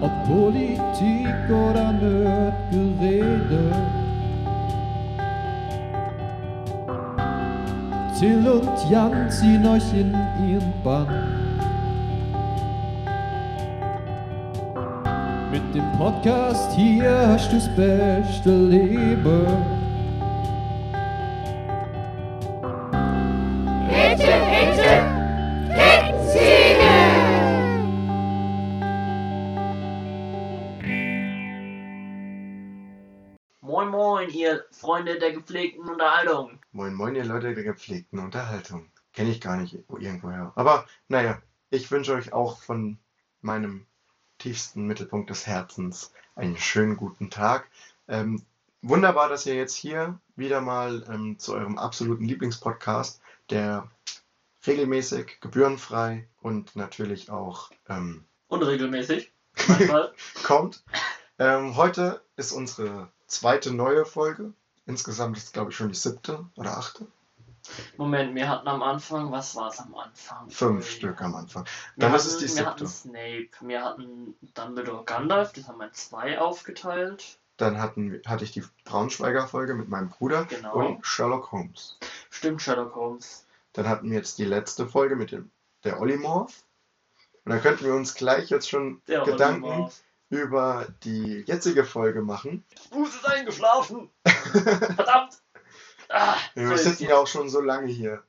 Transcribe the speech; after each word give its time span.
Ob 0.00 0.10
Politik 0.26 1.28
oder 1.50 1.92
Nerdgerede. 1.92 3.72
Till 8.18 8.48
und 8.48 8.90
Jan 8.90 9.30
ziehen 9.30 9.66
euch 9.66 9.92
in 9.92 10.14
ihren 10.48 10.72
Bann. 10.82 11.06
Mit 15.50 15.74
dem 15.74 15.92
Podcast 15.98 16.72
hier 16.72 17.28
hast 17.28 17.52
du 17.52 17.56
das 17.56 17.68
beste 17.76 18.56
Leben. 18.56 19.79
Freunde 34.90 35.20
der 35.20 35.30
gepflegten 35.30 35.88
Unterhaltung. 35.88 36.58
Moin 36.72 36.94
Moin, 36.94 37.14
ihr 37.14 37.24
Leute 37.24 37.54
der 37.54 37.62
gepflegten 37.62 38.18
Unterhaltung. 38.18 38.90
Kenne 39.12 39.30
ich 39.30 39.40
gar 39.40 39.56
nicht 39.56 39.78
irgendwoher. 39.88 40.50
Aber 40.56 40.84
naja, 41.06 41.40
ich 41.70 41.92
wünsche 41.92 42.12
euch 42.12 42.32
auch 42.32 42.60
von 42.60 42.98
meinem 43.40 43.86
tiefsten 44.38 44.88
Mittelpunkt 44.88 45.30
des 45.30 45.46
Herzens 45.46 46.12
einen 46.34 46.56
schönen 46.56 46.96
guten 46.96 47.30
Tag. 47.30 47.70
Ähm, 48.08 48.44
wunderbar, 48.82 49.28
dass 49.28 49.46
ihr 49.46 49.54
jetzt 49.54 49.76
hier 49.76 50.18
wieder 50.34 50.60
mal 50.60 51.06
ähm, 51.08 51.38
zu 51.38 51.54
eurem 51.54 51.78
absoluten 51.78 52.24
Lieblingspodcast, 52.24 53.22
der 53.48 53.88
regelmäßig, 54.66 55.40
gebührenfrei 55.40 56.26
und 56.42 56.74
natürlich 56.74 57.30
auch 57.30 57.70
ähm, 57.88 58.24
Unregelmäßig. 58.48 59.32
Kommt. 60.42 60.82
Ähm, 61.38 61.76
heute 61.76 62.24
ist 62.34 62.50
unsere 62.50 63.12
zweite 63.28 63.72
neue 63.72 64.04
Folge. 64.04 64.52
Insgesamt 64.90 65.36
ist 65.36 65.52
glaube 65.52 65.70
ich, 65.70 65.76
schon 65.76 65.88
die 65.88 65.94
siebte 65.94 66.44
oder 66.56 66.76
achte. 66.76 67.06
Moment, 67.96 68.34
wir 68.34 68.48
hatten 68.48 68.66
am 68.66 68.82
Anfang, 68.82 69.30
was 69.30 69.54
war 69.54 69.68
es 69.68 69.78
am 69.78 69.94
Anfang? 69.94 70.50
Fünf 70.50 70.84
Ui. 70.84 70.90
Stück 70.90 71.22
am 71.22 71.36
Anfang. 71.36 71.64
Wir 71.64 71.70
Dann 71.96 72.12
hatten, 72.12 72.26
ist 72.26 72.42
es 72.42 72.52
die 72.54 72.58
wir 72.58 72.66
hatten 72.66 72.86
siebte. 72.86 73.08
Snape, 73.08 73.68
wir 73.68 73.84
hatten 73.84 74.34
Dumbledore 74.54 75.04
Gandalf, 75.04 75.52
das 75.52 75.68
haben 75.68 75.78
wir 75.78 75.86
in 75.86 75.92
zwei 75.94 76.40
aufgeteilt. 76.40 77.38
Dann 77.58 77.80
hatten, 77.80 78.10
wir- 78.10 78.22
hatte 78.26 78.42
ich 78.42 78.50
die 78.50 78.64
Braunschweiger-Folge 78.84 79.74
mit 79.74 79.88
meinem 79.88 80.08
Bruder 80.08 80.46
Genau. 80.46 80.74
und 80.74 81.06
Sherlock 81.06 81.52
Holmes. 81.52 81.98
Stimmt, 82.30 82.60
Sherlock 82.62 82.96
Holmes. 82.96 83.46
Dann 83.74 83.88
hatten 83.88 84.10
wir 84.10 84.16
jetzt 84.16 84.38
die 84.38 84.44
letzte 84.46 84.88
Folge 84.88 85.14
mit 85.14 85.30
dem, 85.30 85.50
der 85.84 86.00
Olimorph. 86.00 86.64
Und 87.44 87.52
dann 87.52 87.60
könnten 87.62 87.84
wir 87.84 87.94
uns 87.94 88.14
gleich 88.14 88.50
jetzt 88.50 88.68
schon 88.68 89.00
Der 89.06 89.22
Gedanken 89.22 89.64
Olimar. 89.64 89.92
Über 90.30 90.86
die 91.04 91.44
jetzige 91.46 91.84
Folge 91.84 92.22
machen. 92.22 92.64
Fuß 92.90 93.16
ist 93.16 93.26
eingeschlafen. 93.28 94.08
Verdammt. 94.24 95.42
Ah, 96.08 96.36
Wir 96.54 96.68
so 96.68 96.74
ist 96.74 96.84
sitzen 96.84 97.08
ja 97.08 97.16
auch 97.16 97.26
schon 97.26 97.48
so 97.48 97.60
lange 97.60 97.88
hier. 97.88 98.22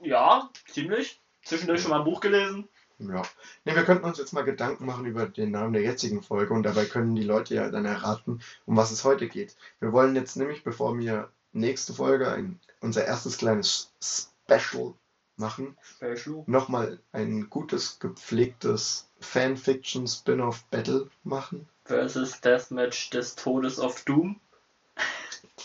Ja, 0.00 0.50
ziemlich. 0.68 1.20
Zwischendurch 1.44 1.82
schon 1.82 1.90
mal 1.90 1.98
ein 1.98 2.04
Buch 2.04 2.20
gelesen. 2.20 2.68
Ja. 2.98 3.22
Ne, 3.64 3.74
wir 3.74 3.84
könnten 3.84 4.04
uns 4.04 4.18
jetzt 4.18 4.32
mal 4.32 4.44
Gedanken 4.44 4.86
machen 4.86 5.04
über 5.04 5.26
den 5.26 5.50
Namen 5.50 5.72
der 5.72 5.82
jetzigen 5.82 6.22
Folge 6.22 6.54
und 6.54 6.62
dabei 6.62 6.84
können 6.84 7.14
die 7.14 7.24
Leute 7.24 7.54
ja 7.54 7.68
dann 7.68 7.84
erraten, 7.84 8.40
um 8.66 8.76
was 8.76 8.92
es 8.92 9.04
heute 9.04 9.28
geht. 9.28 9.56
Wir 9.80 9.92
wollen 9.92 10.14
jetzt 10.14 10.36
nämlich, 10.36 10.62
bevor 10.62 10.96
wir 10.98 11.30
nächste 11.52 11.92
Folge 11.92 12.30
ein, 12.30 12.60
unser 12.80 13.04
erstes 13.04 13.36
kleines 13.36 13.92
Special 14.00 14.94
machen, 15.36 15.76
Special. 15.82 16.44
nochmal 16.46 17.00
ein 17.12 17.50
gutes, 17.50 17.98
gepflegtes 17.98 19.08
Fanfiction-Spin-off-Battle 19.20 21.08
machen. 21.22 21.68
Versus 21.84 22.40
Deathmatch 22.40 23.10
des 23.10 23.34
Todes 23.34 23.78
of 23.78 24.02
Doom. 24.04 24.40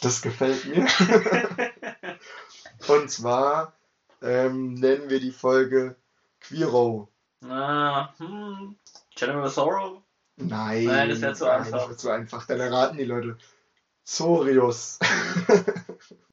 Das 0.02 0.22
gefällt 0.22 0.66
mir. 0.66 0.88
und 2.88 3.10
zwar 3.10 3.73
ähm, 4.21 4.73
nennen 4.73 5.10
wir 5.10 5.20
die 5.20 5.32
Folge 5.32 5.95
Queero. 6.39 7.10
Ah, 7.48 8.10
hm. 8.17 8.76
General 9.15 9.49
Sorrow? 9.49 10.02
Nein, 10.38 10.86
Nein, 10.86 11.10
das 11.10 11.21
wär 11.21 11.33
zu 11.33 11.45
nein, 11.45 11.60
einfach. 11.60 11.71
Das 11.71 11.88
wäre 11.88 11.98
zu 11.98 12.10
einfach. 12.10 12.48
Dann 12.48 12.60
erraten 12.60 12.98
die 12.98 13.05
Leute. 13.05 13.38
Sorius. 14.04 14.99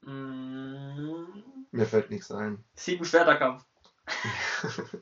Mm, 0.09 1.16
Mir 1.76 1.87
fällt 1.87 2.10
nichts 2.10 2.31
ein. 2.31 2.64
sieben 2.75 3.04
Schwerterkampf. 3.04 3.64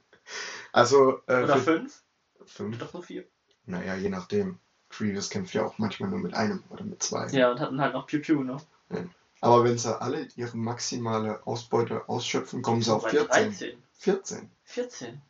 Also, 0.73 1.21
äh, 1.29 1.45
Oder 1.45 1.59
fünf? 1.59 2.03
fünf. 2.47 2.79
Doch 2.79 2.93
nur 2.95 3.03
vier. 3.05 3.25
Naja, 3.67 3.95
je 3.95 4.09
nachdem. 4.09 4.59
Grievous 4.91 5.31
kämpft 5.31 5.55
ja 5.55 5.65
auch 5.65 5.79
manchmal 5.79 6.11
nur 6.11 6.19
mit 6.19 6.35
einem 6.35 6.65
oder 6.71 6.83
mit 6.83 7.01
zwei. 7.01 7.29
Ja, 7.29 7.53
und 7.53 7.61
hatten 7.61 7.81
halt 7.81 7.95
noch 7.95 8.09
Pew 8.09 8.19
Pew, 8.19 8.43
ne? 8.43 8.57
Aber 9.41 9.63
wenn 9.63 9.79
sie 9.79 10.01
alle 10.01 10.27
ihre 10.35 10.57
maximale 10.57 11.47
Ausbeute 11.47 12.09
ausschöpfen, 12.09 12.63
kommen 12.63 12.83
sie 12.83 12.93
auf 12.93 13.05
Bei 13.05 13.11
14. 13.11 13.29
13. 13.29 13.83
14. 13.93 14.51
14. 14.65 15.23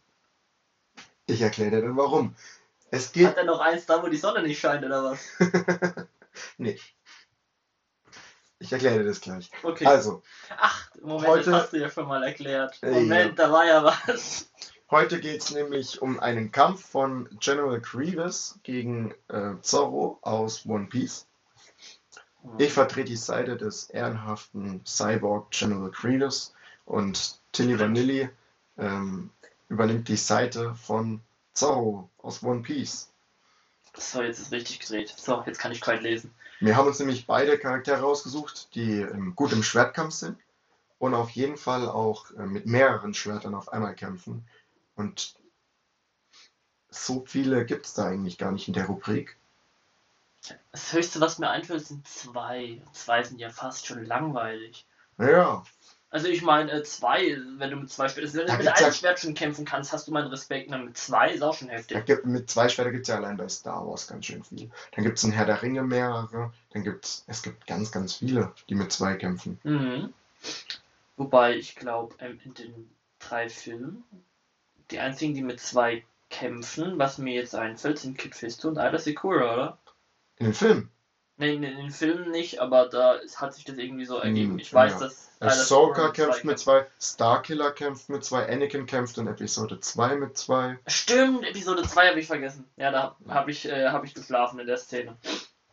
Ich 1.27 1.43
erkläre 1.43 1.73
dir 1.73 1.83
dann 1.83 1.97
warum. 1.99 2.35
Es 2.91 3.13
geht. 3.13 3.27
Hat 3.27 3.37
er 3.37 3.45
noch 3.45 3.61
eins 3.61 3.85
da, 3.85 4.03
wo 4.03 4.07
die 4.09 4.17
Sonne 4.17 4.43
nicht 4.43 4.61
scheint, 4.61 4.85
oder 4.85 5.05
was? 5.05 5.19
nee. 6.59 6.79
Ich 8.65 8.73
erkläre 8.73 8.99
dir 9.01 9.05
das 9.05 9.21
gleich. 9.21 9.51
Okay. 9.63 9.85
Also, 9.85 10.23
Ach, 10.57 10.91
Moment, 11.03 11.29
heute- 11.29 11.51
das 11.51 11.63
hast 11.65 11.73
du 11.75 11.81
ja 11.81 11.91
schon 11.91 12.09
mal 12.09 12.23
erklärt. 12.23 12.79
Äh, 12.83 12.91
Moment, 12.93 13.39
da 13.39 13.53
war 13.53 13.67
ja 13.67 13.85
was. 13.85 14.49
heute 14.91 15.21
geht 15.21 15.43
es 15.43 15.51
nämlich 15.51 16.01
um 16.01 16.19
einen 16.19 16.51
Kampf 16.51 16.83
von 16.87 17.29
General 17.41 17.79
Grievous 17.79 18.59
gegen 18.63 19.13
äh, 19.29 19.53
Zorro 19.61 20.19
aus 20.23 20.65
One 20.65 20.87
Piece. 20.87 21.27
Ich 22.59 22.73
vertrete 22.73 23.11
die 23.11 23.17
Seite 23.17 23.57
des 23.59 23.91
ehrenhaften 23.91 24.81
Cyborg 24.87 25.51
General 25.51 25.91
Grievous 25.91 26.55
und 26.87 27.39
Tilly 27.53 27.79
Vanilli 27.79 28.31
ähm, 28.79 29.31
übernimmt 29.69 30.09
die 30.09 30.17
Seite 30.17 30.75
von 30.75 31.21
Zorro 31.53 32.09
aus 32.19 32.43
One 32.43 32.63
Piece. 32.63 33.11
So, 33.97 34.23
jetzt 34.23 34.41
ist 34.41 34.53
richtig 34.53 34.81
gedreht. 34.81 35.15
So, 35.17 35.43
jetzt 35.47 35.59
kann 35.59 35.73
ich 35.73 35.81
kalt 35.83 36.03
lesen. 36.03 36.35
Wir 36.65 36.77
haben 36.79 36.87
uns 36.87 36.99
nämlich 36.99 37.27
beide 37.27 37.59
Charaktere 37.59 38.01
rausgesucht, 38.01 38.75
die 38.75 39.03
ähm, 39.03 39.35
gut 39.35 39.53
im 39.53 39.63
Schwertkampf 39.63 40.15
sind 40.15 40.39
und 40.99 41.13
auf 41.13 41.29
jeden 41.31 41.59
Fall 41.59 41.87
auch 41.87 42.31
äh, 42.31 42.47
mit 42.47 42.65
mehreren 42.65 43.13
Schwertern 43.13 43.55
auf 43.55 43.71
einmal 43.71 43.95
kämpfen. 43.95 44.49
Und 44.95 45.35
so 46.89 47.23
viele 47.27 47.67
gibt 47.67 47.85
es 47.85 47.93
da 47.93 48.07
eigentlich 48.07 48.39
gar 48.39 48.51
nicht 48.51 48.67
in 48.67 48.73
der 48.73 48.87
Rubrik. 48.87 49.37
Das 50.73 50.91
höchste, 50.95 51.21
was 51.21 51.39
mir 51.39 51.51
einfällt, 51.51 51.87
sind 51.87 52.09
zwei. 52.09 52.81
Zwei 52.93 53.23
sind 53.23 53.41
ja 53.41 53.51
fast 53.51 53.87
schon 53.87 54.07
langweilig. 54.07 54.87
Naja, 55.19 55.65
Also 56.15 56.29
ich 56.29 56.43
meine, 56.43 56.71
äh, 56.71 56.85
zwei, 56.85 57.37
wenn 57.57 57.71
du 57.71 57.77
mit 57.77 57.91
zwei 57.91 58.09
Schwertern, 58.09 58.35
wenn 58.35 58.47
Da 58.47 58.53
du 58.53 58.59
mit 58.59 58.67
gibt's 58.67 58.85
einem 58.85 58.93
Schwert 58.93 59.19
schon 59.19 59.35
kämpfen 59.35 59.65
kannst, 59.65 59.93
hast 59.93 60.07
du 60.07 60.13
meinen 60.13 60.29
Respekt. 60.29 60.71
Und 60.71 60.85
mit 60.85 60.97
zwei 60.97 61.33
ist 61.33 61.43
auch 61.43 61.55
schon 61.55 61.71
heftig. 61.71 62.07
gibt, 62.07 62.25
mit 62.25 62.49
zwei 62.49 62.69
Schwertern 62.69 62.93
gibt 62.93 63.03
es 63.03 63.09
ja 63.09 63.17
allein 63.17 63.37
bei 63.37 63.49
Star 63.49 63.85
Wars 63.85 64.07
ganz 64.07 64.27
schön 64.27 64.45
viel. 64.45 64.71
Dann 64.93 65.03
gibt 65.03 65.19
es 65.19 65.25
in 65.25 65.33
Herr 65.33 65.45
der 65.45 65.61
Ringe 65.61 65.83
mehrere. 65.83 66.53
Dann 66.71 66.85
gibt 66.85 67.25
es, 67.27 67.43
gibt 67.43 67.67
ganz, 67.67 67.91
ganz 67.91 68.15
viele, 68.15 68.53
die 68.69 68.77
mit 68.77 68.93
zwei 68.93 69.17
kämpfen. 69.17 69.59
Mhm. 69.65 70.15
Wobei 71.17 71.57
ich 71.57 71.75
glaube, 71.75 72.15
ähm, 72.21 72.39
in 72.45 72.55
den 72.55 72.91
drei 73.19 73.49
Filmen, 73.49 74.05
die 74.93 75.01
einzigen, 75.01 75.35
die 75.35 75.43
mit 75.43 75.59
zwei 75.59 76.05
kämpfen, 76.31 76.97
was 76.97 77.19
mir 77.19 77.35
jetzt 77.35 77.57
einfällt, 77.57 77.99
sind 77.99 78.19
Kid 78.19 78.37
Fisto 78.37 78.69
und 78.69 78.79
Ada 78.79 79.01
Secura, 79.01 79.53
oder? 79.53 79.79
In 80.37 80.47
den 80.47 80.55
Filmen. 80.55 80.91
Ne, 81.37 81.53
in, 81.53 81.63
den 81.63 81.91
Filmen 81.91 82.31
nicht, 82.31 82.61
aber 82.61 82.89
da 82.89 83.19
hat 83.37 83.55
sich 83.55 83.65
das 83.65 83.77
irgendwie 83.77 84.05
so 84.05 84.19
ergeben. 84.19 84.53
Hm, 84.53 84.59
Ich 84.61 84.73
weiß, 84.73 84.93
ja. 84.93 84.99
dass 85.01 85.33
Ada 85.41 85.51
Ahsoka 85.51 86.09
kämpft 86.11 86.45
mit 86.45 86.59
zwei, 86.61 86.87
Starkiller 87.01 87.73
kämpft 87.73 88.09
mit 88.09 88.25
zwei, 88.25 88.49
Anakin 88.49 88.87
kämpft 88.87 89.19
in 89.19 89.27
Episode 89.27 89.81
2 89.81 90.15
mit 90.17 90.39
zwei. 90.39 90.79
Stimmt, 90.87 91.45
Episode 91.45 91.83
2 91.83 92.09
habe 92.11 92.21
ich 92.21 92.29
vergessen. 92.29 92.65
Ja, 92.77 92.93
da 92.93 93.17
habe 93.29 93.51
ich, 93.51 93.67
äh, 93.67 93.89
hab 93.89 94.05
ich 94.05 94.15
geschlafen 94.15 94.61
in 94.61 94.69
der 94.69 94.77
Szene. 94.77 95.17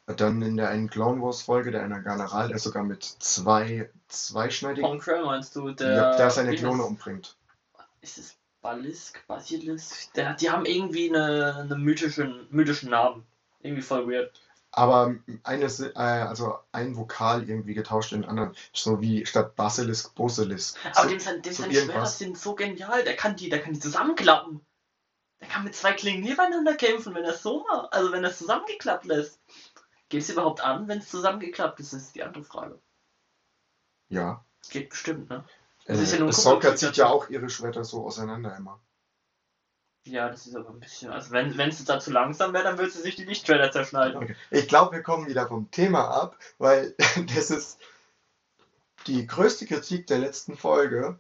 Dann 0.08 0.42
in 0.42 0.58
der 0.58 0.70
einen 0.70 0.90
Clone 0.90 1.22
Wars 1.22 1.44
Folge, 1.44 1.72
der 1.72 1.84
eine 1.84 2.02
General, 2.02 2.48
der 2.48 2.58
sogar 2.58 2.84
mit 2.84 3.04
zwei 3.04 3.90
zweischneidigen. 4.08 4.90
Ponkrell 4.90 5.24
meinst 5.24 5.56
du? 5.56 5.70
Der, 5.72 5.94
ja, 5.94 6.18
der 6.18 6.32
seine 6.32 6.56
Klone 6.56 6.84
umbringt. 6.84 7.38
Ist 8.02 8.18
es 8.18 8.36
Balisk? 8.62 9.26
Basilisk? 9.28 10.12
Der, 10.16 10.34
die 10.34 10.50
haben 10.50 10.66
irgendwie 10.66 11.10
eine, 11.10 11.56
eine 11.58 11.76
mythischen, 11.76 12.48
mythischen 12.50 12.90
Namen. 12.90 13.26
Irgendwie 13.62 13.84
voll 13.84 14.08
weird. 14.08 14.32
Aber 14.74 15.16
eine, 15.44 15.70
Si- 15.70 15.88
äh, 15.88 15.98
also 15.98 16.58
ein 16.72 16.96
Vokal 16.96 17.50
irgendwie 17.50 17.74
getauscht 17.74 18.14
in 18.14 18.22
den 18.22 18.30
anderen. 18.30 18.56
So 18.74 19.02
wie 19.02 19.26
statt 19.26 19.56
Basilisk 19.56 20.16
Bosilisk. 20.16 20.78
Aber 20.96 21.04
So, 21.04 21.10
dem, 21.10 21.20
sein, 21.20 21.42
dem 21.42 21.54
so 21.54 21.66
irgendwas. 21.66 22.18
sind 22.18 22.38
so 22.38 22.56
genial. 22.56 23.04
Der 23.04 23.16
kann 23.18 23.36
die, 23.36 23.50
der 23.50 23.62
kann 23.62 23.74
die 23.74 23.80
zusammenklappen. 23.80 24.62
Der 25.42 25.48
kann 25.50 25.64
mit 25.66 25.76
zwei 25.76 25.92
Klingen 25.94 26.24
nebeneinander 26.24 26.76
kämpfen, 26.76 27.14
wenn 27.16 27.24
er 27.26 27.34
es 27.34 27.42
so 27.44 27.66
macht. 27.68 27.92
Also 27.94 28.12
wenn 28.12 28.24
er 28.24 28.30
es 28.30 28.38
zusammengeklappt 28.38 29.06
lässt. 29.06 29.40
Geht 30.10 30.22
es 30.22 30.30
überhaupt 30.30 30.62
an, 30.62 30.88
wenn 30.88 31.00
es 31.00 31.10
zusammengeklappt 31.10 31.80
ist? 31.80 31.94
Das 31.94 32.02
ist 32.04 32.16
die 32.16 32.24
andere 32.24 32.44
Frage. 32.44 32.80
ja. 34.10 34.44
Geht 34.70 34.90
bestimmt, 34.90 35.30
ne? 35.30 35.44
Äh, 35.86 35.96
ja 35.96 36.18
Kugelschreiber. 36.18 36.76
zieht 36.76 36.98
ja 36.98 37.08
auch 37.08 37.30
ihre 37.30 37.50
Schwerter 37.50 37.84
so 37.84 38.06
auseinander 38.06 38.56
immer. 38.56 38.80
Ja, 40.06 40.30
das 40.30 40.48
ist 40.48 40.56
aber 40.56 40.70
ein 40.70 40.80
bisschen. 40.80 41.12
Also, 41.12 41.32
wenn 41.32 41.60
es 41.60 41.86
da 41.86 42.00
zu 42.00 42.12
langsam 42.12 42.54
wäre, 42.54 42.64
dann 42.64 42.78
würde 42.78 42.92
sie 42.92 43.02
sich 43.02 43.16
die 43.16 43.26
Lichttrailer 43.26 43.72
zerschneiden. 43.72 44.18
Okay. 44.18 44.36
Ich 44.50 44.68
glaube, 44.68 44.96
wir 44.96 45.04
kommen 45.04 45.28
wieder 45.28 45.48
vom 45.48 45.70
Thema 45.70 46.10
ab, 46.10 46.38
weil 46.58 46.96
das 47.36 47.52
ist 47.52 47.80
die 49.08 49.28
größte 49.28 49.68
Kritik 49.68 50.08
der 50.08 50.20
letzten 50.20 50.58
Folge, 50.58 51.20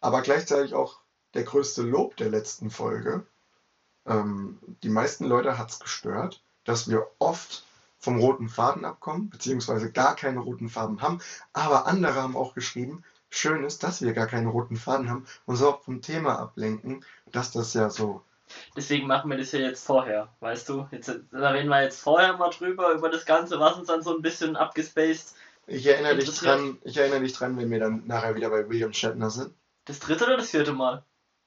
aber 0.00 0.22
gleichzeitig 0.22 0.74
auch 0.74 1.00
der 1.34 1.42
größte 1.42 1.82
Lob 1.82 2.16
der 2.16 2.30
letzten 2.30 2.70
Folge. 2.70 3.26
Ähm, 4.06 4.58
die 4.82 4.88
meisten 4.88 5.24
Leute 5.24 5.58
hat 5.58 5.70
es 5.70 5.80
gestört, 5.80 6.42
dass 6.64 6.88
wir 6.88 7.06
oft 7.18 7.64
vom 7.98 8.20
roten 8.20 8.48
Faden 8.48 8.84
abkommen, 8.84 9.30
beziehungsweise 9.30 9.90
gar 9.90 10.14
keine 10.14 10.38
roten 10.38 10.68
Farben 10.68 11.02
haben. 11.02 11.20
Aber 11.52 11.86
andere 11.86 12.22
haben 12.22 12.36
auch 12.36 12.54
geschrieben, 12.54 13.04
schön 13.30 13.64
ist, 13.64 13.82
dass 13.82 14.02
wir 14.02 14.12
gar 14.12 14.26
keinen 14.26 14.46
roten 14.48 14.76
Faden 14.76 15.10
haben 15.10 15.26
und 15.46 15.56
so 15.56 15.68
auch 15.70 15.82
vom 15.82 16.02
Thema 16.02 16.38
ablenken, 16.38 17.04
dass 17.32 17.50
das 17.52 17.74
ja 17.74 17.90
so. 17.90 18.22
Deswegen 18.76 19.06
machen 19.08 19.28
wir 19.30 19.36
das 19.38 19.50
ja 19.52 19.58
jetzt 19.60 19.84
vorher, 19.84 20.28
weißt 20.40 20.68
du? 20.68 20.86
Jetzt, 20.92 21.12
da 21.32 21.50
reden 21.50 21.68
wir 21.68 21.82
jetzt 21.82 22.00
vorher 22.00 22.36
mal 22.36 22.50
drüber, 22.50 22.92
über 22.92 23.10
das 23.10 23.24
Ganze, 23.26 23.58
was 23.58 23.76
uns 23.76 23.88
dann 23.88 24.02
so 24.02 24.14
ein 24.14 24.22
bisschen 24.22 24.54
abgespaced. 24.56 25.34
Ich 25.66 25.84
erinnere 25.86 26.16
dich 26.16 26.32
dran, 26.38 26.78
ich 26.84 26.96
erinnere 26.96 27.20
dich 27.20 27.32
dran, 27.32 27.56
wenn 27.58 27.70
wir 27.70 27.80
dann 27.80 28.06
nachher 28.06 28.36
wieder 28.36 28.50
bei 28.50 28.68
William 28.68 28.92
Shatner 28.92 29.30
sind. 29.30 29.52
Das 29.84 29.98
dritte 29.98 30.24
oder 30.24 30.36
das 30.36 30.50
vierte 30.50 30.72
Mal? 30.72 31.02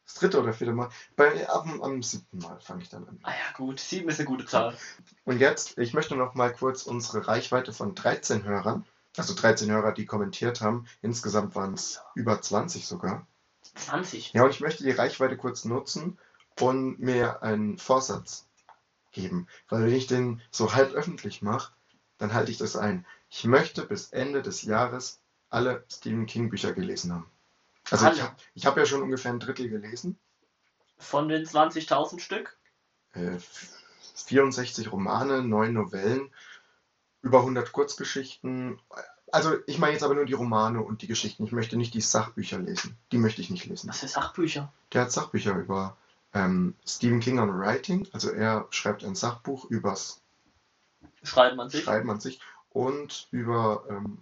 Das 0.06 0.16
dritte 0.16 0.42
oder 0.42 0.52
vierte 0.52 0.74
Mal. 0.74 0.90
Bei, 1.16 1.48
ab, 1.48 1.64
dem- 1.64 1.82
am 1.82 2.04
siebten 2.04 2.40
Mal 2.40 2.60
fange 2.60 2.82
ich 2.82 2.90
dann 2.90 3.08
an. 3.08 3.20
Ah 3.24 3.30
ja, 3.32 3.56
gut, 3.56 3.80
sieben 3.80 4.10
ist 4.10 4.20
eine 4.20 4.28
gute 4.28 4.46
Zahl. 4.46 4.76
Und 5.24 5.40
jetzt, 5.40 5.78
ich 5.78 5.94
möchte 5.94 6.16
noch 6.18 6.34
mal 6.34 6.52
kurz 6.52 6.84
unsere 6.84 7.28
Reichweite 7.30 7.72
von 7.72 7.96
13 7.96 8.44
Hörern, 8.44 8.86
also 9.18 9.34
13 9.34 9.70
Hörer, 9.72 9.92
die 9.92 10.06
kommentiert 10.06 10.62
haben, 10.62 10.86
insgesamt 11.02 11.56
waren 11.56 11.74
es 11.74 12.02
über 12.16 12.42
20 12.42 12.88
sogar. 12.88 13.28
20. 13.76 14.34
Ja, 14.34 14.44
und 14.44 14.52
ich 14.52 14.62
möchte 14.62 14.84
die 14.84 14.92
Reichweite 14.92 15.38
kurz 15.38 15.66
nutzen 15.66 16.18
und 16.60 17.00
mir 17.00 17.44
einen 17.44 17.78
Vorsatz 17.78 18.48
geben. 19.12 19.48
Weil 19.68 19.86
wenn 19.86 19.96
ich 19.96 20.08
den 20.08 20.42
so 20.52 20.74
halb 20.74 20.94
öffentlich 20.94 21.42
mache, 21.42 21.74
dann 22.18 22.34
halte 22.34 22.52
ich 22.52 22.58
das 22.58 22.76
ein. 22.76 23.06
Ich 23.30 23.46
möchte 23.46 23.86
bis 23.86 24.10
Ende 24.10 24.42
des 24.42 24.64
Jahres 24.64 25.22
alle 25.50 25.84
Stephen 25.90 26.26
King 26.26 26.50
Bücher 26.50 26.74
gelesen 26.74 27.14
haben. 27.14 27.30
Also 27.90 28.06
ich 28.06 28.12
Alle? 28.12 28.24
habe 28.24 28.36
ich 28.54 28.66
hab 28.66 28.78
ja 28.78 28.86
schon 28.86 29.02
ungefähr 29.02 29.32
ein 29.32 29.40
Drittel 29.40 29.70
gelesen. 29.70 30.20
Von 30.98 31.30
den 31.30 31.46
20.000 31.46 32.20
Stück? 32.20 32.58
Äh, 33.14 33.38
64 34.16 34.92
Romane, 34.92 35.42
9 35.42 35.74
Novellen, 35.74 36.30
über 37.22 37.40
100 37.40 37.72
Kurzgeschichten. 37.72 38.80
Also 39.32 39.56
ich 39.68 39.78
meine 39.78 39.94
jetzt 39.94 40.04
aber 40.04 40.16
nur 40.16 40.26
die 40.26 40.34
Romane 40.34 40.82
und 40.82 41.02
die 41.02 41.08
Geschichten. 41.08 41.44
Ich 41.46 41.52
möchte 41.52 41.78
nicht 41.78 41.94
die 41.94 42.02
Sachbücher 42.02 42.60
lesen. 42.60 42.98
Die 43.12 43.18
möchte 43.18 43.42
ich 43.42 43.50
nicht 43.50 43.66
lesen. 43.66 43.90
Was 43.90 44.00
für 44.00 44.08
Sachbücher? 44.08 44.72
Der 44.94 45.02
hat 45.04 45.12
Sachbücher 45.12 45.56
über 45.56 45.98
ähm, 46.34 46.76
Stephen 46.86 47.20
King 47.20 47.40
on 47.40 47.60
Writing. 47.60 48.08
Also 48.12 48.32
er 48.32 48.68
schreibt 48.72 49.04
ein 49.04 49.16
Sachbuch 49.16 49.66
übers 49.66 50.22
Schreibt 51.24 51.58
man 51.58 51.70
sich? 51.70 51.84
Schreiben 51.84 52.10
an 52.10 52.20
sich 52.20 52.40
und 52.70 53.28
über 53.32 53.84
ähm, 53.90 54.20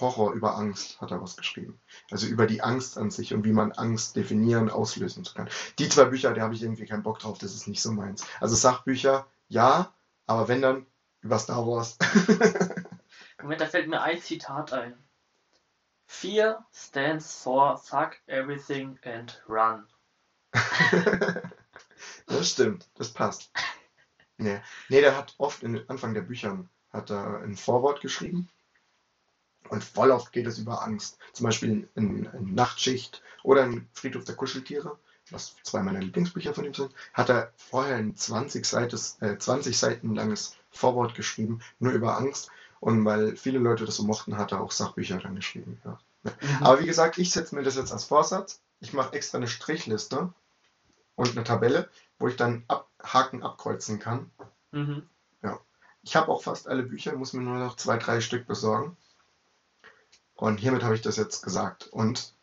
Horror, 0.00 0.32
über 0.32 0.56
Angst 0.56 1.00
hat 1.00 1.10
er 1.10 1.22
was 1.22 1.36
geschrieben. 1.36 1.78
Also 2.10 2.26
über 2.26 2.46
die 2.46 2.62
Angst 2.62 2.98
an 2.98 3.10
sich 3.10 3.32
und 3.34 3.44
wie 3.44 3.52
man 3.52 3.72
Angst 3.72 4.16
definieren, 4.16 4.70
auslösen 4.70 5.24
kann. 5.34 5.48
Die 5.78 5.88
zwei 5.88 6.04
Bücher, 6.06 6.34
da 6.34 6.42
habe 6.42 6.54
ich 6.54 6.62
irgendwie 6.62 6.86
keinen 6.86 7.02
Bock 7.02 7.20
drauf, 7.20 7.38
das 7.38 7.54
ist 7.54 7.68
nicht 7.68 7.82
so 7.82 7.92
meins. 7.92 8.26
Also 8.40 8.56
Sachbücher, 8.56 9.26
ja, 9.48 9.92
aber 10.26 10.48
wenn 10.48 10.62
dann 10.62 10.86
über 11.24 11.38
Star 11.38 11.66
Wars. 11.66 11.96
Moment, 13.42 13.60
da 13.60 13.66
fällt 13.66 13.88
mir 13.88 14.00
ein 14.02 14.20
Zitat 14.20 14.72
ein. 14.72 14.94
Fear 16.06 16.64
stands 16.72 17.42
for 17.42 17.78
fuck 17.78 18.18
everything 18.26 18.98
and 19.04 19.42
run. 19.48 19.86
das 22.26 22.50
stimmt, 22.50 22.88
das 22.94 23.12
passt. 23.12 23.50
Nee. 24.36 24.60
nee, 24.88 25.00
der 25.00 25.16
hat 25.16 25.34
oft 25.38 25.62
in 25.62 25.72
den 25.74 25.88
Anfang 25.88 26.12
der 26.14 26.22
Büchern 26.22 26.68
hat 26.92 27.10
er 27.10 27.40
ein 27.42 27.56
Vorwort 27.56 28.00
geschrieben. 28.00 28.48
Und 29.70 29.82
voll 29.82 30.10
oft 30.10 30.30
geht 30.32 30.46
es 30.46 30.58
über 30.58 30.82
Angst. 30.82 31.18
Zum 31.32 31.44
Beispiel 31.44 31.88
in, 31.94 32.24
in 32.26 32.54
Nachtschicht 32.54 33.22
oder 33.42 33.64
in 33.64 33.88
Friedhof 33.92 34.24
der 34.24 34.36
Kuscheltiere, 34.36 34.98
was 35.30 35.56
zwei 35.62 35.82
meiner 35.82 36.00
Lieblingsbücher 36.00 36.52
von 36.52 36.66
ihm 36.66 36.74
sind, 36.74 36.94
hat 37.14 37.30
er 37.30 37.52
vorher 37.56 37.96
ein 37.96 38.14
20, 38.14 38.64
Seites, 38.66 39.16
äh, 39.22 39.38
20 39.38 39.76
Seiten 39.76 40.14
langes 40.14 40.56
Vorwort 40.74 41.14
geschrieben, 41.14 41.60
nur 41.78 41.92
über 41.92 42.16
Angst. 42.16 42.50
Und 42.80 43.04
weil 43.04 43.36
viele 43.36 43.58
Leute 43.58 43.86
das 43.86 43.96
so 43.96 44.04
mochten, 44.04 44.36
hat 44.36 44.52
er 44.52 44.60
auch 44.60 44.70
Sachbücher 44.70 45.18
dann 45.18 45.36
geschrieben. 45.36 45.80
Ja. 45.84 45.98
Aber 46.60 46.80
wie 46.80 46.86
gesagt, 46.86 47.18
ich 47.18 47.30
setze 47.30 47.54
mir 47.54 47.62
das 47.62 47.76
jetzt 47.76 47.92
als 47.92 48.04
Vorsatz. 48.04 48.60
Ich 48.80 48.92
mache 48.92 49.14
extra 49.14 49.38
eine 49.38 49.48
Strichliste 49.48 50.32
und 51.14 51.30
eine 51.30 51.44
Tabelle, 51.44 51.88
wo 52.18 52.28
ich 52.28 52.36
dann 52.36 52.64
ab, 52.68 52.88
Haken 53.02 53.42
abkreuzen 53.42 53.98
kann. 53.98 54.30
Mhm. 54.72 55.08
Ich 56.04 56.16
habe 56.16 56.30
auch 56.30 56.42
fast 56.42 56.68
alle 56.68 56.82
Bücher, 56.82 57.16
muss 57.16 57.32
mir 57.32 57.40
nur 57.40 57.56
noch 57.56 57.76
zwei, 57.76 57.96
drei 57.96 58.20
Stück 58.20 58.46
besorgen. 58.46 58.94
Und 60.34 60.58
hiermit 60.58 60.82
habe 60.82 60.94
ich 60.94 61.00
das 61.00 61.16
jetzt 61.16 61.42
gesagt. 61.42 61.86
Und 61.86 62.34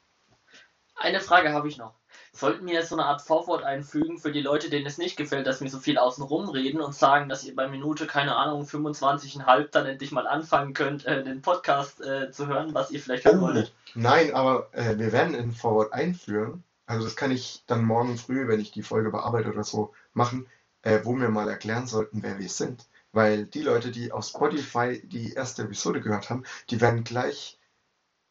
Eine 0.95 1.19
Frage 1.19 1.53
habe 1.53 1.67
ich 1.67 1.77
noch. 1.77 1.93
Sollten 2.33 2.65
wir 2.65 2.73
jetzt 2.75 2.89
so 2.89 2.95
eine 2.95 3.05
Art 3.05 3.21
Vorwort 3.21 3.63
einfügen 3.63 4.17
für 4.17 4.31
die 4.31 4.41
Leute, 4.41 4.69
denen 4.69 4.85
es 4.85 4.97
nicht 4.97 5.17
gefällt, 5.17 5.47
dass 5.47 5.59
wir 5.61 5.69
so 5.69 5.79
viel 5.79 5.97
außenrum 5.97 6.49
reden 6.49 6.79
und 6.81 6.95
sagen, 6.95 7.27
dass 7.27 7.43
ihr 7.43 7.53
bei 7.55 7.67
Minute, 7.67 8.07
keine 8.07 8.35
Ahnung, 8.37 8.63
25,5 8.63 9.67
dann 9.71 9.85
endlich 9.85 10.11
mal 10.13 10.27
anfangen 10.27 10.73
könnt, 10.73 11.05
äh, 11.05 11.23
den 11.23 11.41
Podcast 11.41 11.99
äh, 12.01 12.31
zu 12.31 12.47
hören, 12.47 12.73
was 12.73 12.89
ihr 12.91 13.01
vielleicht 13.01 13.25
hören 13.25 13.39
Oh. 13.39 13.41
wolltet? 13.41 13.73
nein, 13.95 14.33
aber 14.33 14.69
äh, 14.73 14.97
wir 14.97 15.11
werden 15.11 15.35
ein 15.35 15.51
Forward 15.51 15.91
einführen. 15.91 16.63
Also 16.85 17.03
das 17.05 17.15
kann 17.17 17.31
ich 17.31 17.63
dann 17.67 17.83
morgen 17.83 18.17
früh, 18.17 18.47
wenn 18.47 18.61
ich 18.61 18.71
die 18.71 18.83
Folge 18.83 19.11
bearbeite 19.11 19.49
oder 19.51 19.63
so, 19.65 19.93
machen, 20.13 20.47
äh, 20.83 21.01
wo 21.03 21.15
wir 21.19 21.29
mal 21.29 21.49
erklären 21.49 21.85
sollten, 21.87 22.23
wer 22.23 22.39
wir 22.39 22.49
sind. 22.49 22.87
Weil 23.11 23.45
die 23.45 23.61
Leute, 23.61 23.91
die 23.91 24.13
auf 24.13 24.25
Spotify 24.25 25.01
die 25.05 25.33
erste 25.33 25.63
Episode 25.63 25.99
gehört 25.99 26.29
haben, 26.29 26.43
die 26.69 26.79
werden 26.79 27.03
gleich 27.03 27.59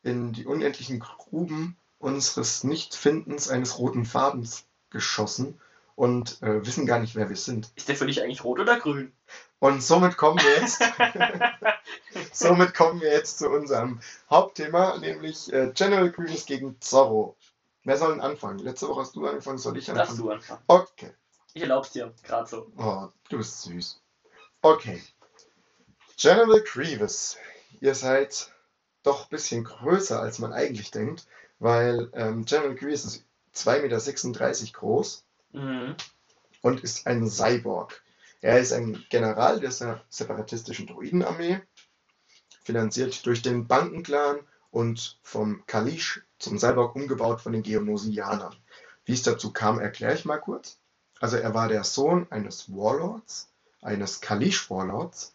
in 0.02 0.32
die 0.32 0.46
unendlichen 0.46 1.00
Gruben 1.00 1.76
unseres 2.00 2.64
Nichtfindens 2.64 3.48
eines 3.48 3.78
roten 3.78 4.04
Fadens 4.04 4.64
geschossen 4.90 5.60
und 5.94 6.42
äh, 6.42 6.66
wissen 6.66 6.86
gar 6.86 6.98
nicht, 6.98 7.14
wer 7.14 7.28
wir 7.28 7.36
sind. 7.36 7.70
Ist 7.76 7.88
der 7.88 7.96
für 7.96 8.06
dich 8.06 8.22
eigentlich 8.22 8.42
rot 8.42 8.58
oder 8.58 8.80
grün? 8.80 9.12
Und 9.58 9.82
somit 9.82 10.16
kommen 10.16 10.38
wir 10.38 10.60
jetzt, 10.60 10.82
somit 12.32 12.74
kommen 12.74 13.00
wir 13.02 13.12
jetzt 13.12 13.38
zu 13.38 13.50
unserem 13.50 14.00
Hauptthema, 14.30 14.96
nämlich 14.98 15.52
äh, 15.52 15.70
General 15.74 16.10
Grievous 16.10 16.46
gegen 16.46 16.80
Zorro. 16.80 17.36
Wer 17.84 17.98
soll 17.98 18.12
denn 18.12 18.22
anfangen? 18.22 18.58
Letzte 18.60 18.88
Woche 18.88 19.02
hast 19.02 19.14
du 19.14 19.26
angefangen, 19.26 19.58
soll 19.58 19.76
ich 19.76 19.86
Darfst 19.86 20.12
anfangen? 20.12 20.18
du 20.22 20.30
anfangen. 20.30 20.62
Okay. 20.66 21.12
Ich 21.52 21.62
erlaub's 21.62 21.90
dir, 21.90 22.14
gerade 22.22 22.48
so. 22.48 22.72
Oh, 22.78 23.08
du 23.28 23.36
bist 23.36 23.62
süß. 23.62 24.00
Okay. 24.62 25.02
General 26.16 26.62
Grievous, 26.62 27.36
ihr 27.80 27.94
seid 27.94 28.50
doch 29.02 29.24
ein 29.24 29.30
bisschen 29.30 29.64
größer, 29.64 30.20
als 30.20 30.38
man 30.38 30.52
eigentlich 30.52 30.90
denkt, 30.90 31.26
weil 31.60 32.10
ähm, 32.14 32.44
General 32.44 32.74
Grievous 32.74 33.04
ist 33.04 33.24
2,36 33.54 34.62
Meter 34.64 34.72
groß 34.78 35.24
Mhm. 35.52 35.96
und 36.62 36.80
ist 36.84 37.06
ein 37.06 37.28
Cyborg. 37.28 38.02
Er 38.40 38.58
ist 38.60 38.72
ein 38.72 39.04
General 39.10 39.58
der 39.60 39.70
se- 39.72 40.00
separatistischen 40.08 40.86
Druidenarmee, 40.86 41.60
finanziert 42.62 43.26
durch 43.26 43.42
den 43.42 43.66
Bandenclan 43.66 44.38
und 44.70 45.18
vom 45.22 45.64
Kalish 45.66 46.22
zum 46.38 46.58
Cyborg 46.58 46.94
umgebaut 46.96 47.40
von 47.40 47.52
den 47.52 47.62
Geonosianern. 47.62 48.54
Wie 49.04 49.12
es 49.12 49.22
dazu 49.22 49.52
kam, 49.52 49.80
erkläre 49.80 50.14
ich 50.14 50.24
mal 50.24 50.38
kurz. 50.38 50.78
Also 51.18 51.36
er 51.36 51.52
war 51.54 51.68
der 51.68 51.84
Sohn 51.84 52.26
eines 52.30 52.70
Warlords, 52.72 53.48
eines 53.82 54.20
Kalish-Warlords. 54.20 55.34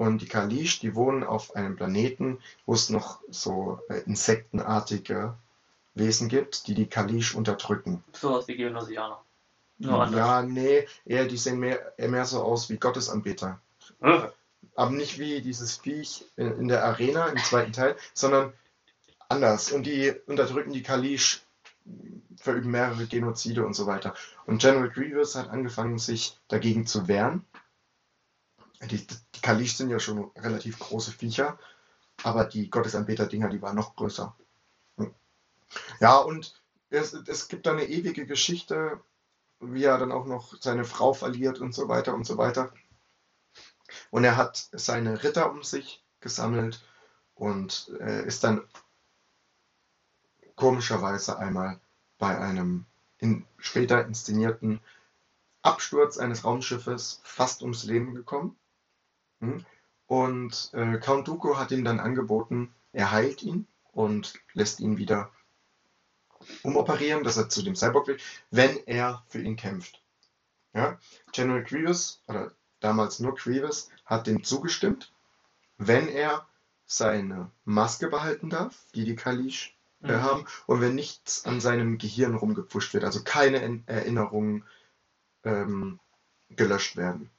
Und 0.00 0.22
die 0.22 0.28
Kalish, 0.28 0.80
die 0.80 0.94
wohnen 0.94 1.24
auf 1.24 1.54
einem 1.54 1.76
Planeten, 1.76 2.38
wo 2.64 2.72
es 2.72 2.88
noch 2.88 3.20
so 3.28 3.80
äh, 3.90 3.98
insektenartige 4.06 5.34
Wesen 5.92 6.30
gibt, 6.30 6.68
die 6.68 6.74
die 6.74 6.86
Kalish 6.86 7.34
unterdrücken. 7.34 8.02
Sowas 8.14 8.48
wie 8.48 8.56
Geonosianer. 8.56 9.20
Nur 9.76 10.02
anders. 10.02 10.18
Ja, 10.18 10.40
nee, 10.40 10.88
eher, 11.04 11.26
die 11.26 11.36
sehen 11.36 11.60
mehr, 11.60 11.92
eher 11.98 12.08
mehr 12.08 12.24
so 12.24 12.42
aus 12.42 12.70
wie 12.70 12.78
Gottesanbeter. 12.78 13.60
Äh. 14.00 14.20
Aber 14.74 14.90
nicht 14.90 15.18
wie 15.18 15.42
dieses 15.42 15.76
Viech 15.76 16.24
in, 16.36 16.60
in 16.60 16.68
der 16.68 16.82
Arena 16.82 17.26
im 17.26 17.36
zweiten 17.36 17.74
Teil, 17.74 17.94
sondern 18.14 18.54
anders. 19.28 19.70
Und 19.70 19.82
die 19.82 20.14
unterdrücken 20.26 20.72
die 20.72 20.82
Kalish, 20.82 21.42
verüben 22.38 22.70
mehrere 22.70 23.04
Genozide 23.04 23.66
und 23.66 23.74
so 23.74 23.86
weiter. 23.86 24.14
Und 24.46 24.62
General 24.62 24.88
Grievous 24.88 25.34
hat 25.36 25.50
angefangen, 25.50 25.98
sich 25.98 26.38
dagegen 26.48 26.86
zu 26.86 27.06
wehren. 27.06 27.44
Die, 28.82 29.06
die 29.06 29.40
Kalish 29.40 29.76
sind 29.76 29.90
ja 29.90 29.98
schon 29.98 30.30
relativ 30.36 30.78
große 30.78 31.12
Viecher, 31.12 31.58
aber 32.22 32.44
die 32.44 32.70
Gottesanbeter-Dinger, 32.70 33.48
die 33.48 33.60
waren 33.62 33.76
noch 33.76 33.94
größer. 33.96 34.34
Hm. 34.96 35.14
Ja, 36.00 36.16
und 36.18 36.60
es, 36.88 37.12
es 37.12 37.48
gibt 37.48 37.66
da 37.66 37.72
eine 37.72 37.84
ewige 37.84 38.26
Geschichte, 38.26 39.00
wie 39.60 39.84
er 39.84 39.98
dann 39.98 40.12
auch 40.12 40.26
noch 40.26 40.54
seine 40.60 40.84
Frau 40.84 41.12
verliert 41.12 41.60
und 41.60 41.74
so 41.74 41.88
weiter 41.88 42.14
und 42.14 42.24
so 42.24 42.38
weiter. 42.38 42.72
Und 44.10 44.24
er 44.24 44.36
hat 44.36 44.68
seine 44.72 45.22
Ritter 45.22 45.50
um 45.50 45.62
sich 45.62 46.02
gesammelt 46.20 46.80
und 47.34 47.90
äh, 48.00 48.24
ist 48.26 48.44
dann 48.44 48.62
komischerweise 50.54 51.38
einmal 51.38 51.80
bei 52.18 52.38
einem 52.38 52.86
in 53.18 53.46
später 53.58 54.04
inszenierten 54.06 54.80
Absturz 55.62 56.18
eines 56.18 56.44
Raumschiffes 56.44 57.20
fast 57.22 57.62
ums 57.62 57.84
Leben 57.84 58.14
gekommen. 58.14 58.56
Hm? 59.40 59.64
Und 60.06 60.70
äh, 60.74 60.98
Count 60.98 61.28
Dooku 61.28 61.56
hat 61.56 61.70
ihm 61.70 61.84
dann 61.84 62.00
angeboten, 62.00 62.72
er 62.92 63.12
heilt 63.12 63.42
ihn 63.42 63.66
und 63.92 64.34
lässt 64.54 64.80
ihn 64.80 64.98
wieder 64.98 65.30
umoperieren, 66.62 67.22
dass 67.22 67.36
er 67.36 67.48
zu 67.48 67.62
dem 67.62 67.76
Cyborg 67.76 68.06
wird, 68.06 68.22
wenn 68.50 68.76
er 68.86 69.22
für 69.28 69.40
ihn 69.40 69.56
kämpft. 69.56 70.02
Ja? 70.72 70.98
General 71.32 71.62
Grievous, 71.62 72.22
oder 72.26 72.52
damals 72.80 73.20
nur 73.20 73.34
Grievous, 73.34 73.90
hat 74.04 74.26
dem 74.26 74.42
zugestimmt, 74.42 75.12
wenn 75.78 76.08
er 76.08 76.46
seine 76.86 77.50
Maske 77.64 78.08
behalten 78.08 78.50
darf, 78.50 78.74
die 78.94 79.04
die 79.04 79.16
Kalish 79.16 79.76
äh, 80.02 80.08
Mhm. 80.16 80.22
haben, 80.22 80.44
und 80.66 80.80
wenn 80.80 80.94
nichts 80.94 81.44
an 81.44 81.60
seinem 81.60 81.98
Gehirn 81.98 82.34
rumgepusht 82.34 82.94
wird, 82.94 83.04
also 83.04 83.22
keine 83.22 83.60
En- 83.62 83.84
Erinnerungen 83.86 84.64
ähm, 85.44 86.00
gelöscht 86.48 86.96
werden. 86.96 87.30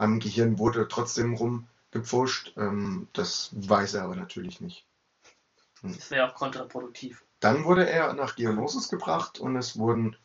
Am 0.00 0.18
Gehirn 0.18 0.58
wurde 0.58 0.88
trotzdem 0.88 1.34
rumgepfuscht, 1.34 2.54
ähm, 2.56 3.06
das 3.12 3.50
weiß 3.52 3.94
er 3.94 4.04
aber 4.04 4.16
natürlich 4.16 4.62
nicht. 4.62 4.86
Das 5.82 6.10
wäre 6.10 6.26
auch 6.26 6.34
kontraproduktiv. 6.34 7.22
Dann 7.38 7.64
wurde 7.64 7.86
er 7.86 8.14
nach 8.14 8.34
Geonosis 8.34 8.88
gebracht 8.88 9.38
und 9.40 9.56
es 9.56 9.78
wurden 9.78 10.16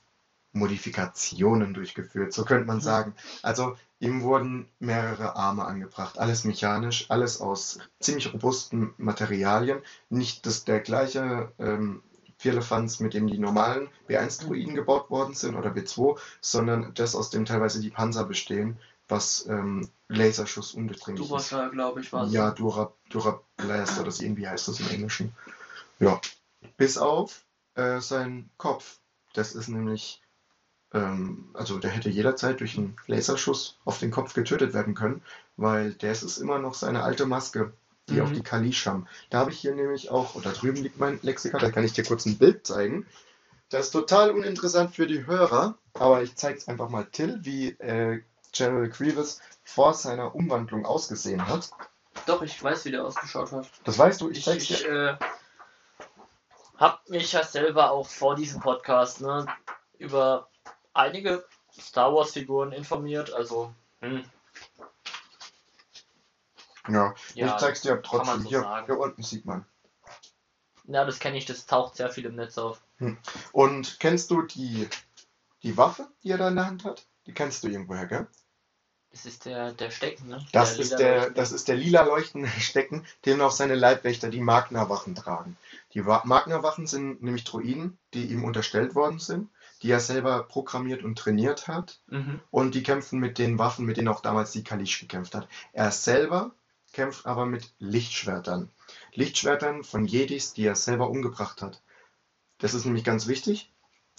Modifikationen 0.54 1.74
durchgeführt, 1.74 2.32
so 2.32 2.46
könnte 2.46 2.68
man 2.68 2.78
Mhm. 2.78 2.82
sagen. 2.82 3.16
Also 3.42 3.78
ihm 4.00 4.22
wurden 4.22 4.70
mehrere 4.80 5.36
Arme 5.36 5.66
angebracht, 5.66 6.20
alles 6.20 6.46
mechanisch, 6.46 7.12
alles 7.12 7.42
aus 7.42 7.80
ziemlich 8.00 8.34
robusten 8.34 8.94
Materialien. 8.98 9.82
Nicht 10.10 10.46
das, 10.46 10.64
der 10.64 10.80
gleiche 10.80 11.52
ähm, 11.60 12.02
Firlefanz, 12.38 13.02
mit 13.02 13.14
dem 13.14 13.28
die 13.28 13.40
normalen 13.40 13.90
B1-Druiden 14.08 14.74
gebaut 14.74 15.10
worden 15.10 15.34
sind 15.34 15.56
oder 15.56 15.72
B2, 15.72 16.18
sondern 16.40 16.94
das, 16.94 17.14
aus 17.14 17.30
dem 17.30 17.44
teilweise 17.44 17.82
die 17.82 17.90
Panzer 17.90 18.24
bestehen, 18.24 18.80
was 19.08 19.46
ähm, 19.48 19.90
Laserschuss 20.08 20.74
undurchdringlich 20.74 21.26
ist. 21.26 21.32
Durchschall, 21.32 21.70
glaube 21.72 22.02
ich, 22.02 22.12
war 22.14 22.26
es. 22.26 22.34
Ja, 22.34 22.52
Dura, 22.52 22.94
Dura 23.10 23.42
Blast 23.58 24.00
oder 24.00 24.12
so 24.12 24.24
irgendwie 24.24 24.48
heißt 24.48 24.68
das 24.68 24.80
im 24.80 24.90
Englischen. 24.90 25.36
Ja, 26.00 26.20
bis 26.78 26.98
auf 26.98 27.44
äh, 27.76 28.00
seinen 28.02 28.50
Kopf. 28.58 29.00
Das 29.34 29.54
ist 29.54 29.68
nämlich, 29.68 30.22
ähm, 30.94 31.50
also 31.54 31.78
der 31.80 31.92
hätte 31.92 32.10
jederzeit 32.10 32.60
durch 32.60 32.78
einen 32.78 32.96
Laserschuss 33.08 33.78
auf 33.86 34.00
den 34.00 34.12
Kopf 34.12 34.34
getötet 34.34 34.74
werden 34.74 34.94
können, 34.94 35.22
weil 35.58 35.94
das 35.94 36.24
ist 36.24 36.38
immer 36.38 36.60
noch 36.60 36.74
seine 36.74 37.04
alte 37.04 37.26
Maske, 37.26 37.74
die 38.10 38.16
Mhm. 38.16 38.22
auch 38.22 38.32
die 38.32 38.44
Kalish 38.44 38.86
haben. 38.86 39.08
Da 39.30 39.40
habe 39.40 39.52
ich 39.52 39.60
hier 39.60 39.74
nämlich 39.76 40.12
auch, 40.12 40.36
oder 40.36 40.52
drüben 40.52 40.82
liegt 40.84 41.00
mein 41.00 41.20
Lexikon, 41.22 41.60
da 41.60 41.72
kann 41.72 41.84
ich 41.84 41.94
dir 41.94 42.04
kurz 42.04 42.26
ein 42.26 42.38
Bild 42.38 42.66
zeigen. 42.66 43.06
Das 43.70 43.88
ist 43.88 43.92
total 43.92 44.32
uninteressant 44.32 44.96
für 44.96 45.08
die 45.08 45.26
Hörer, 45.26 45.78
aber 45.94 46.22
ich 46.22 46.36
zeige 46.36 46.58
es 46.60 46.68
einfach 46.68 46.90
mal 46.90 47.06
Till, 47.06 47.40
wie 47.44 47.70
äh, 47.80 48.22
General 48.56 48.88
Grievous 48.90 49.40
vor 49.64 49.94
seiner 49.94 50.34
Umwandlung 50.34 50.86
ausgesehen 50.86 51.46
hat. 51.48 51.70
Doch, 52.26 52.42
ich 52.42 52.62
weiß, 52.64 52.86
wie 52.86 52.92
der 52.92 53.04
ausgeschaut 53.06 53.52
hat. 53.52 53.70
Das 53.84 53.98
weißt 54.00 54.22
du, 54.22 54.30
ich 54.30 54.40
Ich, 54.40 54.46
zeig's 54.46 54.68
dir. 54.68 54.76
ich 54.76 54.86
äh, 54.88 55.18
hab 56.78 57.08
mich 57.10 57.32
ja 57.34 57.44
selber 57.44 57.92
auch 57.92 58.08
vor 58.08 58.36
diesem 58.36 58.62
Podcast 58.62 59.22
ne, 59.22 59.46
über 59.98 60.50
einige 60.94 61.46
Star 61.78 62.14
Wars 62.14 62.32
Figuren 62.32 62.72
informiert. 62.72 63.34
Also, 63.34 63.74
hm, 64.00 64.24
Ja, 66.88 67.14
ja, 67.34 67.48
ich 67.48 67.58
zeig's 67.58 67.82
dir 67.82 68.02
trotzdem. 68.02 68.42
so 68.44 68.50
hier, 68.50 68.62
sagen. 68.62 68.86
hier 68.86 69.00
unten 69.00 69.24
sieht 69.24 69.46
man. 69.46 69.66
ja, 70.86 71.04
das 71.04 71.20
kenne 71.20 71.38
ich, 71.38 71.46
das 71.46 71.66
taucht 71.66 71.96
sehr 71.98 72.10
viel 72.10 72.26
im 72.26 72.36
Netz 72.36 72.58
auf. 72.58 72.82
Und 73.52 74.00
kennst 74.00 74.32
du 74.32 74.44
die, 74.44 74.88
die 75.64 75.76
Waffe, 75.78 76.08
die 76.24 76.32
er 76.32 76.38
da 76.38 76.48
in 76.48 76.56
der 76.56 76.68
Hand 76.68 76.86
hat? 76.86 77.06
Die 77.26 77.34
kennst 77.34 77.64
du 77.64 77.68
irgendwoher, 77.68 78.06
gell? 78.06 78.28
Das 79.16 79.26
ist 79.26 79.46
der, 79.46 79.72
der 79.72 79.92
Stecken, 79.92 80.28
ne? 80.28 80.46
Das, 80.52 80.76
Der 80.76 80.84
ist 80.84 81.00
der, 81.00 81.30
das 81.30 81.52
ist 81.54 81.70
der 81.70 81.76
lila 81.78 82.04
leuchtende 82.04 82.50
Stecken, 82.60 83.06
den 83.26 83.40
auch 83.40 83.52
seine 83.52 83.76
Leibwächter, 83.76 84.30
die 84.30 84.42
Magna-Wachen, 84.42 85.16
tragen. 85.16 85.56
Die 85.94 86.06
Wa- 86.06 86.24
Magna-Wachen 86.26 86.86
sind 86.86 87.24
nämlich 87.24 87.46
Droiden, 87.46 87.98
die 88.14 88.26
ihm 88.26 88.44
unterstellt 88.44 88.94
worden 88.94 89.20
sind, 89.20 89.50
die 89.82 89.90
er 89.92 90.02
selber 90.02 90.44
programmiert 90.44 91.02
und 91.04 91.18
trainiert 91.18 91.70
hat. 91.70 92.02
Mhm. 92.08 92.42
Und 92.52 92.76
die 92.76 92.84
kämpfen 92.84 93.20
mit 93.20 93.38
den 93.38 93.58
Waffen, 93.58 93.86
mit 93.86 93.96
denen 93.96 94.10
auch 94.10 94.20
damals 94.20 94.52
die 94.52 94.66
Kalish 94.66 95.00
gekämpft 95.00 95.34
hat. 95.34 95.48
Er 95.72 95.92
selber 95.92 96.52
kämpft 96.92 97.26
aber 97.26 97.46
mit 97.46 97.74
Lichtschwertern. 97.80 98.70
Lichtschwertern 99.14 99.86
von 99.86 100.06
Jedis, 100.06 100.52
die 100.54 100.66
er 100.66 100.76
selber 100.76 101.10
umgebracht 101.10 101.62
hat. 101.62 101.82
Das 102.58 102.74
ist 102.74 102.84
nämlich 102.84 103.06
ganz 103.06 103.28
wichtig. 103.28 103.72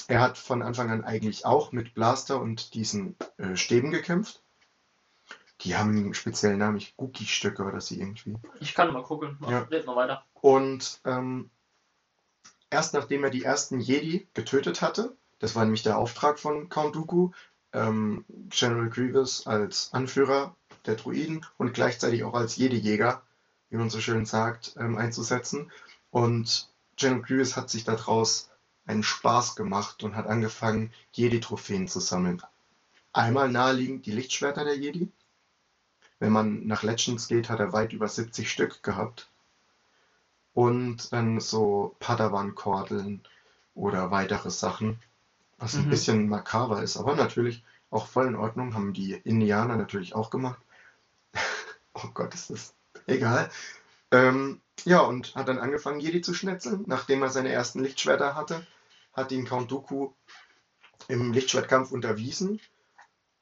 Er 0.09 0.21
hat 0.23 0.38
von 0.38 0.62
Anfang 0.62 0.91
an 0.91 1.05
eigentlich 1.05 1.45
auch 1.45 1.73
mit 1.73 1.93
Blaster 1.93 2.41
und 2.41 2.73
diesen 2.73 3.15
äh, 3.37 3.57
Stäben 3.57 3.91
gekämpft. 3.91 4.43
Die 5.63 5.77
haben 5.77 5.91
einen 5.91 6.15
speziellen 6.15 6.59
Namen, 6.59 6.77
ich 6.77 6.97
Guki-Stöcke 6.97 7.65
oder 7.65 7.81
sie 7.81 7.99
irgendwie. 7.99 8.37
Ich 8.61 8.75
kann 8.75 8.93
mal 8.93 9.03
gucken. 9.03 9.39
Ja. 9.49 9.61
Red 9.63 9.87
mal 9.87 9.97
weiter. 9.97 10.25
Und 10.35 11.01
ähm, 11.05 11.51
erst 12.71 12.95
nachdem 12.95 13.25
er 13.25 13.31
die 13.31 13.45
ersten 13.45 13.81
Jedi 13.81 14.27
getötet 14.35 14.83
hatte, 14.83 15.17
das 15.39 15.55
war 15.55 15.65
nämlich 15.65 15.83
der 15.83 15.99
Auftrag 15.99 16.39
von 16.39 16.69
Count 16.69 16.95
Dooku, 16.95 17.31
ähm, 17.73 18.25
General 18.49 18.89
Grievous 18.89 19.47
als 19.47 19.93
Anführer 19.93 20.55
der 20.87 20.97
Druiden 20.97 21.45
und 21.59 21.75
gleichzeitig 21.75 22.25
auch 22.25 22.35
als 22.35 22.57
Jedi-Jäger, 22.57 23.23
wie 23.71 23.77
man 23.77 23.91
so 23.91 24.01
schön 24.01 24.25
sagt, 24.25 24.77
ähm, 24.79 24.97
einzusetzen. 24.97 25.71
Und 26.11 26.71
General 26.97 27.23
Grievous 27.23 27.57
hat 27.57 27.71
sich 27.71 27.85
daraus 27.85 28.51
einen 28.87 29.03
Spaß 29.03 29.57
gemacht 29.57 30.03
und 30.05 30.17
hat 30.17 30.27
angefangen, 30.27 30.93
Jedi-Trophäen 31.13 31.89
zu 31.89 32.01
sammeln. 32.01 32.43
Einmal 33.13 33.51
naheliegend 33.51 34.07
die 34.07 34.13
Lichtschwerter 34.13 34.65
der 34.65 34.77
Jedi. 34.77 35.11
Wenn 36.18 36.32
man 36.32 36.66
nach 36.66 36.82
Legends 36.82 37.28
geht, 37.28 37.50
hat 37.50 37.61
er 37.61 37.73
weit 37.73 37.92
über 37.92 38.08
70 38.08 38.50
Stück 38.50 38.82
gehabt 38.82 39.28
und 40.54 41.12
dann 41.12 41.40
so 41.40 41.94
Padawan-Kordeln 42.00 43.23
oder 43.75 44.11
weitere 44.11 44.50
Sachen, 44.50 44.99
was 45.58 45.75
ein 45.75 45.87
Mhm. 45.87 45.90
bisschen 45.90 46.28
makaber 46.28 46.82
ist, 46.82 46.96
aber 46.96 47.14
natürlich 47.14 47.62
auch 47.90 48.06
voll 48.06 48.26
in 48.26 48.37
Ordnung, 48.37 48.75
haben 48.75 48.92
die 48.92 49.12
Indianer 49.14 49.76
natürlich 49.76 50.14
auch 50.14 50.30
gemacht. 50.30 50.61
oh 51.94 52.08
Gott, 52.14 52.35
ist 52.35 52.50
das 52.50 52.75
egal. 53.06 53.50
Ähm, 54.12 54.61
ja, 54.85 55.00
und 55.00 55.35
hat 55.35 55.49
dann 55.49 55.58
angefangen, 55.58 56.00
Jedi 56.00 56.20
zu 56.23 56.35
schnetzeln, 56.35 56.85
nachdem 56.87 57.23
er 57.23 57.30
seine 57.30 57.50
ersten 57.52 57.80
Lichtschwerter 57.82 58.35
hatte, 58.35 58.66
hat 59.12 59.32
ihn 59.32 59.46
Count 59.46 59.70
Dooku 59.70 60.11
im 61.08 61.32
Lichtschwertkampf 61.32 61.92
unterwiesen 61.92 62.61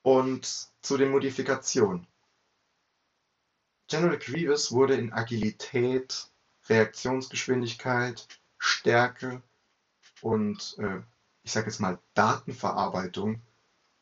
und 0.03 0.69
zu 0.83 0.97
den 0.97 1.11
Modifikationen. 1.11 2.07
General 3.89 4.19
Grievous 4.19 4.73
wurde 4.73 4.95
in 4.95 5.13
Agilität, 5.13 6.29
Reaktionsgeschwindigkeit, 6.69 8.27
Stärke 8.59 9.43
und 10.23 10.77
äh, 10.79 11.01
ich 11.43 11.53
sage 11.53 11.67
jetzt 11.67 11.81
mal 11.81 11.99
Datenverarbeitung 12.15 13.41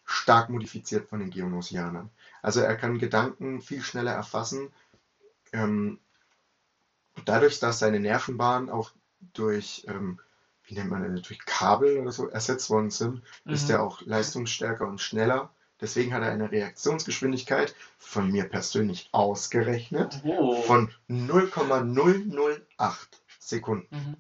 stark 0.05 0.51
modifiziert 0.51 1.09
von 1.09 1.21
den 1.21 1.31
Geonosianern. 1.31 2.11
Also 2.43 2.61
er 2.61 2.77
kann 2.77 2.99
Gedanken 2.99 3.63
viel 3.63 3.83
schneller 3.83 4.13
erfassen. 4.13 4.73
Ähm, 5.53 5.99
dadurch, 7.25 7.59
dass 7.61 7.79
seine 7.79 8.01
Nervenbahnen 8.01 8.71
auch 8.71 8.91
durch, 9.35 9.85
ähm, 9.89 10.21
wie 10.65 10.75
nennt 10.75 10.91
man 10.91 11.15
das, 11.15 11.27
durch 11.27 11.45
Kabel 11.45 11.99
oder 11.99 12.13
so 12.13 12.29
ersetzt 12.29 12.71
worden 12.71 12.91
sind, 12.91 13.23
ist 13.47 13.69
Mhm. 13.69 13.75
er 13.75 13.83
auch 13.83 14.01
leistungsstärker 14.03 14.87
und 14.87 15.01
schneller. 15.01 15.51
Deswegen 15.83 16.15
hat 16.15 16.23
er 16.23 16.31
eine 16.31 16.51
Reaktionsgeschwindigkeit 16.53 17.75
von 17.99 18.31
mir 18.31 18.45
persönlich 18.45 19.09
ausgerechnet 19.11 20.23
Oh. 20.25 20.63
von 20.63 20.95
0,008 21.09 23.23
Sekunden. 23.41 23.95
Mhm. 23.95 24.17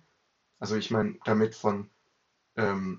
Also 0.58 0.76
ich 0.76 0.90
meine 0.90 1.14
damit 1.24 1.54
von 1.54 1.88
ähm, 2.56 2.98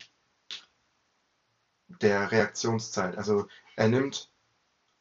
der 1.87 2.31
Reaktionszeit. 2.31 3.17
Also 3.17 3.47
er 3.75 3.89
nimmt 3.89 4.31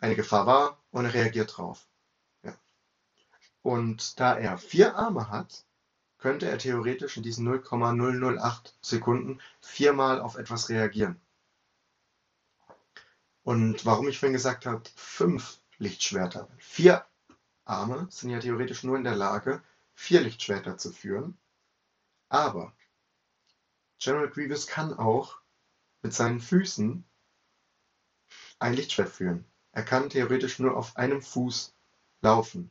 eine 0.01 0.17
Gefahr 0.17 0.47
wahr 0.47 0.83
und 0.91 1.05
er 1.05 1.15
reagiert 1.15 1.57
drauf. 1.57 1.87
Ja. 2.43 2.57
Und 3.63 4.19
da 4.19 4.37
er 4.37 4.59
vier 4.59 4.97
Arme 4.97 5.31
hat, 5.31 5.65
könnte 6.19 6.49
er 6.49 6.59
theoretisch 6.59 7.17
in 7.17 7.23
diesen 7.23 7.45
0,008 7.45 8.75
Sekunden 8.81 9.41
viermal 9.61 10.21
auf 10.21 10.37
etwas 10.37 10.69
reagieren. 10.69 11.21
Und 13.45 13.85
warum 13.85 14.09
ich 14.09 14.19
vorhin 14.19 14.35
gesagt 14.35 14.67
habe, 14.67 14.83
fünf 14.95 15.59
Lichtschwerter. 15.79 16.49
Vier 16.59 17.05
Arme 17.65 18.07
sind 18.11 18.31
ja 18.31 18.39
theoretisch 18.39 18.85
nur 18.85 18.97
in 18.97 19.05
der 19.05 19.17
Lage, 19.17 19.63
vier 19.95 20.21
Lichtschwerter 20.21 20.79
zu 20.79 20.93
führen. 20.93 21.37
Aber 22.29 22.73
General 23.99 24.29
Grievous 24.29 24.67
kann 24.67 24.95
auch 24.95 25.39
mit 26.03 26.13
seinen 26.15 26.41
Füßen 26.41 27.05
ein 28.59 28.75
Lichtschwert 28.75 29.11
führen. 29.11 29.45
Er 29.73 29.85
kann 29.85 30.11
theoretisch 30.11 30.59
nur 30.59 30.77
auf 30.77 30.97
einem 30.97 31.23
Fuß 31.23 31.75
laufen. 32.21 32.71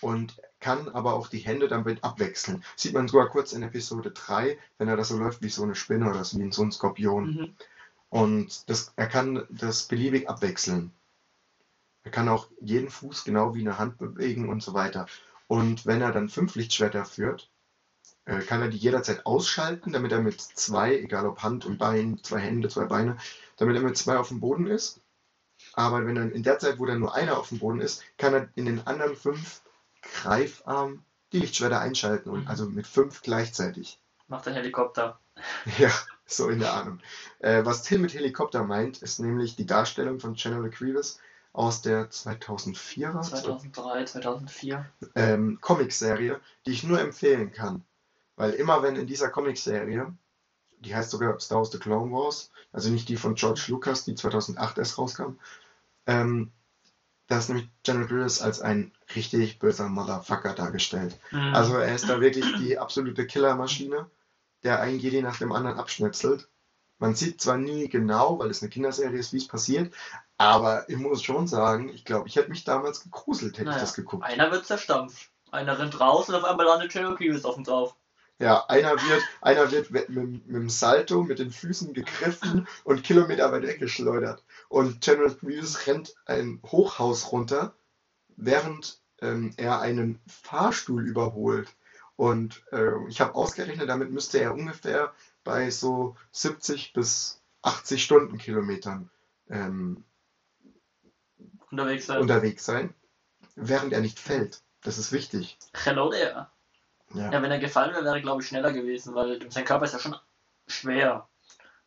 und 0.00 0.40
kann 0.58 0.88
aber 0.88 1.14
auch 1.14 1.28
die 1.28 1.38
Hände 1.38 1.68
damit 1.68 2.02
abwechseln. 2.04 2.64
Sieht 2.76 2.92
man 2.92 3.08
sogar 3.08 3.28
kurz 3.28 3.52
in 3.52 3.62
Episode 3.62 4.10
3, 4.10 4.58
wenn 4.78 4.88
er 4.88 4.96
das 4.96 5.08
so 5.08 5.18
läuft 5.18 5.42
wie 5.42 5.48
so 5.48 5.62
eine 5.62 5.74
Spinne 5.74 6.10
oder 6.10 6.24
so 6.24 6.38
wie 6.38 6.52
so 6.52 6.62
ein 6.62 6.72
Skorpion. 6.72 7.34
Mhm. 7.34 7.56
Und 8.12 8.68
das, 8.68 8.92
er 8.96 9.06
kann 9.06 9.46
das 9.48 9.84
beliebig 9.84 10.28
abwechseln. 10.28 10.92
Er 12.04 12.10
kann 12.10 12.28
auch 12.28 12.48
jeden 12.60 12.90
Fuß 12.90 13.24
genau 13.24 13.54
wie 13.54 13.62
eine 13.62 13.78
Hand 13.78 13.96
bewegen 13.96 14.50
und 14.50 14.62
so 14.62 14.74
weiter. 14.74 15.06
Und 15.46 15.86
wenn 15.86 16.02
er 16.02 16.12
dann 16.12 16.28
fünf 16.28 16.54
Lichtschwerter 16.54 17.06
führt, 17.06 17.48
äh, 18.26 18.40
kann 18.40 18.60
er 18.60 18.68
die 18.68 18.76
jederzeit 18.76 19.24
ausschalten, 19.24 19.94
damit 19.94 20.12
er 20.12 20.20
mit 20.20 20.42
zwei, 20.42 20.98
egal 20.98 21.26
ob 21.26 21.42
Hand 21.42 21.64
und 21.64 21.78
Bein, 21.78 22.20
zwei 22.22 22.40
Hände, 22.40 22.68
zwei 22.68 22.84
Beine, 22.84 23.16
damit 23.56 23.76
er 23.76 23.82
mit 23.82 23.96
zwei 23.96 24.18
auf 24.18 24.28
dem 24.28 24.40
Boden 24.40 24.66
ist. 24.66 25.00
Aber 25.72 26.04
wenn 26.04 26.18
er 26.18 26.30
in 26.30 26.42
der 26.42 26.58
Zeit, 26.58 26.78
wo 26.78 26.84
dann 26.84 27.00
nur 27.00 27.14
einer 27.14 27.38
auf 27.38 27.48
dem 27.48 27.60
Boden 27.60 27.80
ist, 27.80 28.02
kann 28.18 28.34
er 28.34 28.48
in 28.56 28.66
den 28.66 28.86
anderen 28.86 29.16
fünf 29.16 29.62
Greifarmen 30.02 31.02
die 31.32 31.38
Lichtschwerter 31.38 31.80
einschalten 31.80 32.28
und 32.28 32.42
Mhm. 32.42 32.48
also 32.48 32.66
mit 32.68 32.86
fünf 32.86 33.22
gleichzeitig. 33.22 33.98
Macht 34.28 34.44
der 34.44 34.52
Helikopter. 34.52 35.18
Ja, 35.78 35.90
so 36.36 36.48
in 36.48 36.60
der 36.60 36.72
Ahnung. 36.74 37.00
Äh, 37.40 37.64
was 37.64 37.82
Till 37.82 37.98
mit 37.98 38.14
Helikopter 38.14 38.64
meint, 38.64 39.02
ist 39.02 39.20
nämlich 39.20 39.56
die 39.56 39.66
Darstellung 39.66 40.20
von 40.20 40.34
General 40.34 40.70
Grievous 40.70 41.18
aus 41.52 41.82
der 41.82 42.10
2004er 42.10 43.20
2003, 43.22 44.04
2004. 44.04 44.86
ähm, 45.14 45.58
Comicserie, 45.60 46.40
die 46.66 46.72
ich 46.72 46.84
nur 46.84 47.00
empfehlen 47.00 47.52
kann. 47.52 47.84
Weil 48.36 48.52
immer 48.52 48.82
wenn 48.82 48.96
in 48.96 49.06
dieser 49.06 49.28
Comicserie, 49.28 50.12
die 50.78 50.94
heißt 50.94 51.10
sogar 51.10 51.38
Star 51.40 51.58
Wars 51.58 51.70
The 51.70 51.78
Clone 51.78 52.10
Wars, 52.10 52.50
also 52.72 52.88
nicht 52.88 53.08
die 53.08 53.16
von 53.16 53.34
George 53.34 53.64
Lucas, 53.68 54.04
die 54.04 54.14
2008 54.14 54.78
erst 54.78 54.98
rauskam, 54.98 55.38
ähm, 56.06 56.50
da 57.28 57.38
ist 57.38 57.48
nämlich 57.48 57.68
General 57.82 58.08
Grievous 58.08 58.42
als 58.42 58.60
ein 58.60 58.92
richtig 59.14 59.58
böser 59.58 59.88
Motherfucker 59.88 60.54
dargestellt. 60.54 61.18
Mhm. 61.30 61.54
Also 61.54 61.76
er 61.76 61.94
ist 61.94 62.08
da 62.08 62.20
wirklich 62.20 62.44
die 62.58 62.78
absolute 62.78 63.26
Killermaschine, 63.26 64.10
der 64.62 64.80
einen 64.80 64.98
Jedi 64.98 65.22
nach 65.22 65.38
dem 65.38 65.52
anderen 65.52 65.78
abschnetzelt. 65.78 66.48
Man 66.98 67.14
sieht 67.14 67.40
zwar 67.40 67.56
nie 67.56 67.88
genau, 67.88 68.38
weil 68.38 68.50
es 68.50 68.62
eine 68.62 68.70
Kinderserie 68.70 69.18
ist, 69.18 69.32
wie 69.32 69.38
es 69.38 69.48
passiert, 69.48 69.92
aber 70.38 70.88
ich 70.88 70.96
muss 70.96 71.22
schon 71.22 71.46
sagen, 71.46 71.88
ich 71.88 72.04
glaube, 72.04 72.28
ich 72.28 72.36
hätte 72.36 72.50
mich 72.50 72.64
damals 72.64 73.02
gegruselt, 73.02 73.54
hätte 73.54 73.66
Naja, 73.66 73.78
ich 73.78 73.82
das 73.82 73.94
geguckt. 73.94 74.24
Einer 74.24 74.50
wird 74.50 74.66
zerstampft. 74.66 75.30
Einer 75.50 75.78
rennt 75.78 76.00
raus 76.00 76.28
und 76.28 76.34
auf 76.34 76.44
einmal 76.44 76.66
landet 76.66 76.92
General 76.92 77.14
Grievous 77.14 77.44
auf 77.44 77.56
uns 77.56 77.68
auf. 77.68 77.96
Ja, 78.38 78.64
einer 78.68 78.92
wird, 78.92 79.22
einer 79.40 79.70
wird 79.70 79.90
mit, 79.90 80.08
mit, 80.08 80.46
mit 80.46 80.56
dem 80.56 80.70
Salto 80.70 81.22
mit 81.22 81.38
den 81.38 81.50
Füßen 81.50 81.92
gegriffen 81.92 82.66
und 82.84 83.04
Kilometer 83.04 83.52
weit 83.52 83.62
weggeschleudert. 83.62 84.42
Und 84.68 85.00
General 85.00 85.34
Grievous 85.34 85.86
rennt 85.86 86.14
ein 86.26 86.60
Hochhaus 86.66 87.30
runter, 87.30 87.74
während 88.36 89.00
ähm, 89.20 89.52
er 89.56 89.80
einen 89.80 90.20
Fahrstuhl 90.26 91.06
überholt. 91.06 91.68
Und 92.16 92.64
äh, 92.72 92.92
ich 93.08 93.20
habe 93.20 93.34
ausgerechnet, 93.34 93.88
damit 93.88 94.10
müsste 94.10 94.38
er 94.38 94.54
ungefähr 94.54 95.12
bei 95.44 95.70
so 95.70 96.16
70 96.32 96.92
bis 96.92 97.42
80 97.62 98.02
Stundenkilometern 98.02 99.10
ähm, 99.48 100.04
Unterwegs 101.70 102.06
sein. 102.06 102.20
unterwegs 102.20 102.64
sein, 102.64 102.94
während 103.56 103.92
er 103.92 104.00
nicht 104.00 104.18
fällt. 104.18 104.62
Das 104.82 104.98
ist 104.98 105.12
wichtig. 105.12 105.58
Hello 105.72 106.10
there. 106.10 106.48
Ja. 107.14 107.30
Ja, 107.30 107.42
wenn 107.42 107.50
er 107.50 107.58
gefallen 107.58 107.92
wäre, 107.92 108.04
wäre 108.04 108.16
er, 108.16 108.22
glaube 108.22 108.42
ich, 108.42 108.48
schneller 108.48 108.72
gewesen, 108.72 109.14
weil 109.14 109.50
sein 109.50 109.64
Körper 109.64 109.84
ist 109.84 109.92
ja 109.92 109.98
schon 109.98 110.16
schwer. 110.66 111.28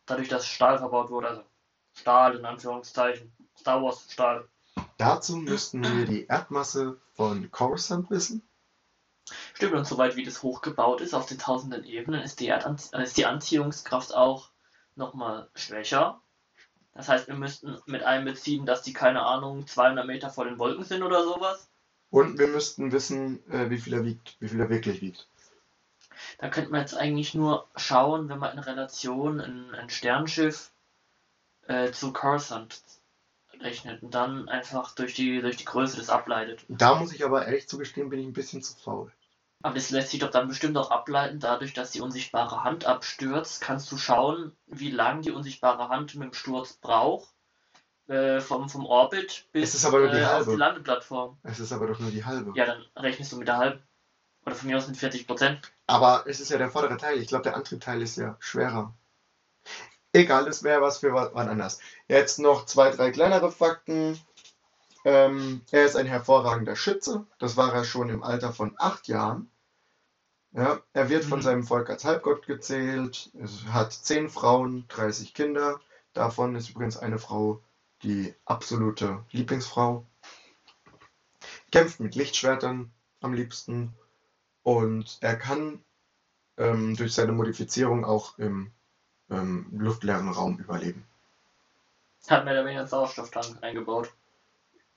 Dadurch, 0.06 0.28
dass 0.28 0.46
Stahl 0.46 0.78
verbaut 0.78 1.10
wurde. 1.10 1.28
Also 1.28 1.42
Stahl 1.94 2.36
in 2.36 2.44
Anführungszeichen. 2.44 3.32
Star 3.58 3.82
Wars 3.82 4.06
Stahl. 4.10 4.48
Dazu 4.98 5.36
müssten 5.36 5.82
wir 5.82 6.06
die 6.06 6.26
Erdmasse 6.26 7.00
von 7.14 7.50
Coruscant 7.50 8.10
wissen. 8.10 8.42
Stimmt, 9.54 9.74
und 9.74 9.86
soweit 9.86 10.16
wie 10.16 10.24
das 10.24 10.42
hochgebaut 10.42 11.00
ist, 11.00 11.14
auf 11.14 11.26
den 11.26 11.38
tausenden 11.38 11.84
Ebenen, 11.84 12.22
ist 12.22 12.40
die, 12.40 12.48
Erdanzie 12.48 12.96
äh, 12.96 13.02
ist 13.02 13.16
die 13.16 13.26
Anziehungskraft 13.26 14.14
auch 14.14 14.50
nochmal 14.94 15.48
schwächer. 15.54 16.20
Das 16.94 17.08
heißt, 17.08 17.28
wir 17.28 17.34
müssten 17.34 17.78
mit 17.86 18.02
einbeziehen, 18.02 18.64
dass 18.64 18.82
die, 18.82 18.92
keine 18.92 19.22
Ahnung, 19.22 19.66
200 19.66 20.06
Meter 20.06 20.30
vor 20.30 20.44
den 20.44 20.58
Wolken 20.58 20.84
sind 20.84 21.02
oder 21.02 21.24
sowas. 21.24 21.68
Und 22.10 22.38
wir 22.38 22.46
müssten 22.48 22.92
wissen, 22.92 23.42
äh, 23.50 23.68
wie 23.68 23.78
viel 23.78 23.94
er 23.94 24.04
wiegt, 24.04 24.36
wie 24.40 24.48
viel 24.48 24.60
er 24.60 24.70
wirklich 24.70 25.02
wiegt. 25.02 25.28
Da 26.38 26.48
könnte 26.48 26.70
man 26.70 26.80
jetzt 26.80 26.96
eigentlich 26.96 27.34
nur 27.34 27.68
schauen, 27.76 28.28
wenn 28.28 28.38
man 28.38 28.52
in 28.52 28.58
Relation 28.60 29.40
ein, 29.40 29.74
ein 29.74 29.90
Sternschiff 29.90 30.70
äh, 31.66 31.90
zu 31.90 32.12
Coruscant 32.12 32.80
rechnet 33.60 34.02
und 34.02 34.14
dann 34.14 34.48
einfach 34.48 34.94
durch 34.94 35.14
die, 35.14 35.40
durch 35.40 35.56
die 35.56 35.64
Größe 35.64 35.96
das 35.96 36.10
ableitet. 36.10 36.64
Da 36.68 36.94
muss 36.94 37.12
ich 37.12 37.24
aber 37.24 37.46
ehrlich 37.46 37.68
zugestehen, 37.68 38.08
bin 38.08 38.20
ich 38.20 38.26
ein 38.26 38.32
bisschen 38.32 38.62
zu 38.62 38.74
faul. 38.76 39.12
Aber 39.62 39.74
das 39.74 39.90
lässt 39.90 40.10
sich 40.10 40.20
doch 40.20 40.30
dann 40.30 40.48
bestimmt 40.48 40.76
auch 40.76 40.90
ableiten, 40.90 41.40
dadurch, 41.40 41.72
dass 41.72 41.90
die 41.90 42.00
unsichtbare 42.00 42.62
Hand 42.62 42.84
abstürzt, 42.84 43.60
kannst 43.60 43.90
du 43.90 43.96
schauen, 43.96 44.52
wie 44.66 44.90
lang 44.90 45.22
die 45.22 45.30
unsichtbare 45.32 45.88
Hand 45.88 46.14
mit 46.14 46.28
dem 46.28 46.34
Sturz 46.34 46.74
braucht. 46.74 47.32
Äh, 48.08 48.40
vom, 48.40 48.68
vom 48.68 48.86
Orbit 48.86 49.48
bis 49.50 49.74
Es 49.74 49.80
die 49.80 49.96
äh, 49.96 50.24
auf 50.26 50.46
die 50.46 50.54
Landeplattform. 50.54 51.38
Es 51.42 51.58
ist 51.58 51.72
aber 51.72 51.88
doch 51.88 51.98
nur 51.98 52.12
die 52.12 52.24
halbe. 52.24 52.52
Ja, 52.54 52.64
dann 52.64 52.84
rechnest 52.94 53.32
du 53.32 53.36
mit 53.36 53.48
der 53.48 53.56
halben. 53.56 53.82
Oder 54.44 54.54
von 54.54 54.68
mir 54.68 54.76
aus 54.76 54.86
mit 54.86 54.96
40 54.96 55.26
Prozent. 55.26 55.72
Aber 55.88 56.24
es 56.28 56.38
ist 56.38 56.50
ja 56.50 56.58
der 56.58 56.70
vordere 56.70 56.96
Teil. 56.98 57.18
Ich 57.18 57.26
glaube, 57.26 57.42
der 57.42 57.56
andere 57.56 57.80
Teil 57.80 58.00
ist 58.02 58.16
ja 58.16 58.36
schwerer. 58.38 58.94
Egal, 60.12 60.44
das 60.44 60.62
wäre 60.62 60.80
was 60.80 60.98
für 60.98 61.12
wa- 61.12 61.30
wann 61.34 61.48
anders. 61.48 61.80
Jetzt 62.06 62.38
noch 62.38 62.64
zwei, 62.66 62.90
drei 62.90 63.10
kleinere 63.10 63.50
Fakten. 63.50 64.18
Ähm, 65.06 65.62
er 65.70 65.86
ist 65.86 65.96
ein 65.96 66.06
hervorragender 66.06 66.74
Schütze. 66.76 67.24
Das 67.38 67.56
war 67.56 67.72
er 67.72 67.84
schon 67.84 68.10
im 68.10 68.24
Alter 68.24 68.52
von 68.52 68.74
acht 68.76 69.06
Jahren. 69.08 69.48
Ja, 70.50 70.80
er 70.94 71.08
wird 71.08 71.24
von 71.24 71.38
Mhm. 71.38 71.42
seinem 71.42 71.62
Volk 71.62 71.88
als 71.90 72.04
Halbgott 72.04 72.46
gezählt. 72.46 73.30
Er 73.34 73.72
hat 73.72 73.92
zehn 73.92 74.28
Frauen, 74.28 74.84
30 74.88 75.32
Kinder. 75.32 75.80
Davon 76.12 76.56
ist 76.56 76.70
übrigens 76.70 76.96
eine 76.96 77.20
Frau 77.20 77.60
die 78.02 78.34
absolute 78.46 79.24
Lieblingsfrau. 79.30 80.04
Kämpft 81.70 82.00
mit 82.00 82.16
Lichtschwertern 82.16 82.90
am 83.20 83.32
liebsten. 83.32 83.94
Und 84.64 85.18
er 85.20 85.36
kann 85.36 85.84
ähm, 86.58 86.96
durch 86.96 87.14
seine 87.14 87.32
Modifizierung 87.32 88.04
auch 88.04 88.38
im 88.38 88.72
ähm, 89.30 89.66
luftleeren 89.72 90.30
Raum 90.30 90.58
überleben. 90.58 91.04
Hat 92.28 92.44
mehr 92.44 92.52
oder 92.54 92.64
weniger 92.64 92.80
einen 92.80 92.88
Sauerstofftank 92.88 93.62
eingebaut. 93.62 94.12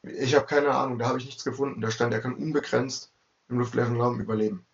Ich 0.02 0.36
habe 0.36 0.46
keine 0.46 0.72
Ahnung, 0.72 0.98
da 0.98 1.08
habe 1.08 1.20
ich 1.20 1.26
nichts 1.26 1.44
gefunden. 1.44 1.82
Da 1.82 1.92
stand, 1.92 2.14
er 2.14 2.22
kann 2.22 2.36
unbegrenzt 2.36 3.12
im 3.50 3.60
luftleeren 3.60 4.00
Raum 4.00 4.20
überleben. 4.20 4.66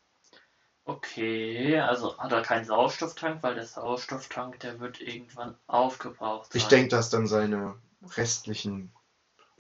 Okay, 0.88 1.79
also 1.79 2.15
hat 2.19 2.31
er 2.31 2.43
keinen 2.43 2.65
Sauerstofftank, 2.65 3.41
weil 3.41 3.55
der 3.55 3.65
Sauerstofftank, 3.65 4.59
der 4.59 4.79
wird 4.79 5.01
irgendwann 5.01 5.55
aufgebraucht 5.65 6.53
sein. 6.53 6.61
Ich 6.61 6.67
denke, 6.67 6.89
dass 6.89 7.09
dann 7.09 7.25
seine 7.25 7.75
restlichen 8.15 8.91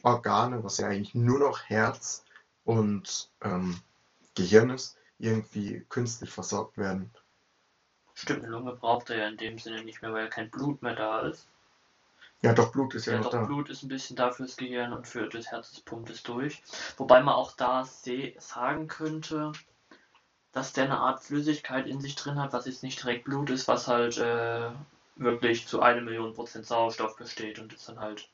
Organe, 0.03 0.63
was 0.63 0.77
ja 0.77 0.87
eigentlich 0.87 1.15
nur 1.15 1.39
noch 1.39 1.63
Herz 1.63 2.23
und 2.63 3.31
ähm, 3.41 3.79
Gehirn 4.35 4.69
ist, 4.69 4.97
irgendwie 5.17 5.83
künstlich 5.89 6.29
versorgt 6.29 6.77
werden. 6.77 7.11
Stimmt, 8.13 8.43
eine 8.43 8.51
Lunge 8.51 8.75
braucht 8.75 9.09
er 9.09 9.17
ja 9.17 9.27
in 9.27 9.37
dem 9.37 9.57
Sinne 9.57 9.83
nicht 9.83 10.03
mehr, 10.03 10.13
weil 10.13 10.29
kein 10.29 10.51
Blut 10.51 10.83
mehr 10.83 10.95
da 10.95 11.21
ist. 11.21 11.47
Ja, 12.41 12.53
doch, 12.53 12.71
Blut 12.71 12.93
ist 12.95 13.05
ja, 13.07 13.13
Ja, 13.13 13.19
noch 13.19 13.25
doch, 13.25 13.39
da. 13.39 13.45
Blut 13.45 13.69
ist 13.69 13.83
ein 13.83 13.87
bisschen 13.89 14.15
da 14.15 14.31
fürs 14.31 14.55
Gehirn 14.55 14.93
und 14.93 15.07
für 15.07 15.27
das 15.27 15.47
Herz 15.47 15.71
das 15.71 15.81
pumpt 15.81 16.09
es 16.09 16.23
durch. 16.23 16.61
Wobei 16.97 17.21
man 17.23 17.33
auch 17.33 17.51
da 17.53 17.85
sagen 18.37 18.87
könnte, 18.87 19.51
dass 20.51 20.73
der 20.73 20.85
eine 20.85 20.99
Art 20.99 21.23
Flüssigkeit 21.23 21.87
in 21.87 21.99
sich 21.99 22.15
drin 22.15 22.39
hat, 22.39 22.53
was 22.53 22.65
jetzt 22.65 22.83
nicht 22.83 23.01
direkt 23.01 23.25
Blut 23.25 23.49
ist, 23.49 23.67
was 23.67 23.87
halt 23.87 24.17
äh, 24.17 24.69
wirklich 25.15 25.67
zu 25.67 25.81
einer 25.81 26.01
Million 26.01 26.33
Prozent 26.33 26.65
Sauerstoff 26.65 27.15
besteht 27.17 27.59
und 27.59 27.73
das 27.73 27.85
dann 27.85 27.99
halt, 27.99 28.29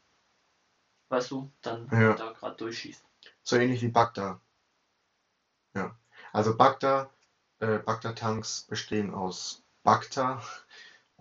weißt 1.10 1.32
du, 1.32 1.50
dann 1.62 1.88
Ja. 1.92 2.14
da 2.14 2.32
gerade 2.32 2.58
durchschießt. 2.58 3.04
So 3.44 3.56
ähnlich 3.56 3.82
wie 3.82 3.88
Bagda. 3.88 4.40
Ja. 5.74 5.96
Also 6.34 6.56
Bagda, 6.56 7.10
äh, 7.60 7.80
Bagda-Tanks 7.80 8.64
bestehen 8.70 9.14
aus 9.14 9.64
Bagda 9.84 10.42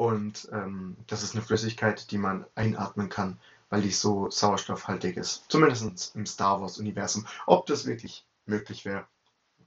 und 0.00 0.48
ähm, 0.50 0.96
das 1.08 1.22
ist 1.22 1.34
eine 1.34 1.44
Flüssigkeit, 1.44 2.10
die 2.10 2.16
man 2.16 2.46
einatmen 2.54 3.10
kann, 3.10 3.38
weil 3.68 3.82
die 3.82 3.90
so 3.90 4.30
sauerstoffhaltig 4.30 5.18
ist. 5.18 5.44
Zumindest 5.50 6.16
im 6.16 6.24
Star 6.24 6.62
Wars-Universum. 6.62 7.26
Ob 7.44 7.66
das 7.66 7.84
wirklich 7.84 8.24
möglich 8.46 8.86
wäre, 8.86 9.06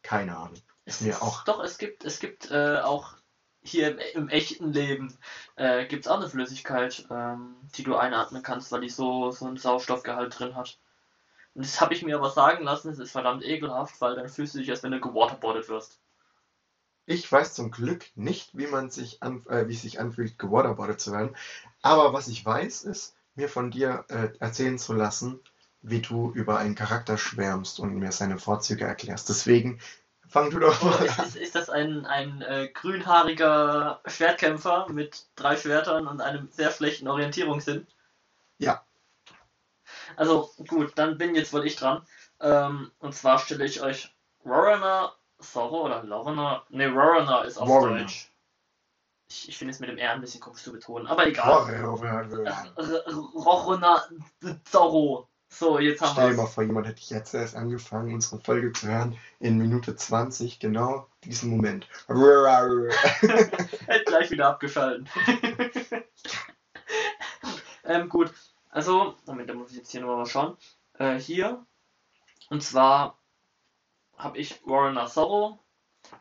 keine 0.01 0.35
Ahnung. 0.35 0.59
Ist 0.85 1.03
mir 1.03 1.21
auch. 1.21 1.43
Doch, 1.43 1.63
es 1.63 1.77
gibt, 1.77 2.03
es 2.03 2.19
gibt 2.19 2.49
äh, 2.49 2.79
auch 2.79 3.13
hier 3.61 3.91
im, 3.91 3.99
im 4.15 4.29
echten 4.29 4.73
Leben 4.73 5.15
äh, 5.55 5.85
gibt 5.85 6.05
es 6.05 6.11
auch 6.11 6.17
eine 6.17 6.29
Flüssigkeit, 6.29 7.05
ähm, 7.11 7.53
die 7.75 7.83
du 7.83 7.95
einatmen 7.95 8.41
kannst, 8.41 8.71
weil 8.71 8.81
die 8.81 8.89
so, 8.89 9.29
so 9.29 9.45
einen 9.45 9.57
Sauerstoffgehalt 9.57 10.39
drin 10.39 10.55
hat. 10.55 10.79
Und 11.53 11.63
das 11.63 11.79
habe 11.79 11.93
ich 11.93 12.01
mir 12.01 12.17
aber 12.17 12.31
sagen 12.31 12.63
lassen, 12.63 12.89
es 12.89 12.97
ist 12.97 13.11
verdammt 13.11 13.45
ekelhaft, 13.45 14.01
weil 14.01 14.15
dann 14.15 14.29
fühlst 14.29 14.55
du 14.55 14.57
dich, 14.57 14.71
als 14.71 14.81
wenn 14.81 14.93
du 14.93 14.99
gewaterboardet 14.99 15.69
wirst. 15.69 15.99
Ich 17.05 17.29
weiß 17.29 17.53
zum 17.53 17.71
Glück 17.71 18.05
nicht, 18.15 18.57
wie 18.57 18.67
man 18.67 18.89
sich 18.89 19.21
an, 19.21 19.45
äh, 19.47 19.67
wie 19.67 19.73
es 19.73 19.81
sich 19.81 19.99
anfühlt, 19.99 20.39
gewaterboardet 20.39 21.01
zu 21.01 21.11
werden. 21.11 21.35
Aber 21.81 22.13
was 22.13 22.27
ich 22.27 22.45
weiß, 22.45 22.83
ist, 22.83 23.15
mir 23.35 23.49
von 23.49 23.71
dir 23.71 24.05
äh, 24.09 24.29
erzählen 24.39 24.79
zu 24.79 24.93
lassen, 24.93 25.39
wie 25.81 26.01
du 26.01 26.31
über 26.31 26.57
einen 26.59 26.75
Charakter 26.75 27.17
schwärmst 27.17 27.79
und 27.79 27.95
mir 27.95 28.11
seine 28.11 28.37
Vorzüge 28.37 28.85
erklärst. 28.85 29.27
Deswegen 29.27 29.79
fang 30.29 30.49
du 30.49 30.59
doch 30.59 30.81
mal 30.81 31.05
ist, 31.05 31.19
an. 31.19 31.27
ist, 31.27 31.35
ist 31.35 31.55
das 31.55 31.69
ein, 31.69 32.05
ein 32.05 32.41
äh, 32.41 32.69
grünhaariger 32.73 34.01
Schwertkämpfer 34.05 34.87
mit 34.89 35.27
drei 35.35 35.57
Schwertern 35.57 36.07
und 36.07 36.21
einem 36.21 36.47
sehr 36.51 36.71
schlechten 36.71 37.07
Orientierungssinn? 37.07 37.85
Ja. 38.59 38.85
Also 40.15 40.49
gut, 40.67 40.93
dann 40.95 41.17
bin 41.17 41.35
jetzt 41.35 41.51
wohl 41.51 41.65
ich 41.65 41.75
dran. 41.75 42.05
Ähm, 42.39 42.91
und 42.99 43.13
zwar 43.13 43.39
stelle 43.39 43.65
ich 43.65 43.81
euch 43.81 44.15
Rorana 44.45 45.13
Zorro 45.43 45.85
oder 45.85 46.03
Lorana. 46.03 46.63
Ne, 46.69 46.87
Rorana 46.87 47.41
ist 47.43 47.57
auf 47.57 47.69
Rorana. 47.69 47.99
Deutsch. 47.99 48.31
Ich, 49.29 49.49
ich 49.49 49.57
finde 49.57 49.73
es 49.73 49.79
mit 49.79 49.89
dem 49.89 49.97
R 49.97 50.11
ein 50.11 50.21
bisschen 50.21 50.41
komisch 50.41 50.63
zu 50.63 50.71
betonen, 50.71 51.07
aber 51.07 51.27
egal. 51.27 51.63
Stell 51.63 51.83
Rorana 53.35 54.03
Zorro. 54.65 55.27
So, 55.55 55.77
jetzt 55.77 56.01
haben 56.01 56.15
dir 56.15 56.29
wir 56.29 56.37
mal 56.37 56.47
vor, 56.47 56.63
jemand 56.63 56.87
hätte 56.87 57.01
jetzt 57.13 57.35
erst 57.35 57.55
angefangen, 57.55 58.11
unsere 58.15 58.41
Folge 58.41 58.73
zu 58.73 58.87
hören, 58.87 59.15
in 59.39 59.59
Minute 59.59 59.95
20, 59.95 60.59
genau 60.59 61.07
diesen 61.23 61.51
Moment. 61.51 61.87
Hätte 63.85 64.03
gleich 64.05 64.31
wieder 64.31 64.47
abgeschalten. 64.47 65.07
ähm, 67.83 68.09
gut, 68.09 68.33
also, 68.71 69.13
Moment, 69.27 69.47
da 69.47 69.53
muss 69.53 69.69
ich 69.69 69.77
jetzt 69.77 69.91
hier 69.91 70.01
nochmal 70.01 70.25
schauen. 70.25 70.57
Äh, 70.97 71.19
hier, 71.19 71.63
und 72.49 72.63
zwar 72.63 73.19
habe 74.23 74.37
ich 74.37 74.65
Warren 74.65 74.95
Nazaro. 74.95 75.59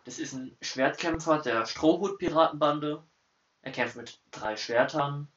Das 0.04 0.18
ist 0.18 0.32
ein 0.32 0.56
Schwertkämpfer 0.60 1.38
der 1.38 1.66
Strohhut-Piratenbande. 1.66 3.02
Er 3.62 3.72
kämpft 3.72 3.96
mit 3.96 4.20
drei 4.30 4.56
Schwertern, 4.56 5.28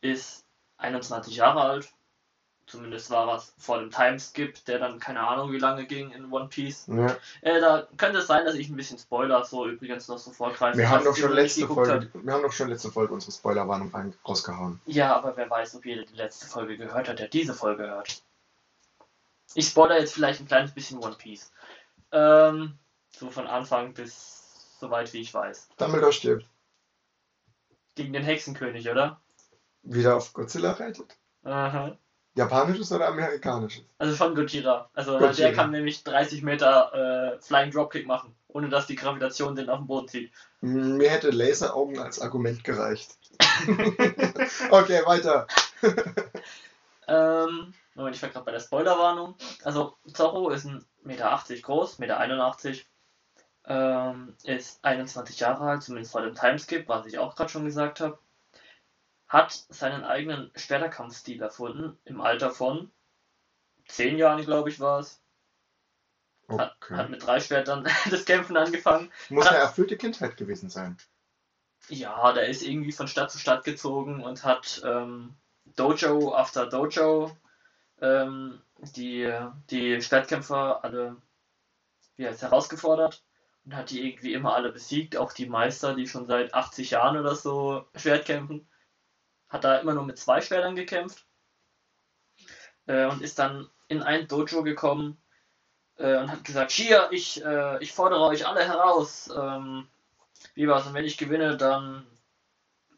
ist 0.00 0.44
21 0.78 1.36
Jahre 1.36 1.62
alt. 1.62 1.92
Zumindest 2.66 3.10
war 3.10 3.26
was 3.26 3.54
vor 3.58 3.80
dem 3.80 3.90
Timeskip, 3.90 4.64
der 4.66 4.78
dann 4.78 5.00
keine 5.00 5.20
Ahnung 5.20 5.52
wie 5.52 5.58
lange 5.58 5.84
ging 5.84 6.10
in 6.12 6.32
One 6.32 6.48
Piece. 6.48 6.86
Ja, 6.86 7.16
Äh, 7.40 7.60
da 7.60 7.88
könnte 7.96 8.20
es 8.20 8.28
sein, 8.28 8.44
dass 8.44 8.54
ich 8.54 8.68
ein 8.68 8.76
bisschen 8.76 8.98
Spoiler 8.98 9.44
so 9.44 9.66
übrigens 9.66 10.06
noch 10.08 10.18
so 10.18 10.30
vorgreife. 10.30 10.78
wir, 10.78 10.88
haben 10.88 11.04
doch 11.04 11.16
schon 11.16 11.32
letzte 11.32 11.66
Folge, 11.66 12.08
wir 12.14 12.32
haben 12.32 12.42
doch 12.42 12.52
schon 12.52 12.68
letzte 12.68 12.90
Folge 12.90 13.12
unsere 13.12 13.32
Spoilerwarnung 13.32 13.92
rausgehauen. 14.26 14.80
Ja, 14.86 15.14
aber 15.16 15.36
wer 15.36 15.50
weiß, 15.50 15.74
ob 15.74 15.84
jeder 15.84 16.04
die 16.04 16.14
letzte 16.14 16.46
Folge 16.46 16.76
gehört 16.78 17.08
hat, 17.08 17.18
der 17.18 17.28
diese 17.28 17.52
Folge 17.52 17.82
hört. 17.88 18.22
Ich 19.54 19.66
spoilere 19.68 19.98
jetzt 19.98 20.14
vielleicht 20.14 20.40
ein 20.40 20.46
kleines 20.46 20.72
bisschen 20.72 20.98
One 21.02 21.16
Piece. 21.16 21.52
Ähm, 22.12 22.78
so 23.10 23.30
von 23.30 23.46
Anfang 23.46 23.94
bis 23.94 24.78
soweit 24.78 25.12
wie 25.12 25.20
ich 25.20 25.32
weiß. 25.32 25.68
Dumbledore 25.76 26.12
stirbt. 26.12 26.46
Gegen 27.94 28.12
den 28.12 28.24
Hexenkönig, 28.24 28.88
oder? 28.88 29.20
Wieder 29.82 30.16
auf 30.16 30.32
Godzilla 30.32 30.72
reitet. 30.72 31.16
Aha. 31.44 31.96
Japanisches 32.34 32.90
oder 32.92 33.08
amerikanisches? 33.08 33.84
Also 33.98 34.16
von 34.16 34.34
Gojira. 34.34 34.88
Also 34.94 35.18
Gojira. 35.18 35.32
der 35.32 35.52
kann 35.52 35.70
nämlich 35.70 36.02
30 36.02 36.42
Meter 36.42 37.34
äh, 37.34 37.40
Flying 37.40 37.70
Dropkick 37.70 38.06
machen, 38.06 38.34
ohne 38.48 38.70
dass 38.70 38.86
die 38.86 38.96
Gravitation 38.96 39.54
den 39.54 39.68
auf 39.68 39.80
den 39.80 39.86
Boden 39.86 40.08
zieht. 40.08 40.32
Mir 40.62 41.10
hätte 41.10 41.30
Laseraugen 41.30 41.98
als 41.98 42.20
Argument 42.20 42.64
gereicht. 42.64 43.18
okay, 44.70 45.02
weiter. 45.04 45.46
Ähm, 47.08 47.74
Moment, 47.94 48.16
ich 48.16 48.22
war 48.22 48.30
gerade 48.30 48.44
bei 48.44 48.52
der 48.52 48.60
Spoilerwarnung. 48.60 49.36
Also, 49.64 49.96
Zorro 50.12 50.50
ist 50.50 50.66
1,80 50.66 50.84
Meter 51.02 51.38
groß, 51.62 51.98
1,81 52.00 52.68
Meter. 52.68 52.80
Ähm, 53.64 54.36
ist 54.42 54.84
21 54.84 55.38
Jahre 55.40 55.64
alt, 55.70 55.82
zumindest 55.82 56.12
vor 56.12 56.22
dem 56.22 56.34
Timeskip, 56.34 56.88
was 56.88 57.06
ich 57.06 57.18
auch 57.18 57.36
gerade 57.36 57.50
schon 57.50 57.64
gesagt 57.64 58.00
habe. 58.00 58.18
Hat 59.28 59.52
seinen 59.52 60.04
eigenen 60.04 60.50
Schwerterkampfstil 60.56 61.40
erfunden, 61.40 61.96
im 62.04 62.20
Alter 62.20 62.50
von 62.50 62.90
10 63.88 64.18
Jahren, 64.18 64.44
glaube 64.44 64.70
ich, 64.70 64.80
war 64.80 65.00
es. 65.00 65.20
Hat, 66.48 66.58
hat 66.58 66.76
Okay. 66.80 67.08
mit 67.08 67.24
drei 67.24 67.40
Schwertern 67.40 67.88
das 68.10 68.24
Kämpfen 68.24 68.56
angefangen. 68.56 69.10
Muss 69.28 69.46
eine 69.46 69.58
erfüllte 69.58 69.96
Kindheit 69.96 70.36
gewesen 70.36 70.68
sein. 70.68 70.98
Ja, 71.88 72.32
der 72.32 72.48
ist 72.48 72.62
irgendwie 72.62 72.92
von 72.92 73.08
Stadt 73.08 73.30
zu 73.30 73.38
Stadt 73.38 73.64
gezogen 73.64 74.22
und 74.22 74.44
hat 74.44 74.82
ähm, 74.84 75.34
Dojo 75.76 76.34
after 76.34 76.66
Dojo 76.66 77.36
ähm, 78.02 78.60
die, 78.96 79.32
die 79.70 80.02
Schwertkämpfer 80.02 80.84
alle 80.84 81.16
wie 82.16 82.26
heißt, 82.26 82.42
herausgefordert 82.42 83.24
und 83.64 83.76
hat 83.76 83.90
die 83.90 84.06
irgendwie 84.06 84.34
immer 84.34 84.54
alle 84.54 84.72
besiegt, 84.72 85.16
auch 85.16 85.32
die 85.32 85.46
Meister, 85.46 85.94
die 85.94 86.06
schon 86.06 86.26
seit 86.26 86.54
80 86.54 86.90
Jahren 86.90 87.16
oder 87.16 87.34
so 87.34 87.86
Schwert 87.94 88.26
kämpfen. 88.26 88.68
Hat 89.48 89.64
da 89.64 89.78
immer 89.78 89.94
nur 89.94 90.04
mit 90.04 90.18
zwei 90.18 90.40
Schwertern 90.40 90.76
gekämpft 90.76 91.26
äh, 92.86 93.06
und 93.06 93.22
ist 93.22 93.38
dann 93.38 93.68
in 93.88 94.02
ein 94.02 94.26
Dojo 94.28 94.62
gekommen 94.62 95.22
äh, 95.96 96.16
und 96.16 96.30
hat 96.30 96.44
gesagt, 96.44 96.70
hier, 96.70 97.08
ich, 97.12 97.44
äh, 97.44 97.82
ich 97.82 97.92
fordere 97.92 98.22
euch 98.22 98.46
alle 98.46 98.64
heraus. 98.64 99.30
Ähm, 99.34 99.88
wie 100.54 100.66
war's? 100.68 100.86
Und 100.86 100.94
wenn 100.94 101.04
ich 101.04 101.18
gewinne, 101.18 101.56
dann 101.56 102.06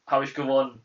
habe 0.07 0.25
ich 0.25 0.35
gewonnen. 0.35 0.83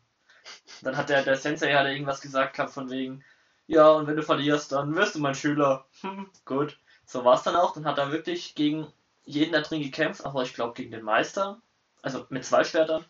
Dann 0.82 0.96
hat 0.96 1.08
der, 1.08 1.22
der 1.22 1.36
Sensei 1.36 1.72
hat 1.72 1.86
irgendwas 1.86 2.20
gesagt 2.20 2.56
gehabt 2.56 2.72
von 2.72 2.90
wegen, 2.90 3.24
ja, 3.70 3.88
und 3.92 4.08
wenn 4.08 4.16
du 4.16 4.24
verlierst, 4.24 4.72
dann 4.72 4.96
wirst 4.96 5.14
du 5.14 5.20
mein 5.20 5.36
Schüler. 5.36 5.86
Hm, 6.00 6.28
gut. 6.44 6.76
So 7.06 7.24
war's 7.24 7.44
dann 7.44 7.54
auch. 7.54 7.72
Dann 7.72 7.84
hat 7.84 7.98
er 7.98 8.10
wirklich 8.10 8.56
gegen 8.56 8.92
jeden 9.24 9.52
da 9.52 9.60
drin 9.60 9.80
gekämpft, 9.80 10.26
aber 10.26 10.42
ich 10.42 10.54
glaube 10.54 10.74
gegen 10.74 10.90
den 10.90 11.04
Meister. 11.04 11.62
Also 12.02 12.26
mit 12.30 12.44
zwei 12.44 12.64
Schwertern. 12.64 13.04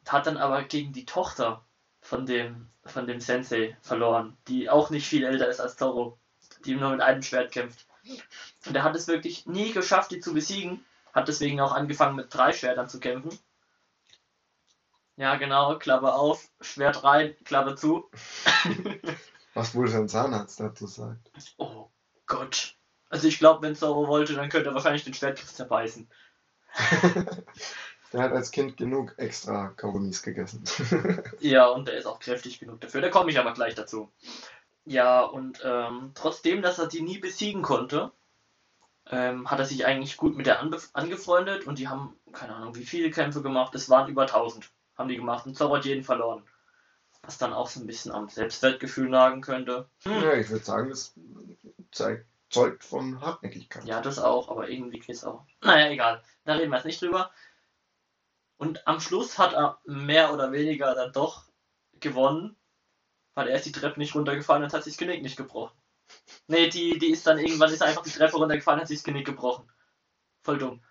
Und 0.00 0.12
hat 0.12 0.28
dann 0.28 0.36
aber 0.36 0.62
gegen 0.62 0.92
die 0.92 1.04
Tochter 1.04 1.64
von 2.00 2.26
dem, 2.26 2.70
von 2.84 3.08
dem 3.08 3.18
Sensei 3.18 3.76
verloren, 3.82 4.36
die 4.46 4.70
auch 4.70 4.90
nicht 4.90 5.08
viel 5.08 5.24
älter 5.24 5.48
ist 5.48 5.58
als 5.58 5.76
Zorro, 5.76 6.16
die 6.64 6.76
nur 6.76 6.90
mit 6.90 7.00
einem 7.00 7.22
Schwert 7.22 7.50
kämpft. 7.50 7.84
Und 8.66 8.76
er 8.76 8.84
hat 8.84 8.94
es 8.94 9.08
wirklich 9.08 9.46
nie 9.46 9.72
geschafft, 9.72 10.12
die 10.12 10.20
zu 10.20 10.32
besiegen. 10.32 10.84
Hat 11.12 11.26
deswegen 11.26 11.60
auch 11.60 11.72
angefangen 11.72 12.14
mit 12.14 12.32
drei 12.32 12.52
Schwertern 12.52 12.88
zu 12.88 13.00
kämpfen. 13.00 13.36
Ja, 15.16 15.34
genau, 15.34 15.76
Klappe 15.76 16.14
auf, 16.14 16.48
Schwert 16.60 17.02
rein, 17.02 17.34
Klappe 17.44 17.74
zu. 17.74 18.08
Was 19.54 19.74
wohl 19.74 19.88
sein 19.88 20.08
Zahnarzt 20.08 20.60
dazu 20.60 20.86
sagt. 20.86 21.30
Oh 21.58 21.88
Gott. 22.26 22.76
Also 23.08 23.28
ich 23.28 23.38
glaube, 23.38 23.62
wenn 23.62 23.76
Zorro 23.76 24.08
wollte, 24.08 24.34
dann 24.34 24.48
könnte 24.48 24.70
er 24.70 24.74
wahrscheinlich 24.74 25.04
den 25.04 25.14
Schwertgriff 25.14 25.52
zerbeißen. 25.52 26.08
Der 28.12 28.22
hat 28.22 28.32
als 28.32 28.52
Kind 28.52 28.76
genug 28.76 29.14
extra 29.18 29.68
Kaugummis 29.70 30.22
gegessen. 30.22 30.64
Ja, 31.40 31.66
und 31.66 31.88
der 31.88 31.96
ist 31.96 32.06
auch 32.06 32.20
kräftig 32.20 32.60
genug 32.60 32.80
dafür. 32.80 33.00
Da 33.00 33.08
komme 33.08 33.30
ich 33.30 33.38
aber 33.40 33.52
gleich 33.54 33.74
dazu. 33.74 34.08
Ja, 34.84 35.22
und 35.22 35.60
ähm, 35.64 36.12
trotzdem, 36.14 36.62
dass 36.62 36.78
er 36.78 36.86
die 36.86 37.02
nie 37.02 37.18
besiegen 37.18 37.62
konnte, 37.62 38.12
ähm, 39.10 39.50
hat 39.50 39.58
er 39.58 39.64
sich 39.64 39.84
eigentlich 39.84 40.16
gut 40.16 40.36
mit 40.36 40.46
der 40.46 40.62
anbe- 40.62 40.88
angefreundet 40.92 41.66
und 41.66 41.78
die 41.80 41.88
haben, 41.88 42.16
keine 42.32 42.54
Ahnung, 42.54 42.76
wie 42.76 42.84
viele 42.84 43.10
Kämpfe 43.10 43.42
gemacht. 43.42 43.74
Es 43.74 43.90
waren 43.90 44.08
über 44.08 44.22
1000, 44.22 44.70
haben 44.96 45.08
die 45.08 45.16
gemacht 45.16 45.46
und 45.46 45.56
Zorro 45.56 45.76
hat 45.76 45.84
jeden 45.84 46.04
verloren. 46.04 46.44
Was 47.26 47.38
dann 47.38 47.52
auch 47.52 47.68
so 47.68 47.80
ein 47.80 47.86
bisschen 47.86 48.12
am 48.12 48.28
Selbstwertgefühl 48.28 49.08
nagen 49.08 49.40
könnte. 49.40 49.88
Hm. 50.02 50.22
ja, 50.22 50.34
ich 50.34 50.50
würde 50.50 50.64
sagen, 50.64 50.90
das 50.90 51.14
zeigt, 51.90 52.26
zeugt 52.50 52.84
von 52.84 53.20
Hartnäckigkeit. 53.20 53.84
Ja, 53.84 54.00
das 54.00 54.18
auch, 54.18 54.50
aber 54.50 54.68
irgendwie 54.68 55.00
geht's 55.00 55.24
auch. 55.24 55.46
Naja, 55.62 55.90
egal. 55.90 56.22
Da 56.44 56.54
reden 56.54 56.70
wir 56.70 56.76
jetzt 56.76 56.84
nicht 56.84 57.00
drüber. 57.00 57.30
Und 58.56 58.86
am 58.86 59.00
Schluss 59.00 59.38
hat 59.38 59.52
er 59.54 59.80
mehr 59.84 60.32
oder 60.32 60.52
weniger 60.52 60.94
dann 60.94 61.12
doch 61.12 61.44
gewonnen, 62.00 62.56
weil 63.34 63.48
er 63.48 63.56
ist 63.56 63.66
die 63.66 63.72
Treppe 63.72 63.98
nicht 63.98 64.14
runtergefallen 64.14 64.62
und 64.62 64.72
hat 64.72 64.84
sich 64.84 64.94
das 64.94 64.98
Genick 64.98 65.22
nicht 65.22 65.36
gebrochen. 65.36 65.76
Nee, 66.46 66.68
die, 66.68 66.98
die 66.98 67.10
ist 67.10 67.26
dann 67.26 67.38
irgendwann 67.38 67.72
ist 67.72 67.82
einfach 67.82 68.02
die 68.02 68.10
Treppe 68.10 68.36
runtergefallen 68.36 68.78
und 68.78 68.82
hat 68.82 68.88
sich 68.88 68.98
das 68.98 69.04
Genick 69.04 69.26
gebrochen. 69.26 69.70
Voll 70.42 70.58
dumm. 70.58 70.84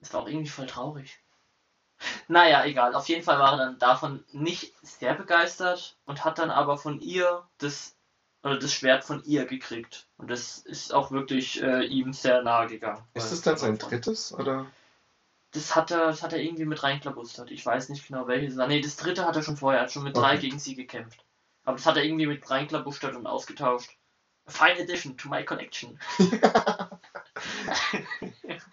Das 0.00 0.12
war 0.12 0.22
auch 0.22 0.28
irgendwie 0.28 0.50
voll 0.50 0.66
traurig. 0.66 1.23
Naja, 2.28 2.64
egal. 2.64 2.94
Auf 2.94 3.08
jeden 3.08 3.22
Fall 3.22 3.38
war 3.38 3.52
er 3.52 3.58
dann 3.58 3.78
davon 3.78 4.24
nicht 4.32 4.74
sehr 4.82 5.14
begeistert 5.14 5.96
und 6.04 6.24
hat 6.24 6.38
dann 6.38 6.50
aber 6.50 6.76
von 6.78 7.00
ihr 7.00 7.42
das, 7.58 7.96
oder 8.42 8.58
das 8.58 8.72
Schwert 8.72 9.04
von 9.04 9.22
ihr 9.24 9.46
gekriegt. 9.46 10.06
Und 10.16 10.30
das 10.30 10.58
ist 10.58 10.92
auch 10.92 11.10
wirklich 11.10 11.62
äh, 11.62 11.84
ihm 11.84 12.12
sehr 12.12 12.42
nahe 12.42 12.66
gegangen. 12.66 13.02
Ist 13.14 13.32
das 13.32 13.42
dann 13.42 13.56
sein 13.56 13.78
drittes? 13.78 14.32
Oder? 14.32 14.66
Das 15.52 15.76
hat 15.76 15.90
er, 15.90 16.06
das 16.06 16.22
hat 16.22 16.32
er 16.32 16.40
irgendwie 16.40 16.64
mit 16.64 16.82
reinklabustert. 16.82 17.50
Ich 17.50 17.64
weiß 17.64 17.88
nicht 17.88 18.06
genau 18.08 18.26
welches. 18.26 18.56
Nee, 18.56 18.80
das 18.80 18.96
dritte 18.96 19.24
hat 19.24 19.36
er 19.36 19.42
schon 19.42 19.56
vorher, 19.56 19.80
er 19.80 19.84
hat 19.84 19.92
schon 19.92 20.02
mit 20.02 20.16
drei 20.16 20.32
Okay. 20.32 20.48
gegen 20.48 20.58
sie 20.58 20.74
gekämpft. 20.74 21.24
Aber 21.64 21.76
das 21.76 21.86
hat 21.86 21.96
er 21.96 22.04
irgendwie 22.04 22.26
mit 22.26 22.50
reinklabustert 22.50 23.14
und 23.14 23.26
ausgetauscht. 23.26 23.96
Fine 24.46 24.82
Addition 24.82 25.16
to 25.16 25.28
my 25.28 25.44
collection. 25.44 25.98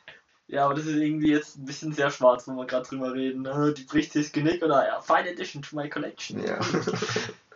ja, 0.51 0.65
aber 0.65 0.75
das 0.75 0.85
ist 0.85 0.97
irgendwie 0.97 1.31
jetzt 1.31 1.57
ein 1.57 1.65
bisschen 1.65 1.93
sehr 1.93 2.11
schwarz, 2.11 2.47
wo 2.47 2.51
wir 2.51 2.65
gerade 2.65 2.87
drüber 2.87 3.13
reden. 3.13 3.43
ne? 3.43 3.73
Die 3.75 3.83
bricht 3.83 4.11
sich 4.11 4.25
das 4.25 4.31
Genick 4.33 4.61
oder 4.61 4.85
ja, 4.85 4.99
Fine 4.99 5.31
Addition 5.31 5.61
to 5.61 5.75
my 5.75 5.89
collection. 5.89 6.45
Ja. 6.45 6.59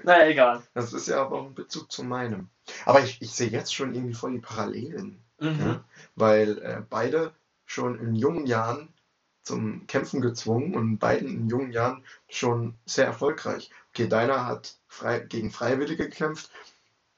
Naja, 0.04 0.28
egal. 0.28 0.62
Das 0.76 0.94
ist 0.94 1.08
ja 1.08 1.20
aber 1.22 1.40
auch 1.40 1.48
ein 1.48 1.56
Bezug 1.56 1.92
zu 1.92 2.04
meinem. 2.04 2.50
Aber 2.86 3.02
ich, 3.02 3.20
ich 3.24 3.32
sehe 3.32 3.50
jetzt 3.50 3.74
schon 3.74 3.96
irgendwie 3.96 4.14
voll 4.14 4.34
die 4.34 4.40
Parallelen. 4.40 5.20
Mhm. 5.40 5.60
Ja? 5.60 5.84
Weil 6.16 6.60
äh, 6.60 6.84
beide 6.88 7.34
schon 7.66 7.98
in 8.00 8.14
jungen 8.14 8.46
Jahren 8.46 8.94
zum 9.42 9.88
Kämpfen 9.88 10.22
gezwungen 10.22 10.76
und 10.76 11.00
beiden 11.00 11.28
in 11.30 11.50
jungen 11.50 11.72
Jahren 11.72 12.04
schon 12.30 12.76
sehr 12.86 13.06
erfolgreich. 13.06 13.72
Okay, 13.90 14.08
deiner 14.08 14.46
hat 14.46 14.78
frei, 14.88 15.20
gegen 15.20 15.50
Freiwillige 15.50 16.10
gekämpft. 16.10 16.52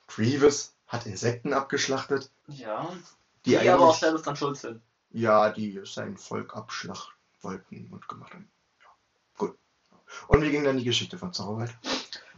Grievous 0.08 0.74
hat 0.88 1.06
Insekten 1.08 1.54
abgeschlachtet, 1.54 2.32
Ja, 2.48 2.90
die, 3.46 3.58
die, 3.58 3.70
aber 3.70 3.90
auch 3.90 3.98
selbst 3.98 4.26
dann 4.28 4.38
schuld 4.38 4.56
sind. 4.56 4.82
Ja, 5.10 5.50
die 5.50 5.82
sein 5.86 6.18
Volk 6.18 6.56
abschlachten 6.56 7.14
wollten 7.42 7.90
und 7.92 8.08
gemacht 8.08 8.34
haben. 8.34 8.50
Ja, 8.80 8.88
gut. 9.38 9.58
Und 10.28 10.42
wie 10.42 10.52
ging 10.52 10.64
dann 10.64 10.78
die 10.78 10.84
Geschichte 10.84 11.18
von 11.18 11.34
Zorro 11.34 11.58
weiter? 11.58 11.76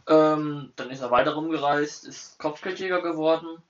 Ähm, 0.08 0.73
dann 0.75 0.89
ist 0.89 1.01
er 1.01 1.12
weiter 1.12 1.34
rumgereist, 1.34 2.05
ist 2.05 2.39
Kopfgeldjäger 2.39 3.01
geworden, 3.01 3.62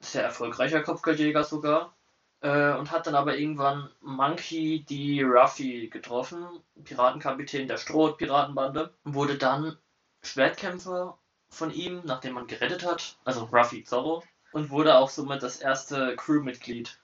sehr 0.00 0.22
erfolgreicher 0.22 0.82
Kopfgeldjäger 0.82 1.44
sogar, 1.44 1.94
äh, 2.40 2.72
und 2.74 2.90
hat 2.90 3.06
dann 3.06 3.14
aber 3.14 3.38
irgendwann 3.38 3.90
Monkey 4.00 4.84
D. 4.84 5.22
Ruffy 5.24 5.88
getroffen, 5.88 6.46
Piratenkapitän 6.84 7.68
der 7.68 7.78
Stroh-Piratenbande, 7.78 8.92
wurde 9.04 9.38
dann 9.38 9.78
Schwertkämpfer 10.22 11.18
von 11.48 11.72
ihm, 11.72 12.02
nachdem 12.04 12.34
man 12.34 12.46
gerettet 12.46 12.84
hat, 12.84 13.16
also 13.24 13.44
Ruffy 13.44 13.82
Zorro, 13.84 14.22
und 14.52 14.70
wurde 14.70 14.96
auch 14.96 15.08
somit 15.08 15.42
das 15.42 15.56
erste 15.56 16.16
Crewmitglied. 16.16 16.98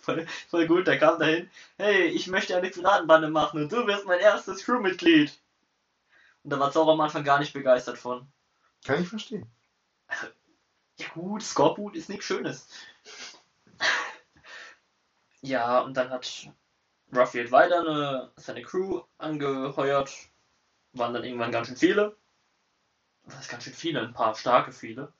Voll, 0.00 0.26
voll 0.48 0.66
gut, 0.66 0.86
der 0.86 0.98
kam 0.98 1.18
dahin, 1.18 1.50
hey, 1.78 2.06
ich 2.06 2.26
möchte 2.26 2.56
eine 2.56 2.70
Piratenbande 2.70 3.28
machen 3.28 3.62
und 3.62 3.72
du 3.72 3.86
wirst 3.86 4.06
mein 4.06 4.20
erstes 4.20 4.64
Crewmitglied. 4.64 5.38
Und 6.42 6.50
da 6.50 6.58
war 6.58 6.72
Zorro 6.72 6.92
am 6.92 7.00
Anfang 7.00 7.24
gar 7.24 7.38
nicht 7.38 7.52
begeistert 7.52 7.98
von. 7.98 8.26
Kann 8.84 9.02
ich 9.02 9.08
verstehen. 9.08 9.46
Ja 10.98 11.08
gut, 11.14 11.42
Scoreboot 11.42 11.96
ist 11.96 12.08
nichts 12.08 12.24
Schönes. 12.24 12.68
ja, 15.42 15.80
und 15.80 15.96
dann 15.96 16.10
hat 16.10 16.50
Ruffy 17.12 17.38
halt 17.38 17.52
weiter 17.52 17.80
eine, 17.80 18.32
seine 18.36 18.62
Crew 18.62 19.02
angeheuert. 19.18 20.12
Waren 20.92 21.14
dann 21.14 21.24
irgendwann 21.24 21.52
ganz 21.52 21.68
schön 21.68 21.76
viele. 21.76 22.16
Was 23.24 23.48
ganz 23.48 23.64
schön 23.64 23.74
viele? 23.74 24.00
Ein 24.00 24.12
paar 24.12 24.34
starke 24.34 24.72
viele. 24.72 25.12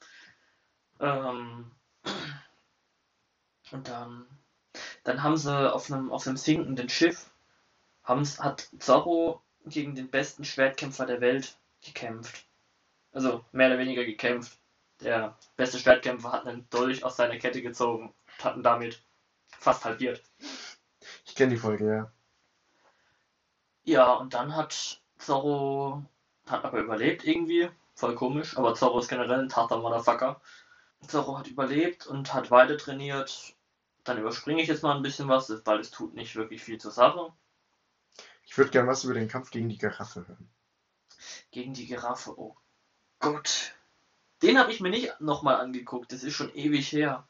Ähm, 1.00 1.70
und 3.72 3.88
dann, 3.88 4.26
dann 5.04 5.22
haben 5.22 5.36
sie 5.36 5.72
auf 5.72 5.90
einem, 5.90 6.10
auf 6.10 6.26
einem 6.26 6.36
sinkenden 6.36 6.88
Schiff, 6.88 7.30
haben's, 8.04 8.40
hat 8.40 8.68
Zorro 8.78 9.42
gegen 9.66 9.94
den 9.94 10.10
besten 10.10 10.44
Schwertkämpfer 10.44 11.06
der 11.06 11.20
Welt 11.20 11.56
gekämpft. 11.84 12.46
Also 13.12 13.44
mehr 13.52 13.68
oder 13.68 13.78
weniger 13.78 14.04
gekämpft. 14.04 14.58
Der 15.00 15.36
beste 15.56 15.78
Schwertkämpfer 15.78 16.32
hat 16.32 16.46
einen 16.46 16.68
Dolch 16.70 17.04
aus 17.04 17.16
seiner 17.16 17.38
Kette 17.38 17.62
gezogen 17.62 18.12
und 18.26 18.44
hat 18.44 18.56
ihn 18.56 18.62
damit 18.62 19.02
fast 19.58 19.84
halbiert. 19.84 20.22
Ich 21.24 21.34
kenne 21.34 21.50
die 21.50 21.56
Folge, 21.56 21.86
ja. 21.86 22.12
Ja, 23.84 24.12
und 24.12 24.34
dann 24.34 24.54
hat 24.54 25.00
Zorro, 25.18 26.04
hat 26.46 26.64
aber 26.64 26.80
überlebt 26.80 27.24
irgendwie. 27.24 27.70
Voll 27.94 28.14
komisch, 28.14 28.56
aber 28.56 28.74
Zorro 28.74 28.98
ist 28.98 29.08
generell 29.08 29.40
ein 29.40 29.54
harter 29.54 29.78
Motherfucker. 29.78 30.40
Zorro 31.06 31.38
hat 31.38 31.48
überlebt 31.48 32.06
und 32.06 32.32
hat 32.34 32.50
weiter 32.50 32.76
trainiert. 32.76 33.54
Dann 34.04 34.18
überspringe 34.18 34.62
ich 34.62 34.68
jetzt 34.68 34.82
mal 34.82 34.96
ein 34.96 35.02
bisschen 35.02 35.28
was, 35.28 35.52
weil 35.64 35.80
es 35.80 35.90
tut 35.90 36.14
nicht 36.14 36.36
wirklich 36.36 36.62
viel 36.62 36.78
zur 36.78 36.90
Sache. 36.90 37.32
Ich 38.44 38.56
würde 38.56 38.70
gerne 38.70 38.88
was 38.88 39.04
über 39.04 39.14
den 39.14 39.28
Kampf 39.28 39.50
gegen 39.50 39.68
die 39.68 39.78
Giraffe 39.78 40.26
hören. 40.26 40.48
Gegen 41.50 41.74
die 41.74 41.86
Giraffe, 41.86 42.38
oh 42.38 42.56
Gott. 43.18 43.74
Den 44.42 44.58
habe 44.58 44.72
ich 44.72 44.80
mir 44.80 44.90
nicht 44.90 45.20
nochmal 45.20 45.56
angeguckt, 45.56 46.12
das 46.12 46.22
ist 46.22 46.34
schon 46.34 46.54
ewig 46.54 46.90
her. 46.92 47.26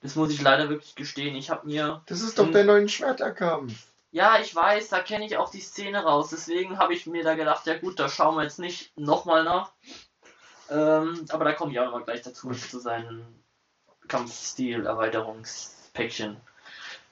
Das 0.00 0.16
muss 0.16 0.32
ich 0.32 0.42
leider 0.42 0.68
wirklich 0.68 0.96
gestehen. 0.96 1.36
Ich 1.36 1.48
habe 1.50 1.66
mir. 1.66 2.02
Das 2.06 2.22
ist 2.22 2.38
doch 2.38 2.50
der 2.50 2.64
neue 2.64 2.88
Schwerterkampf. 2.88 3.86
Ja, 4.10 4.40
ich 4.40 4.54
weiß, 4.54 4.88
da 4.88 5.00
kenne 5.00 5.24
ich 5.24 5.36
auch 5.36 5.50
die 5.50 5.60
Szene 5.60 6.02
raus. 6.02 6.30
Deswegen 6.30 6.78
habe 6.78 6.92
ich 6.92 7.06
mir 7.06 7.22
da 7.22 7.34
gedacht, 7.34 7.66
ja 7.66 7.78
gut, 7.78 7.98
da 7.98 8.08
schauen 8.08 8.36
wir 8.36 8.42
jetzt 8.42 8.58
nicht 8.58 8.96
nochmal 8.98 9.44
nach. 9.44 9.72
Ähm, 10.68 11.24
aber 11.30 11.44
da 11.44 11.52
komme 11.52 11.72
ich 11.72 11.78
auch 11.78 11.86
nochmal 11.86 12.04
gleich 12.04 12.22
dazu, 12.22 12.50
zu 12.50 12.80
seinen 12.80 13.24
Kampfstil-Erweiterungspäckchen 15.94 16.36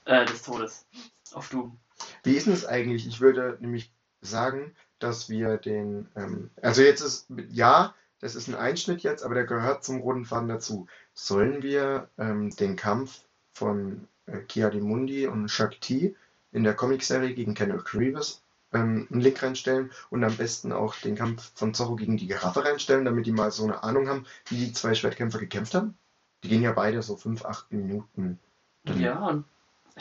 äh, 0.05 0.25
des 0.25 0.43
Todes 0.43 0.87
auf 1.33 1.49
Doom. 1.49 1.77
Wie 2.23 2.35
ist 2.35 2.47
es 2.47 2.67
eigentlich? 2.67 3.07
Ich 3.07 3.21
würde 3.21 3.59
nämlich 3.61 3.93
sagen, 4.21 4.75
dass 4.99 5.29
wir 5.29 5.57
den, 5.57 6.09
ähm, 6.17 6.51
also 6.61 6.83
jetzt 6.83 7.01
ist, 7.01 7.27
ja, 7.51 7.95
das 8.21 8.35
ist 8.35 8.49
ein 8.49 8.55
Einschnitt 8.55 9.03
jetzt, 9.03 9.23
aber 9.23 9.35
der 9.35 9.45
gehört 9.45 9.85
zum 9.85 10.01
roten 10.01 10.25
Faden 10.25 10.49
dazu. 10.49 10.87
Sollen 11.15 11.63
wir 11.63 12.09
ähm, 12.19 12.51
den 12.51 12.77
Kampf 12.77 13.23
von 13.53 14.09
äh, 14.27 14.39
Ki-Adi-Mundi 14.39 15.27
und 15.27 15.49
Shakti 15.49 16.17
in 16.53 16.65
der 16.65 16.75
Comicserie 16.75 17.35
gegen 17.35 17.55
Kenneth 17.55 17.85
Grievous 17.85 18.43
ähm, 18.73 19.09
einen 19.11 19.21
Link 19.21 19.43
reinstellen 19.43 19.91
und 20.11 20.23
am 20.25 20.37
besten 20.37 20.73
auch 20.73 20.97
den 20.97 21.17
Kampf 21.17 21.53
von 21.55 21.73
Zorro 21.73 21.97
gegen 21.97 22.17
die 22.17 22.27
Giraffe 22.27 22.65
reinstellen, 22.65 23.05
damit 23.05 23.27
die 23.27 23.33
mal 23.33 23.51
so 23.51 23.65
eine 23.65 23.83
Ahnung 23.83 24.09
haben, 24.09 24.27
wie 24.49 24.57
die 24.57 24.73
zwei 24.73 24.95
Schwertkämpfer 24.95 25.39
gekämpft 25.39 25.75
haben? 25.75 25.97
Die 26.43 26.49
gehen 26.49 26.63
ja 26.63 26.73
beide 26.73 27.03
so 27.03 27.17
5, 27.17 27.45
8 27.45 27.73
Minuten. 27.73 28.39
Dann- 28.85 29.01
Ja, 29.01 29.19
und 29.27 29.45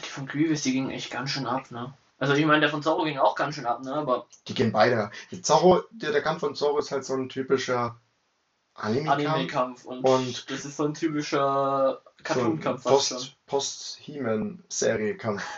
die 0.01 0.05
von 0.09 0.25
Grievous, 0.27 0.61
die 0.63 0.71
gingen 0.73 0.89
echt 0.91 1.11
ganz 1.11 1.31
schön 1.31 1.45
ab, 1.47 1.71
ne? 1.71 1.93
Also 2.19 2.33
ich 2.33 2.45
meine, 2.45 2.59
der 2.61 2.69
von 2.69 2.83
Zorro 2.83 3.03
ging 3.05 3.17
auch 3.17 3.35
ganz 3.35 3.55
schön 3.55 3.65
ab, 3.65 3.81
ne? 3.83 3.93
Aber 3.93 4.25
Die 4.47 4.53
gehen 4.53 4.71
beide. 4.71 5.09
Zorro, 5.41 5.83
der, 5.91 6.11
der 6.11 6.21
Kampf 6.21 6.41
von 6.41 6.55
Zorro 6.55 6.79
ist 6.79 6.91
halt 6.91 7.05
so 7.05 7.13
ein 7.15 7.29
typischer 7.29 7.97
Anime-Kampf. 8.75 9.25
Anime-Kampf 9.25 9.85
und, 9.85 10.03
Und- 10.03 10.49
das 10.51 10.65
ist 10.65 10.77
so 10.77 10.85
ein 10.85 10.93
typischer 10.93 12.01
so 12.17 12.23
Cartoon-Kampf. 12.23 12.83
Post, 12.83 13.35
Post-He-Man-Serie-Kampf. 13.45 15.43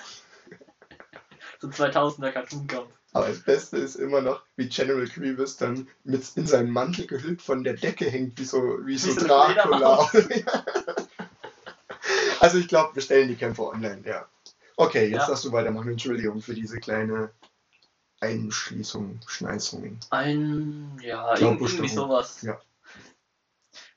So 1.60 1.68
ein 1.68 1.74
2000er 1.74 2.32
Cartoon-Kampf. 2.32 2.90
Aber 3.14 3.28
das 3.28 3.42
Beste 3.44 3.78
ist 3.78 3.94
immer 3.96 4.22
noch, 4.22 4.42
wie 4.56 4.68
General 4.68 5.06
Grievous 5.06 5.58
dann 5.58 5.88
mit 6.04 6.24
in 6.36 6.48
seinen 6.48 6.72
Mantel 6.72 7.06
gehüllt 7.06 7.44
von 7.44 7.64
der 7.64 7.74
Decke 7.74 8.06
hängt, 8.10 8.40
wie 8.40 8.46
so, 8.46 8.58
wie 8.86 8.98
so 8.98 9.10
Wie 9.10 9.20
so 9.20 9.32
eine 9.36 9.54
Dracula. 9.54 10.10
also 12.42 12.58
ich 12.58 12.68
glaube, 12.68 12.96
wir 12.96 13.02
stellen 13.02 13.28
die 13.28 13.36
Kämpfe 13.36 13.64
online, 13.64 14.02
ja. 14.06 14.28
Okay, 14.78 15.06
jetzt 15.10 15.22
Ja. 15.22 15.28
darfst 15.28 15.46
du 15.46 15.52
weitermachen. 15.52 15.90
Entschuldigung 15.90 16.42
für 16.42 16.56
diese 16.56 16.80
kleine 16.80 17.32
Einschließung, 18.20 19.20
Schneisung. 19.28 20.00
Ein, 20.10 21.00
ja, 21.02 21.38
irgendwie 21.38 21.88
sowas. 21.88 22.42
Ja. 22.42 22.60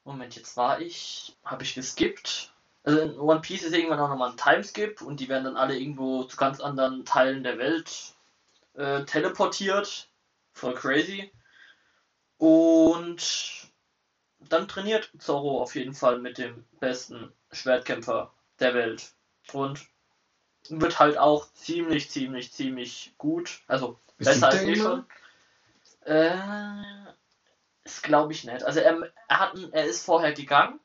Moment, 0.04 0.37
jetzt 0.37 0.57
war 0.57 0.80
ich, 0.80 1.37
habe 1.44 1.62
ich 1.62 1.74
geskippt. 1.74 2.52
Also 2.83 2.98
in 3.00 3.18
One 3.18 3.40
Piece 3.40 3.62
ist 3.62 3.72
irgendwann 3.72 4.00
auch 4.00 4.11
nochmal 4.11 4.33
ein 4.33 4.37
Timeskip 4.37 5.00
und 5.00 5.20
die 5.20 5.28
werden 5.30 5.44
dann 5.44 5.57
alle 5.57 5.78
irgendwo 5.78 6.24
zu 6.24 6.37
ganz 6.37 6.61
anderen 6.61 7.07
Teilen 7.07 7.42
der 7.42 7.57
Welt 7.57 8.14
äh, 8.74 9.04
teleportiert. 9.04 10.11
Voll 10.52 10.74
crazy. 10.74 11.33
Und 12.37 13.70
dann 14.50 14.68
trainiert 14.68 15.11
Zorro 15.18 15.62
auf 15.62 15.74
jeden 15.74 15.94
Fall 15.94 16.18
mit 16.18 16.37
dem 16.37 16.66
besten 16.78 17.33
Schwertkämpfer 17.52 18.34
der 18.61 18.75
Welt. 18.75 19.12
Und 19.53 19.87
wird 20.69 20.99
halt 20.99 21.19
auch 21.19 21.53
ziemlich, 21.53 22.11
ziemlich, 22.11 22.53
ziemlich 22.53 23.14
gut. 23.19 23.61
Also 23.67 23.99
Besiegt 24.17 24.40
besser 24.40 24.49
als 24.49 24.62
eh 24.62 24.77
schon. 24.77 25.07
Äh, 26.05 26.37
das 27.83 28.03
glaube 28.03 28.33
ich 28.33 28.45
nicht. 28.45 28.64
Also 28.64 28.81
er, 28.81 29.12
er, 29.29 29.40
hat, 29.40 29.59
er 29.73 29.85
ist 29.85 30.05
vorher 30.05 30.33
gegangen, 30.33 30.81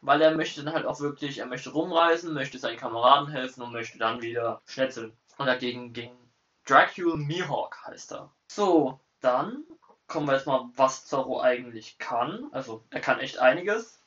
weil 0.00 0.22
er 0.22 0.34
möchte 0.36 0.62
dann 0.62 0.74
halt 0.74 0.86
auch 0.86 1.00
wirklich, 1.00 1.38
er 1.38 1.46
möchte 1.46 1.70
rumreisen, 1.70 2.34
möchte 2.34 2.58
seinen 2.58 2.78
Kameraden 2.78 3.28
helfen 3.28 3.62
und 3.62 3.72
möchte 3.72 3.98
dann 3.98 4.22
wieder 4.22 4.62
schnetzeln. 4.66 5.12
Und 5.38 5.46
dagegen 5.46 5.92
ging 5.92 6.12
Dracula 6.64 7.16
Mihawk 7.16 7.78
heißt 7.86 8.12
er. 8.12 8.30
So, 8.48 9.00
dann 9.20 9.64
kommen 10.06 10.26
wir 10.26 10.34
jetzt 10.34 10.46
mal, 10.46 10.68
was 10.76 11.06
Zorro 11.06 11.40
eigentlich 11.40 11.98
kann. 11.98 12.48
Also 12.52 12.84
er 12.90 13.00
kann 13.00 13.20
echt 13.20 13.38
einiges. 13.38 14.00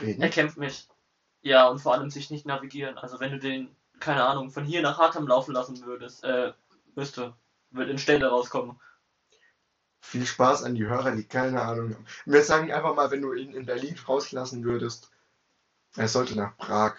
Reden? 0.00 0.22
Er 0.22 0.28
kämpft 0.28 0.56
mit, 0.56 0.88
ja, 1.46 1.68
und 1.68 1.78
vor 1.78 1.94
allem 1.94 2.10
sich 2.10 2.30
nicht 2.30 2.44
navigieren. 2.44 2.98
Also 2.98 3.20
wenn 3.20 3.30
du 3.30 3.38
den, 3.38 3.74
keine 4.00 4.24
Ahnung, 4.24 4.50
von 4.50 4.64
hier 4.64 4.82
nach 4.82 4.98
Hartem 4.98 5.28
laufen 5.28 5.54
lassen 5.54 5.80
würdest, 5.86 6.24
äh, 6.24 6.52
müsste, 6.96 7.34
wird 7.70 7.88
in 7.88 7.98
Städte 7.98 8.26
rauskommen. 8.26 8.80
Viel 10.00 10.26
Spaß 10.26 10.64
an 10.64 10.74
die 10.74 10.86
Hörer, 10.86 11.12
die 11.12 11.24
keine 11.24 11.62
Ahnung 11.62 11.94
haben. 11.94 12.06
Wir 12.24 12.42
sagen 12.42 12.72
einfach 12.72 12.96
mal, 12.96 13.12
wenn 13.12 13.22
du 13.22 13.32
ihn 13.32 13.54
in 13.54 13.64
Berlin 13.64 13.96
rauslassen 14.08 14.64
würdest, 14.64 15.10
er 15.94 16.08
sollte 16.08 16.36
nach 16.36 16.56
Prag, 16.56 16.96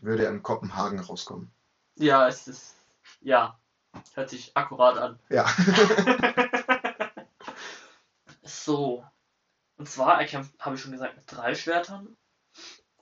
würde 0.00 0.24
er 0.24 0.30
in 0.30 0.42
Kopenhagen 0.42 0.98
rauskommen. 0.98 1.52
Ja, 1.94 2.26
es 2.26 2.48
ist, 2.48 2.74
ja, 3.20 3.58
hört 4.14 4.30
sich 4.30 4.56
akkurat 4.56 4.98
an. 4.98 5.18
Ja. 5.28 5.46
So. 8.42 9.04
Und 9.76 9.88
zwar, 9.88 10.20
er 10.20 10.26
kämpft, 10.26 10.58
habe 10.60 10.76
ich 10.76 10.82
schon 10.82 10.92
gesagt, 10.92 11.16
mit 11.16 11.24
drei 11.26 11.54
Schwertern. 11.54 12.16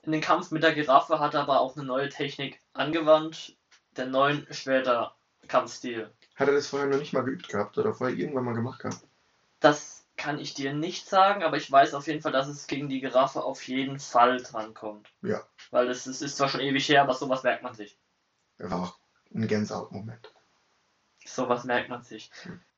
In 0.03 0.11
den 0.11 0.21
Kampf 0.21 0.51
mit 0.51 0.63
der 0.63 0.73
Giraffe 0.73 1.19
hat 1.19 1.33
er 1.33 1.41
aber 1.41 1.59
auch 1.59 1.75
eine 1.75 1.85
neue 1.85 2.09
Technik 2.09 2.61
angewandt. 2.73 3.55
Der 3.97 4.05
neuen 4.05 4.47
Schwerter-Kampfstil. 4.51 6.11
Hat 6.35 6.47
er 6.47 6.53
das 6.53 6.67
vorher 6.67 6.87
noch 6.87 6.99
nicht 6.99 7.11
mal 7.13 7.23
geübt 7.23 7.49
gehabt 7.49 7.77
oder 7.77 7.93
vorher 7.93 8.15
irgendwann 8.15 8.45
mal 8.45 8.53
gemacht 8.53 8.79
gehabt? 8.79 9.01
Das 9.59 10.05
kann 10.15 10.39
ich 10.39 10.53
dir 10.53 10.73
nicht 10.73 11.07
sagen, 11.07 11.43
aber 11.43 11.57
ich 11.57 11.71
weiß 11.71 11.93
auf 11.93 12.07
jeden 12.07 12.21
Fall, 12.21 12.31
dass 12.31 12.47
es 12.47 12.67
gegen 12.67 12.89
die 12.89 12.99
Giraffe 12.99 13.43
auf 13.43 13.67
jeden 13.67 13.99
Fall 13.99 14.41
drankommt. 14.41 15.09
Ja. 15.21 15.41
Weil 15.71 15.89
es, 15.89 16.05
es 16.05 16.21
ist 16.21 16.37
zwar 16.37 16.49
schon 16.49 16.61
ewig 16.61 16.87
her, 16.89 17.01
aber 17.01 17.13
sowas 17.13 17.43
merkt 17.43 17.63
man 17.63 17.73
sich. 17.73 17.97
Er 18.57 18.69
war 18.69 18.83
auch 18.83 18.99
ein 19.33 19.47
Gänsehaut-Moment. 19.47 20.33
Sowas 21.25 21.63
merkt 21.63 21.89
man 21.89 22.03
sich. 22.03 22.31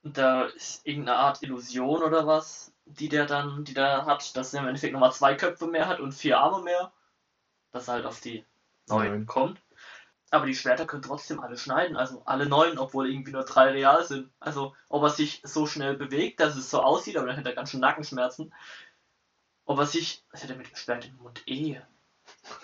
Und 0.04 0.18
da 0.18 0.46
ist 0.46 0.86
irgendeine 0.86 1.18
Art 1.18 1.42
Illusion 1.42 2.04
oder 2.04 2.28
was, 2.28 2.74
die 2.86 3.10
der 3.10 3.26
dann, 3.26 3.64
die 3.64 3.74
der 3.74 4.06
hat, 4.06 4.36
dass 4.36 4.54
er 4.54 4.62
im 4.62 4.68
Endeffekt 4.68 4.94
nochmal 4.94 5.14
zwei 5.14 5.36
Köpfe 5.36 5.68
mehr 5.68 5.88
hat 5.88 6.00
und 6.00 6.14
vier 6.14 6.40
Arme 6.40 6.64
mehr. 6.64 6.92
Dass 7.72 7.88
er 7.88 7.96
halt 7.96 8.06
auf 8.06 8.20
die 8.20 8.46
neun 8.88 9.10
Neun. 9.10 9.26
kommt. 9.26 9.62
Aber 10.30 10.46
die 10.46 10.56
Schwerter 10.56 10.86
können 10.86 11.02
trotzdem 11.02 11.42
alle 11.42 11.58
schneiden, 11.58 11.98
also 11.98 12.24
alle 12.26 12.46
neun, 12.46 12.78
obwohl 12.78 13.10
irgendwie 13.12 13.32
nur 13.32 13.44
drei 13.44 13.72
real 13.72 14.06
sind. 14.06 14.32
Also 14.40 14.74
ob 14.88 15.04
er 15.04 15.10
sich 15.10 15.42
so 15.44 15.68
schnell 15.68 15.98
bewegt, 15.98 16.40
dass 16.40 16.56
es 16.56 16.70
so 16.70 16.82
aussieht, 16.82 17.18
aber 17.18 17.28
dann 17.28 17.36
hätte 17.36 17.50
er 17.50 17.56
ganz 17.56 17.72
schön 17.72 17.82
Nackenschmerzen. 17.82 18.54
Ob 19.66 19.78
er 19.80 19.86
sich, 19.86 20.24
was 20.32 20.42
hätte 20.42 20.54
er 20.54 20.58
mit 20.58 20.70
dem 20.70 20.76
Schwert 20.76 21.06
im 21.06 21.18
Mund 21.18 21.44
eh? 21.48 21.82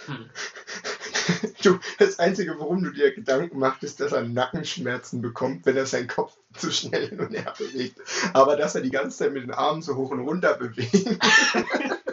Hm. 0.05 0.29
Du, 1.61 1.79
das 1.99 2.19
Einzige, 2.19 2.57
worum 2.57 2.83
du 2.83 2.91
dir 2.91 3.13
Gedanken 3.13 3.59
machst, 3.59 3.83
ist, 3.83 3.99
dass 3.99 4.13
er 4.13 4.23
Nackenschmerzen 4.23 5.21
bekommt, 5.21 5.65
wenn 5.65 5.75
er 5.75 5.85
seinen 5.85 6.07
Kopf 6.07 6.37
zu 6.53 6.71
schnell 6.71 7.09
hin 7.09 7.19
und 7.19 7.33
her 7.33 7.53
bewegt. 7.57 7.99
Aber 8.33 8.55
dass 8.55 8.75
er 8.75 8.81
die 8.81 8.91
ganze 8.91 9.17
Zeit 9.17 9.33
mit 9.33 9.43
den 9.43 9.51
Armen 9.51 9.81
so 9.81 9.95
hoch 9.95 10.11
und 10.11 10.21
runter 10.21 10.53
bewegt. 10.53 10.93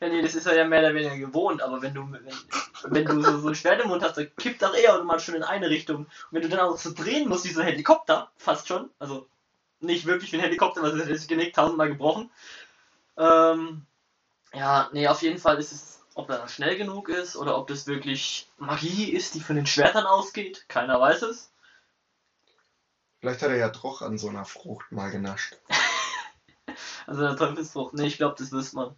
Ja, 0.00 0.08
nee, 0.08 0.22
das 0.22 0.34
ist 0.34 0.46
er 0.46 0.56
ja 0.56 0.64
mehr 0.64 0.80
oder 0.80 0.94
weniger 0.94 1.18
gewohnt, 1.18 1.62
aber 1.62 1.82
wenn 1.82 1.92
du, 1.92 2.10
wenn, 2.10 2.24
wenn 2.84 3.04
du 3.04 3.22
so, 3.22 3.38
so 3.40 3.48
ein 3.48 3.54
Schwert 3.54 3.82
im 3.82 3.88
Mund 3.88 4.02
hast, 4.02 4.16
dann 4.16 4.34
kippt 4.36 4.62
doch 4.62 4.74
eher 4.74 4.94
automatisch 4.94 5.26
schon 5.26 5.34
in 5.34 5.42
eine 5.42 5.68
Richtung. 5.68 6.06
Und 6.06 6.08
wenn 6.30 6.42
du 6.42 6.48
dann 6.48 6.60
auch 6.60 6.78
so 6.78 6.92
drehen 6.92 7.28
musst, 7.28 7.44
wie 7.44 7.52
so 7.52 7.60
ein 7.60 7.66
Helikopter, 7.66 8.30
fast 8.38 8.66
schon, 8.66 8.88
also 8.98 9.28
nicht 9.80 10.06
wirklich 10.06 10.32
wie 10.32 10.36
ein 10.36 10.42
Helikopter, 10.42 10.82
weil 10.82 10.96
das 10.96 11.08
ist 11.08 11.28
Genick 11.28 11.52
tausendmal 11.52 11.88
gebrochen. 11.88 12.30
Ähm, 13.18 13.84
ja, 14.54 14.88
nee, 14.92 15.06
auf 15.06 15.20
jeden 15.20 15.38
Fall 15.38 15.58
ist 15.58 15.72
es, 15.72 16.02
ob 16.14 16.30
er 16.30 16.48
schnell 16.48 16.76
genug 16.76 17.10
ist 17.10 17.36
oder 17.36 17.58
ob 17.58 17.68
das 17.68 17.86
wirklich 17.86 18.48
Magie 18.56 19.10
ist, 19.10 19.34
die 19.34 19.40
von 19.40 19.56
den 19.56 19.66
Schwertern 19.66 20.06
ausgeht, 20.06 20.64
keiner 20.68 20.98
weiß 20.98 21.22
es. 21.22 21.52
Vielleicht 23.20 23.42
hat 23.42 23.50
er 23.50 23.56
ja 23.56 23.68
doch 23.68 24.00
an 24.00 24.16
so 24.16 24.30
einer 24.30 24.46
Frucht 24.46 24.90
mal 24.92 25.10
genascht. 25.10 25.56
Also 27.06 27.22
der 27.22 27.34
Teufelsfrucht, 27.34 27.94
nee, 27.94 28.06
ich 28.06 28.18
glaube, 28.18 28.36
das 28.38 28.52
wüsste 28.52 28.76
man. 28.76 28.96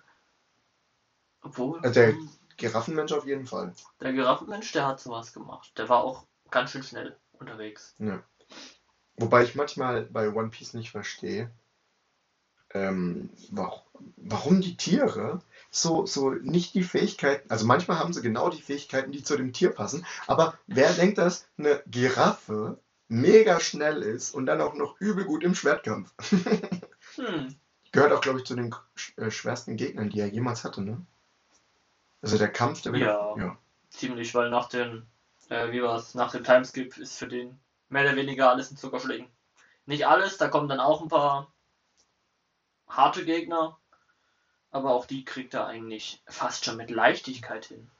Obwohl. 1.43 1.81
Also 1.81 1.95
der- 2.01 2.13
hm. 2.13 2.29
Giraffenmensch 2.57 3.13
auf 3.13 3.27
jeden 3.27 3.47
Fall. 3.47 3.75
Der 4.01 4.13
Giraffenmensch, 4.13 4.71
der 4.73 4.87
hat 4.87 5.01
sowas 5.01 5.33
gemacht. 5.33 5.73
Der 5.79 5.89
war 5.89 6.05
auch 6.05 6.25
ganz 6.51 6.71
schön 6.71 6.83
schnell 6.83 7.17
unterwegs. 7.33 7.95
Ja. 7.99 8.23
Wobei 9.17 9.43
ich 9.43 9.55
manchmal 9.55 10.03
bei 10.05 10.31
One 10.31 10.49
Piece 10.51 10.75
nicht 10.75 10.91
verstehe, 10.91 11.51
ähm, 12.75 13.31
warum, 13.51 13.81
warum 14.17 14.61
die 14.61 14.77
Tiere 14.77 15.43
so, 15.71 16.07
so 16.07 16.31
nicht 16.31 16.75
die 16.75 16.83
Fähigkeiten, 16.83 17.51
also 17.51 17.67
manchmal 17.67 17.99
haben 17.99 18.13
sie 18.13 18.23
genau 18.23 18.49
die 18.49 18.63
Fähigkeiten, 18.63 19.13
die 19.13 19.23
zu 19.23 19.37
dem 19.37 19.53
Tier 19.53 19.71
passen, 19.71 20.07
aber 20.27 20.57
wer 20.67 20.93
denkt, 20.93 21.19
dass 21.19 21.47
eine 21.59 21.83
Giraffe 21.87 22.79
mega 23.09 23.61
schnell 23.61 24.03
ist 24.03 24.35
und 24.35 24.47
dann 24.47 24.61
auch 24.63 24.75
noch 24.75 24.99
übel 25.01 25.25
gut 25.25 25.45
im 25.45 25.55
Schwertkampf? 25.55 26.13
Hm, 27.17 27.55
Gehört 27.93 28.13
auch, 28.13 28.23
glaube 28.23 28.39
ich, 28.39 28.47
zu 28.47 28.55
den 28.55 28.75
äh, 29.17 29.31
schwersten 29.31 29.77
Gegnern, 29.77 30.09
die 30.09 30.21
er 30.21 30.29
jemals 30.29 30.65
hatte, 30.65 30.81
ne? 30.81 31.05
Also 32.23 32.39
der 32.39 32.53
Kampf, 32.53 32.83
der 32.83 32.95
Ja. 32.95 33.37
ja. 33.37 33.59
ziemlich, 33.91 34.35
weil 34.35 34.49
nach 34.49 34.69
den, 34.69 35.07
äh, 35.49 35.73
wie 35.73 35.83
war's, 35.83 36.15
nach 36.15 36.31
dem 36.31 36.45
Timeskip 36.45 36.97
ist 36.97 37.19
für 37.19 37.29
den 37.29 37.61
mehr 37.89 38.05
oder 38.05 38.17
weniger 38.17 38.51
alles 38.51 38.71
in 38.71 38.77
Zuckerschlägen. 38.77 39.27
Nicht 39.87 40.07
alles, 40.07 40.39
da 40.39 40.49
kommen 40.49 40.69
dann 40.69 40.81
auch 40.81 41.03
ein 41.03 41.09
paar 41.09 41.53
harte 42.89 43.25
Gegner, 43.25 43.77
aber 44.71 44.93
auch 44.93 45.07
die 45.07 45.25
kriegt 45.25 45.55
er 45.55 45.67
eigentlich 45.67 46.23
fast 46.27 46.65
schon 46.65 46.77
mit 46.77 46.91
Leichtigkeit 46.91 47.67
hin. 47.67 47.91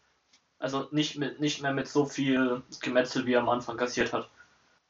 Also 0.59 0.89
nicht, 0.93 1.19
mit, 1.19 1.41
nicht 1.41 1.61
mehr 1.61 1.73
mit 1.73 1.89
so 1.89 2.07
viel 2.07 2.63
Gemetzel, 2.81 3.27
wie 3.27 3.33
er 3.33 3.41
am 3.41 3.49
Anfang 3.49 3.77
kassiert 3.77 4.13
hat. 4.13 4.31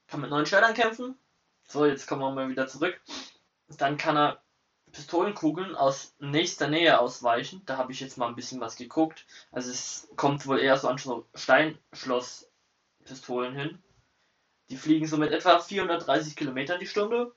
Kann 0.06 0.20
mit 0.20 0.28
neuen 0.28 0.44
Schwertern 0.44 0.74
kämpfen. 0.74 1.16
So, 1.66 1.86
jetzt 1.86 2.06
kommen 2.06 2.20
wir 2.20 2.30
mal 2.30 2.50
wieder 2.50 2.66
zurück. 2.66 3.00
Dann 3.78 3.96
kann 3.96 4.16
er 4.18 4.42
Pistolenkugeln 4.92 5.74
aus 5.74 6.14
nächster 6.18 6.68
Nähe 6.68 7.00
ausweichen. 7.00 7.62
Da 7.66 7.78
habe 7.78 7.92
ich 7.92 8.00
jetzt 8.00 8.18
mal 8.18 8.28
ein 8.28 8.36
bisschen 8.36 8.60
was 8.60 8.76
geguckt. 8.76 9.26
Also 9.50 9.70
es 9.70 10.08
kommt 10.16 10.46
wohl 10.46 10.60
eher 10.60 10.76
so 10.76 10.88
an 10.88 11.00
Steinschlosspistolen 11.34 13.54
hin. 13.54 13.82
Die 14.68 14.76
fliegen 14.76 15.06
so 15.06 15.16
mit 15.16 15.32
etwa 15.32 15.58
430 15.58 16.36
Kilometern 16.36 16.80
die 16.80 16.86
Stunde. 16.86 17.34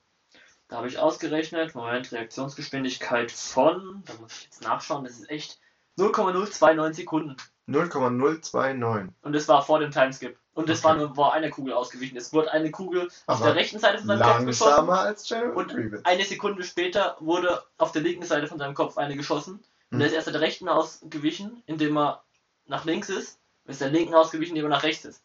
Da 0.68 0.78
habe 0.78 0.88
ich 0.88 0.98
ausgerechnet, 0.98 1.76
Moment, 1.76 2.12
Reaktionsgeschwindigkeit 2.12 3.32
von, 3.32 4.04
da 4.06 4.16
muss 4.16 4.38
ich 4.38 4.46
jetzt 4.46 4.64
nachschauen, 4.64 5.04
das 5.04 5.20
ist 5.20 5.30
echt 5.30 5.60
0,029 5.98 7.04
Sekunden. 7.04 7.38
0,029. 7.68 9.10
Und 9.22 9.34
das 9.34 9.48
war 9.48 9.64
vor 9.64 9.80
dem 9.80 9.92
Timeskip. 9.92 10.38
Und 10.54 10.70
das 10.70 10.84
war 10.84 10.96
nur 10.96 11.18
war 11.18 11.34
eine 11.34 11.50
Kugel 11.50 11.74
ausgewichen. 11.74 12.16
Es 12.16 12.32
wurde 12.32 12.52
eine 12.52 12.72
Kugel 12.72 13.08
auf 13.26 13.38
Aber 13.38 13.46
der 13.48 13.56
rechten 13.56 13.80
Seite 13.80 13.98
von 13.98 14.08
seinem 14.08 14.22
Kopf 14.22 14.46
geschossen. 14.46 14.90
Als 14.90 15.28
General 15.28 15.54
Und 15.54 15.68
Grievous. 15.70 16.06
eine 16.06 16.24
Sekunde 16.24 16.64
später 16.64 17.18
wurde 17.20 17.62
auf 17.78 17.92
der 17.92 18.02
linken 18.04 18.24
Seite 18.24 18.48
von 18.48 18.60
seinem 18.60 18.74
Kopf 18.74 18.98
eine 18.98 19.16
geschossen. 19.18 19.56
Und 19.92 19.98
Hm. 19.98 20.02
er 20.02 20.08
ist 20.08 20.14
erst 20.14 20.28
der 20.28 20.40
rechten 20.40 20.70
ausgewichen, 20.70 21.62
indem 21.66 21.98
er 21.98 22.24
nach 22.68 22.86
links 22.86 23.10
ist. 23.10 23.40
Ist 23.66 23.82
der 23.82 23.90
linken 23.90 24.14
ausgewichen, 24.14 24.56
indem 24.56 24.72
er 24.72 24.78
nach 24.78 24.84
rechts 24.84 25.06
ist. 25.06 25.24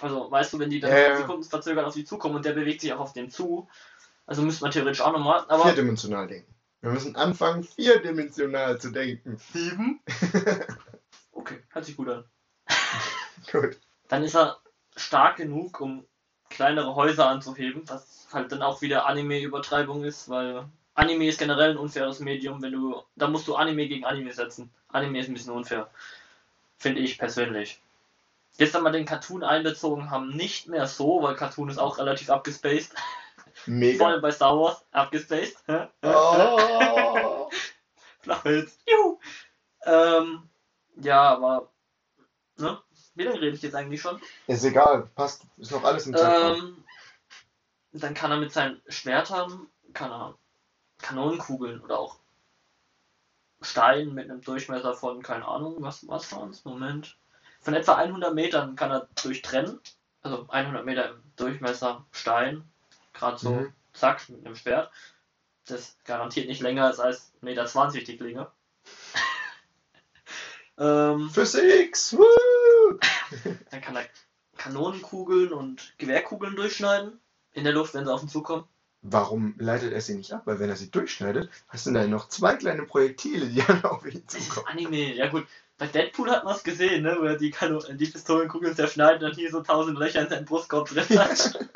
Also, 0.00 0.30
weißt 0.30 0.52
du, 0.52 0.58
wenn 0.58 0.70
die 0.70 0.80
dann 0.80 0.90
ja. 0.90 1.16
Sekunden 1.16 1.44
verzögert 1.44 1.84
auf 1.86 1.94
die 1.94 2.04
zukommen 2.04 2.34
und 2.36 2.44
der 2.44 2.54
bewegt 2.54 2.80
sich 2.80 2.92
auch 2.92 3.00
auf 3.00 3.12
den 3.12 3.30
zu. 3.30 3.68
Also 4.26 4.42
müsste 4.42 4.64
man 4.64 4.72
theoretisch 4.72 5.00
auch 5.00 5.12
nochmal. 5.12 5.44
Aber 5.48 5.64
Vierdimensional 5.64 6.26
denken. 6.26 6.52
Wir 6.82 6.90
müssen 6.90 7.14
anfangen, 7.14 7.62
vierdimensional 7.62 8.80
zu 8.80 8.90
denken. 8.90 9.38
sieben. 9.52 10.00
Okay, 11.34 11.58
hört 11.70 11.84
sich 11.84 11.96
gut 11.96 12.08
an. 12.08 12.24
Gut. 13.50 13.80
Dann 14.06 14.22
ist 14.22 14.36
er 14.36 14.58
stark 14.94 15.38
genug, 15.38 15.80
um 15.80 16.04
kleinere 16.50 16.94
Häuser 16.94 17.26
anzuheben, 17.26 17.82
was 17.86 18.28
halt 18.32 18.52
dann 18.52 18.62
auch 18.62 18.80
wieder 18.80 19.06
Anime-Übertreibung 19.06 20.04
ist, 20.04 20.28
weil 20.28 20.66
Anime 20.94 21.26
ist 21.26 21.38
generell 21.40 21.70
ein 21.72 21.78
unfaires 21.78 22.20
Medium, 22.20 22.62
wenn 22.62 22.72
du, 22.72 23.02
da 23.16 23.26
musst 23.26 23.48
du 23.48 23.56
Anime 23.56 23.88
gegen 23.88 24.04
Anime 24.04 24.32
setzen. 24.32 24.70
Anime 24.88 25.18
ist 25.18 25.28
ein 25.28 25.34
bisschen 25.34 25.54
unfair. 25.54 25.90
Finde 26.78 27.00
ich 27.00 27.18
persönlich. 27.18 27.80
Jetzt 28.58 28.74
haben 28.74 28.84
wir 28.84 28.92
den 28.92 29.06
Cartoon 29.06 29.42
einbezogen, 29.42 30.10
haben 30.10 30.28
nicht 30.28 30.68
mehr 30.68 30.86
so, 30.86 31.22
weil 31.22 31.34
Cartoon 31.34 31.70
ist 31.70 31.78
auch 31.78 31.98
relativ 31.98 32.28
abgespaced. 32.30 32.94
Vor 33.64 33.74
Mega. 33.74 34.06
allem 34.06 34.22
bei 34.22 34.30
Star 34.30 34.58
Wars, 34.58 34.84
abgespaced. 34.90 35.56
Oh. 36.02 37.50
Flachwitz. 38.20 38.78
Juhu. 38.86 39.18
Ähm, 39.84 40.48
ja, 40.96 41.22
aber, 41.22 41.72
ne? 42.56 42.80
Wie 43.14 43.24
lange 43.24 43.40
rede 43.40 43.56
ich 43.56 43.62
jetzt 43.62 43.74
eigentlich 43.74 44.00
schon? 44.00 44.20
Ist 44.46 44.64
egal, 44.64 45.08
passt. 45.14 45.44
Ist 45.58 45.70
noch 45.70 45.84
alles 45.84 46.06
im 46.06 46.16
Zeitraum. 46.16 46.58
Ähm, 46.58 46.84
dann 47.92 48.14
kann 48.14 48.30
er 48.30 48.38
mit 48.38 48.52
seinen 48.52 48.80
Schwertern, 48.88 49.68
kann 49.92 50.10
er 50.10 50.38
Kanonenkugeln 50.98 51.80
oder 51.80 51.98
auch 51.98 52.18
Stein 53.60 54.14
mit 54.14 54.30
einem 54.30 54.40
Durchmesser 54.40 54.94
von, 54.94 55.22
keine 55.22 55.46
Ahnung, 55.46 55.76
was, 55.80 56.06
was 56.08 56.32
waren's? 56.32 56.64
Moment. 56.64 57.16
Von 57.60 57.74
etwa 57.74 57.94
100 57.94 58.34
Metern 58.34 58.76
kann 58.76 58.90
er 58.90 59.08
durchtrennen. 59.22 59.78
Also 60.22 60.46
100 60.48 60.84
Meter 60.84 61.10
im 61.10 61.22
Durchmesser 61.36 62.04
Stein. 62.12 62.71
Gerade 63.22 63.38
so, 63.38 63.50
Mhm. 63.50 63.72
zack, 63.92 64.28
mit 64.30 64.44
einem 64.44 64.56
Schwert. 64.56 64.90
Das 65.66 65.96
garantiert 66.04 66.48
nicht 66.48 66.60
länger 66.60 66.90
ist 66.90 66.98
als 66.98 67.32
1,20 67.40 67.94
Meter 67.94 68.06
die 68.06 68.16
Klinge. 68.16 68.50
ähm, 70.78 71.30
Physics! 71.30 72.16
Dann 73.70 73.80
kann 73.80 73.94
er 73.94 74.06
Kanonenkugeln 74.56 75.52
und 75.52 75.94
Gewehrkugeln 75.98 76.56
durchschneiden. 76.56 77.20
In 77.52 77.62
der 77.62 77.72
Luft, 77.72 77.94
wenn 77.94 78.04
sie 78.04 78.12
auf 78.12 78.22
ihn 78.24 78.28
zukommen. 78.28 78.64
Warum 79.02 79.54
leitet 79.58 79.92
er 79.92 80.00
sie 80.00 80.14
nicht 80.16 80.32
ab? 80.32 80.42
Weil 80.46 80.58
wenn 80.58 80.70
er 80.70 80.76
sie 80.76 80.90
durchschneidet, 80.90 81.48
hast 81.68 81.86
du 81.86 81.92
dann 81.92 82.10
noch 82.10 82.26
zwei 82.28 82.56
kleine 82.56 82.82
Projektile, 82.86 83.46
die 83.46 83.62
dann 83.68 83.84
auf 83.84 84.04
ihn 84.04 84.24
Das 84.26 84.34
ist 84.34 84.48
zukommen. 84.48 84.66
Anime. 84.66 85.14
Ja 85.14 85.28
gut, 85.28 85.46
bei 85.78 85.86
Deadpool 85.86 86.28
hat 86.28 86.44
man 86.44 86.56
es 86.56 86.64
gesehen, 86.64 87.04
ne? 87.04 87.16
Wo 87.20 87.24
er 87.24 87.36
die, 87.36 87.50
Kanon 87.52 87.84
die 87.96 88.06
Pistolenkugeln 88.06 88.74
zerschneidet 88.74 89.22
und 89.22 89.36
hier 89.36 89.50
so 89.52 89.60
tausend 89.62 89.96
Löcher 89.96 90.22
in 90.22 90.28
seinen 90.28 90.44
Brustkorb 90.44 90.88
drin 90.88 91.18
hat. 91.20 91.68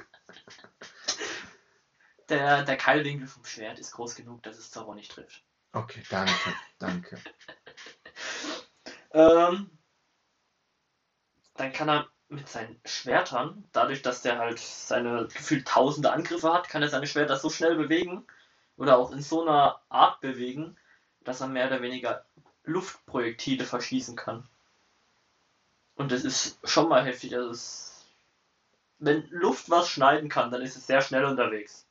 Der, 2.29 2.65
der 2.65 2.77
Keilwinkel 2.77 3.27
vom 3.27 3.45
Schwert 3.45 3.79
ist 3.79 3.93
groß 3.93 4.15
genug, 4.15 4.43
dass 4.43 4.59
es 4.59 4.71
Zorro 4.71 4.95
nicht 4.95 5.13
trifft. 5.13 5.43
Okay, 5.73 6.03
danke, 6.09 6.33
danke. 6.79 7.19
Ähm, 9.13 9.71
dann 11.55 11.73
kann 11.73 11.89
er 11.89 12.09
mit 12.29 12.49
seinen 12.49 12.81
Schwertern, 12.85 13.65
dadurch, 13.73 14.03
dass 14.03 14.23
der 14.23 14.39
halt 14.39 14.59
seine 14.59 15.29
gefühlt 15.29 15.67
tausende 15.67 16.13
Angriffe 16.13 16.53
hat, 16.53 16.69
kann 16.69 16.83
er 16.83 16.89
seine 16.89 17.07
Schwerter 17.07 17.37
so 17.37 17.51
schnell 17.51 17.77
bewegen 17.77 18.27
oder 18.77 18.99
auch 18.99 19.13
in 19.13 19.23
so 19.23 19.43
einer 19.43 19.81
Art 19.89 20.21
bewegen, 20.21 20.77
dass 21.25 21.41
er 21.41 21.49
mehr 21.49 21.67
oder 21.69 21.83
weniger 21.83 22.25
Luftprojektile 22.65 23.65
verschießen 23.65 24.17
kann. 24.17 24.49
Und 25.95 26.13
das 26.13 26.25
ist 26.25 26.59
schon 26.65 26.89
mal 26.89 27.05
heftig. 27.05 27.35
Also 27.35 27.51
es, 27.51 28.07
wenn 28.99 29.29
Luft 29.31 29.71
was 29.71 29.89
schneiden 29.89 30.29
kann, 30.29 30.51
dann 30.51 30.63
ist 30.63 30.77
es 30.77 30.87
sehr 30.87 31.01
schnell 31.01 31.25
unterwegs. 31.25 31.86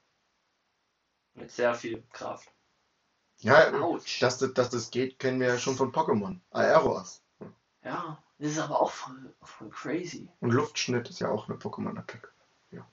Mit 1.35 1.51
sehr 1.51 1.75
viel 1.75 2.03
Kraft. 2.11 2.49
Ja, 3.39 3.73
Autsch. 3.81 4.21
dass 4.21 4.37
das, 4.37 4.53
dass 4.53 4.69
das 4.69 4.91
geht, 4.91 5.19
kennen 5.19 5.39
wir 5.39 5.47
ja 5.47 5.57
schon 5.57 5.75
von 5.75 5.91
Pokémon. 5.91 6.39
Aeros. 6.51 7.21
Ja, 7.83 8.17
Das 8.39 8.51
ist 8.51 8.59
aber 8.59 8.81
auch 8.81 8.91
voll, 8.91 9.33
voll 9.43 9.69
crazy. 9.69 10.27
Und 10.39 10.51
Luftschnitt 10.51 11.09
ist 11.09 11.19
ja 11.19 11.29
auch 11.29 11.47
eine 11.47 11.57
Pokémon-Attacke. 11.57 12.29
Ja. 12.71 12.87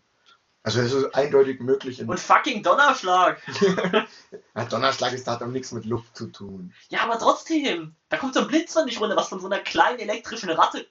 Also 0.62 0.80
es 0.80 0.92
ist 0.92 1.14
eindeutig 1.14 1.60
möglich. 1.60 2.00
Und 2.02 2.20
fucking 2.20 2.62
Donnerschlag! 2.62 3.40
ja, 4.54 4.64
Donnerschlag 4.66 5.12
ist, 5.12 5.26
hat 5.26 5.42
auch 5.42 5.46
nichts 5.46 5.72
mit 5.72 5.86
Luft 5.86 6.16
zu 6.16 6.26
tun. 6.26 6.74
Ja, 6.88 7.04
aber 7.04 7.18
trotzdem! 7.18 7.94
Da 8.08 8.18
kommt 8.18 8.34
so 8.34 8.40
ein 8.40 8.48
Blitz 8.48 8.72
von 8.72 8.86
dich 8.86 9.00
runter, 9.00 9.16
was 9.16 9.28
von 9.28 9.40
so 9.40 9.46
einer 9.46 9.60
kleinen 9.60 10.00
elektrischen 10.00 10.50
Ratte 10.50 10.86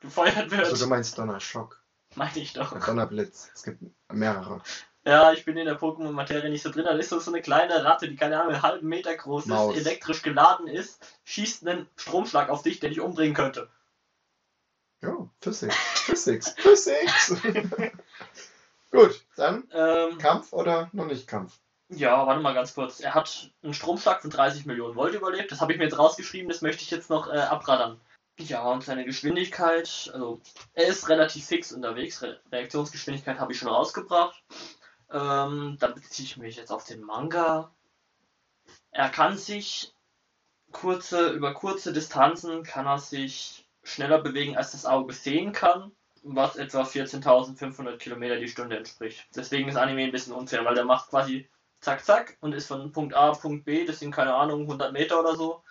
gefeuert 0.00 0.50
wird. 0.50 0.64
Also 0.64 0.84
du 0.84 0.88
meinst 0.88 1.18
Donnerschock. 1.18 1.82
Meinte 2.14 2.40
ich 2.40 2.54
doch. 2.54 2.78
Donnerblitz. 2.84 3.50
Es 3.54 3.64
gibt 3.64 3.82
mehrere. 4.10 4.62
Ja, 5.08 5.32
ich 5.32 5.44
bin 5.46 5.56
in 5.56 5.64
der 5.64 5.78
Pokémon-Materie 5.80 6.50
nicht 6.50 6.62
so 6.62 6.70
drin. 6.70 6.84
Da 6.84 6.90
ist 6.90 7.08
so 7.08 7.18
so 7.18 7.30
eine 7.30 7.40
kleine 7.40 7.82
Ratte, 7.82 8.08
die 8.08 8.16
keine 8.16 8.38
Ahnung, 8.38 8.52
einen 8.52 8.62
halben 8.62 8.88
Meter 8.88 9.14
groß 9.16 9.46
Maus. 9.46 9.74
ist, 9.74 9.86
elektrisch 9.86 10.22
geladen 10.22 10.66
ist, 10.68 11.02
schießt 11.24 11.66
einen 11.66 11.88
Stromschlag 11.96 12.50
auf 12.50 12.62
dich, 12.62 12.78
der 12.80 12.90
dich 12.90 13.00
umbringen 13.00 13.34
könnte. 13.34 13.70
Ja, 15.00 15.28
Physics. 15.40 15.74
Physics. 15.76 16.54
Physics. 16.58 17.34
Gut, 18.90 19.24
dann 19.36 19.66
Ähm, 19.72 20.18
Kampf 20.18 20.52
oder 20.52 20.90
noch 20.92 21.06
nicht 21.06 21.26
Kampf? 21.26 21.58
ja, 21.90 22.26
warte 22.26 22.42
mal 22.42 22.52
ganz 22.52 22.74
kurz. 22.74 23.00
Er 23.00 23.14
hat 23.14 23.50
einen 23.62 23.72
Stromschlag 23.72 24.20
von 24.20 24.30
30 24.30 24.66
Millionen 24.66 24.94
Volt 24.94 25.14
überlebt. 25.14 25.50
Das 25.52 25.62
habe 25.62 25.72
ich 25.72 25.78
mir 25.78 25.84
jetzt 25.84 25.98
rausgeschrieben, 25.98 26.48
das 26.50 26.60
möchte 26.60 26.82
ich 26.82 26.90
jetzt 26.90 27.08
noch 27.08 27.28
äh, 27.32 27.38
abraddern. 27.38 27.98
Ja, 28.40 28.62
und 28.70 28.84
seine 28.84 29.04
Geschwindigkeit, 29.04 30.10
also 30.12 30.40
er 30.74 30.86
ist 30.86 31.08
relativ 31.08 31.46
fix 31.46 31.72
unterwegs. 31.72 32.22
Re 32.22 32.40
Reaktionsgeschwindigkeit 32.52 33.38
habe 33.40 33.52
ich 33.52 33.58
schon 33.58 33.68
rausgebracht. 33.68 34.42
Ähm, 35.10 35.76
da 35.80 35.88
beziehe 35.88 36.26
ich 36.26 36.36
mich 36.36 36.56
jetzt 36.56 36.70
auf 36.70 36.84
den 36.84 37.02
Manga. 37.02 37.70
Er 38.90 39.08
kann 39.08 39.36
sich 39.36 39.92
kurze, 40.72 41.30
über 41.30 41.54
kurze 41.54 41.92
Distanzen 41.92 42.62
kann 42.62 42.86
er 42.86 42.98
sich 42.98 43.66
schneller 43.82 44.20
bewegen, 44.20 44.56
als 44.56 44.72
das 44.72 44.84
Auge 44.84 45.14
sehen 45.14 45.52
kann, 45.52 45.92
was 46.22 46.56
etwa 46.56 46.82
14.500 46.82 47.96
Kilometer 47.96 48.36
die 48.36 48.48
Stunde 48.48 48.76
entspricht. 48.76 49.26
Deswegen 49.34 49.68
ist 49.68 49.76
Anime 49.76 50.04
ein 50.04 50.12
bisschen 50.12 50.34
unfair, 50.34 50.64
weil 50.64 50.74
der 50.74 50.84
macht 50.84 51.10
quasi 51.10 51.48
zack 51.80 52.04
zack 52.04 52.36
und 52.40 52.52
ist 52.52 52.66
von 52.66 52.92
Punkt 52.92 53.14
A 53.14 53.32
Punkt 53.32 53.64
B, 53.64 53.84
das 53.84 54.00
sind 54.00 54.10
keine 54.10 54.34
Ahnung 54.34 54.62
100 54.62 54.92
Meter 54.92 55.20
oder 55.20 55.36
so, 55.36 55.62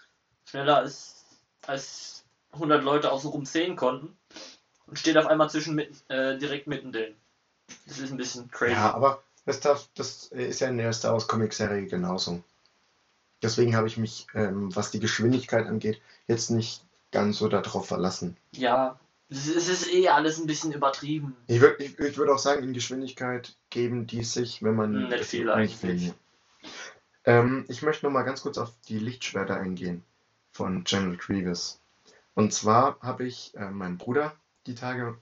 schneller 0.45 0.77
als, 0.77 1.25
als 1.65 2.25
100 2.53 2.83
Leute 2.83 3.11
außenrum 3.11 3.45
sehen 3.45 3.75
konnten 3.75 4.17
und 4.87 4.97
steht 4.97 5.17
auf 5.17 5.27
einmal 5.27 5.49
zwischen 5.49 5.75
mitten, 5.75 5.97
äh, 6.09 6.37
direkt 6.37 6.67
mittendrin. 6.67 7.15
Das 7.85 7.99
ist 7.99 8.11
ein 8.11 8.17
bisschen 8.17 8.49
crazy. 8.49 8.73
Ja, 8.73 8.93
aber 8.93 9.21
das, 9.47 9.61
darf, 9.61 9.87
das 9.95 10.25
ist 10.25 10.59
ja 10.59 10.67
in 10.67 10.77
der 10.77 10.91
Star 10.91 11.13
Wars 11.13 11.27
Comic-Serie 11.27 11.85
genauso. 11.85 12.43
Deswegen 13.41 13.75
habe 13.75 13.87
ich 13.87 13.97
mich, 13.97 14.27
ähm, 14.33 14.75
was 14.75 14.91
die 14.91 14.99
Geschwindigkeit 14.99 15.67
angeht, 15.67 16.01
jetzt 16.27 16.51
nicht 16.51 16.83
ganz 17.11 17.37
so 17.37 17.47
darauf 17.47 17.87
verlassen. 17.87 18.35
Ja, 18.51 18.99
es 19.29 19.47
ist, 19.47 19.91
eh 19.93 20.09
alles 20.09 20.37
ein 20.37 20.47
bisschen 20.47 20.73
übertrieben. 20.73 21.35
Ich 21.47 21.61
würde 21.61 21.81
ich, 21.83 21.97
ich 21.97 22.17
würd 22.17 22.29
auch 22.29 22.39
sagen, 22.39 22.63
in 22.63 22.73
Geschwindigkeit 22.73 23.55
geben 23.69 24.05
die 24.05 24.23
sich, 24.23 24.63
wenn 24.63 24.75
man. 24.75 25.07
Nicht 25.07 25.23
viel 25.23 25.49
eigentlich. 25.49 26.13
Ähm, 27.23 27.65
ich 27.69 27.81
möchte 27.81 28.05
noch 28.05 28.11
mal 28.11 28.23
ganz 28.23 28.41
kurz 28.41 28.57
auf 28.57 28.73
die 28.89 28.99
Lichtschwerter 28.99 29.55
eingehen 29.55 30.03
von 30.51 30.83
General 30.83 31.15
Grievous. 31.15 31.79
Und 32.33 32.53
zwar 32.53 32.99
habe 33.01 33.25
ich 33.25 33.55
äh, 33.55 33.69
meinen 33.69 33.97
Bruder 33.97 34.35
die 34.65 34.75
Tage, 34.75 35.17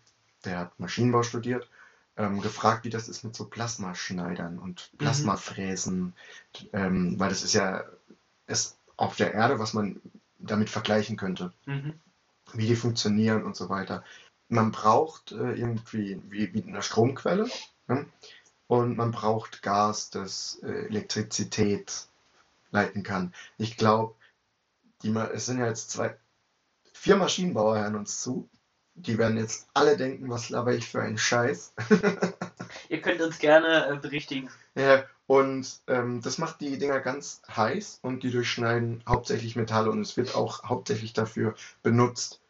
der 0.45 0.59
hat 0.59 0.79
Maschinenbau 0.79 1.21
studiert, 1.21 1.69
ähm, 2.17 2.41
gefragt, 2.41 2.85
wie 2.85 2.89
das 2.89 3.07
ist 3.09 3.23
mit 3.23 3.35
so 3.35 3.45
Plasmaschneidern 3.45 4.59
und 4.59 4.91
Plasmafräsen, 4.97 6.13
ähm, 6.73 7.19
weil 7.19 7.29
das 7.29 7.43
ist 7.43 7.53
ja 7.53 7.83
ist 8.47 8.77
auf 8.97 9.15
der 9.15 9.33
Erde, 9.33 9.59
was 9.59 9.73
man 9.73 10.01
damit 10.39 10.69
vergleichen 10.69 11.17
könnte 11.17 11.53
Mhm. 11.65 11.99
wie 12.53 12.67
die 12.67 12.75
funktionieren 12.75 13.43
und 13.43 13.55
so 13.55 13.69
weiter. 13.69 14.03
Man 14.49 14.71
braucht 14.71 15.31
äh, 15.31 15.53
irgendwie 15.53 16.21
wie, 16.29 16.53
wie 16.53 16.63
eine 16.63 16.81
Stromquelle 16.83 17.49
ne? 17.87 18.05
und 18.67 18.97
man 18.97 19.11
braucht 19.11 19.61
Gas, 19.63 20.09
das 20.11 20.59
äh, 20.63 20.85
Elektrizität 20.87 22.07
leiten 22.71 23.03
kann. 23.03 23.33
Ich 23.57 23.77
glaube, 23.77 24.15
es 25.33 25.45
sind 25.45 25.59
ja 25.59 25.67
jetzt 25.67 25.91
zwei, 25.91 26.15
vier 26.93 27.15
Maschinenbauer 27.17 27.77
hören 27.79 27.95
uns 27.95 28.21
zu. 28.21 28.49
Die 28.95 29.17
werden 29.17 29.37
jetzt 29.37 29.67
alle 29.73 29.97
denken, 29.97 30.29
was 30.29 30.49
laber 30.49 30.73
ich 30.73 30.87
für 30.87 31.01
einen 31.01 31.17
Scheiß. 31.17 31.73
Ihr 32.89 33.01
könnt 33.01 33.21
uns 33.21 33.39
gerne 33.39 33.87
äh, 33.87 33.97
berichtigen. 33.97 34.49
Ja, 34.75 35.03
und 35.27 35.67
ähm, 35.87 36.21
das 36.21 36.37
macht 36.37 36.61
die 36.61 36.77
Dinger 36.77 36.99
ganz 36.99 37.41
heiß 37.53 37.99
und 38.01 38.23
die 38.23 38.31
durchschneiden 38.31 39.03
hauptsächlich 39.07 39.55
Metalle 39.55 39.91
und 39.91 40.01
es 40.01 40.17
wird 40.17 40.35
auch 40.35 40.63
hauptsächlich 40.63 41.13
dafür 41.13 41.55
benutzt, 41.83 42.41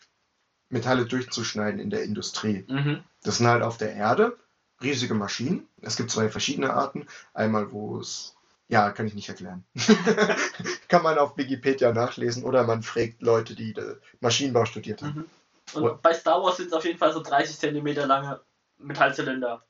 Metalle 0.70 1.06
durchzuschneiden 1.06 1.80
in 1.80 1.90
der 1.90 2.04
Industrie. 2.04 2.66
Mhm. 2.68 3.04
Das 3.24 3.38
sind 3.38 3.48
halt 3.48 3.64
auf 3.64 3.78
der 3.78 3.94
Erde 3.94 4.38
riesige 4.82 5.14
Maschinen. 5.14 5.68
Es 5.82 5.96
gibt 5.96 6.12
zwei 6.12 6.30
verschiedene 6.30 6.74
Arten. 6.74 7.08
Einmal, 7.34 7.72
wo 7.72 8.00
es, 8.00 8.36
ja, 8.68 8.92
kann 8.92 9.08
ich 9.08 9.16
nicht 9.16 9.30
erklären. 9.30 9.64
kann 10.88 11.04
man 11.04 11.18
auf 11.18 11.38
Wikipedia 11.38 11.92
nachlesen 11.94 12.44
oder 12.44 12.64
man 12.64 12.84
fragt 12.84 13.22
Leute, 13.22 13.56
die 13.56 13.74
Maschinenbau 14.20 14.66
studiert 14.66 15.02
haben. 15.02 15.20
Mhm. 15.20 15.26
Und 15.74 16.02
bei 16.02 16.14
Star 16.14 16.42
Wars 16.44 16.58
sind 16.58 16.68
es 16.68 16.74
auf 16.74 16.86
jeden 16.86 16.98
Fall 17.00 17.12
so 17.14 17.22
30 17.22 17.58
Zentimeter 17.58 18.06
lange 18.08 18.40
Metallzylinder, 18.78 19.64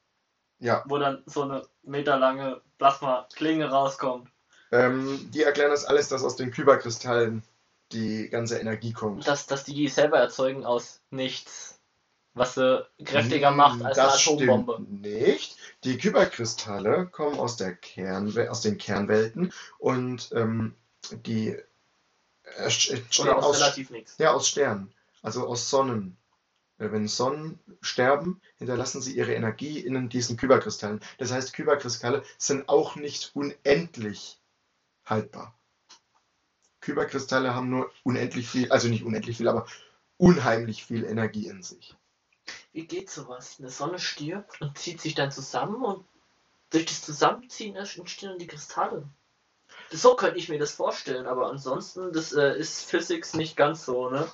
Ja, 0.60 0.84
wo 0.88 0.98
dann 0.98 1.24
so 1.26 1.44
eine 1.44 1.68
meterlange 1.84 2.62
Plasma-Klinge 2.78 3.70
rauskommt. 3.70 4.30
ähm, 4.72 5.30
die 5.32 5.44
erklären 5.44 5.72
das 5.72 5.86
alles, 5.86 6.10
dass 6.10 6.24
aus 6.24 6.36
den 6.36 6.52
Kyberkristallen 6.52 7.44
die 7.92 8.30
ganze 8.30 8.58
Energie 8.60 8.94
kommt. 8.94 9.28
Dass, 9.28 9.46
dass 9.48 9.64
die 9.64 9.74
die 9.74 9.88
selber 9.88 10.18
erzeugen 10.20 10.66
aus 10.66 11.02
nichts. 11.12 11.80
Was 12.34 12.56
sie 12.56 12.86
kräftiger 13.06 13.52
macht 13.52 13.82
als 13.86 13.98
eine 13.98 14.08
Hm, 14.10 14.14
das 14.14 14.28
Atombombe. 14.28 14.74
Stimmt 14.74 15.02
nicht. 15.02 15.56
Die 15.86 15.98
Kyberkristalle 15.98 17.06
kommen 17.08 17.40
aus, 17.40 17.56
der 17.56 17.74
Kernwe 17.76 18.52
aus 18.52 18.60
den 18.62 18.78
Kernwelten 18.78 19.54
und 19.78 20.32
ähm, 20.34 20.76
die 21.12 21.50
äh, 22.44 22.70
Oder 23.22 23.38
aus, 23.38 23.46
aus, 23.46 23.56
relativ 23.62 23.90
nichts. 23.92 24.18
ja, 24.18 24.34
aus 24.34 24.50
Sternen, 24.50 24.92
also 25.26 25.48
aus 25.48 25.70
Sonnen. 25.70 26.18
Äh, 26.78 26.92
Wenn 26.92 27.08
Sonnen 27.08 27.60
sterben, 27.82 28.42
hinterlassen 28.58 29.02
sie 29.02 29.18
ihre 29.18 29.34
Energie 29.34 29.80
in 29.80 30.08
diesen 30.08 30.38
Kyberkristallen. 30.38 31.02
Das 31.18 31.32
heißt, 31.32 31.54
Kyberkristalle 31.54 32.24
sind 32.38 32.70
auch 32.70 32.96
nicht 32.96 33.32
unendlich 33.34 34.40
haltbar. 35.06 35.58
Kyberkristalle 36.82 37.56
haben 37.56 37.70
nur 37.70 37.92
unendlich 38.04 38.48
viel, 38.48 38.72
also 38.72 38.88
nicht 38.88 39.04
unendlich 39.04 39.38
viel, 39.38 39.48
aber 39.48 39.66
unheimlich 40.18 40.86
viel 40.86 41.04
Energie 41.04 41.48
in 41.48 41.64
sich. 41.64 41.96
Wie 42.74 42.86
geht 42.86 43.10
sowas? 43.10 43.56
Eine 43.58 43.70
Sonne 43.70 43.98
stirbt 43.98 44.62
und 44.62 44.78
zieht 44.78 45.02
sich 45.02 45.16
dann 45.16 45.32
zusammen 45.32 45.84
und 45.84 46.06
durch 46.70 46.86
das 46.86 47.02
Zusammenziehen 47.02 47.76
entstehen 47.76 48.30
dann 48.30 48.40
die 48.40 48.48
Kristalle. 48.48 49.08
So 49.90 50.16
könnte 50.16 50.38
ich 50.38 50.50
mir 50.50 50.60
das 50.60 50.74
vorstellen, 50.74 51.26
aber 51.26 51.50
ansonsten, 51.50 52.12
das 52.12 52.34
äh, 52.34 52.58
ist 52.58 52.86
Physics 52.90 53.34
nicht 53.34 53.56
ganz 53.56 53.86
so, 53.86 54.10
ne? 54.10 54.28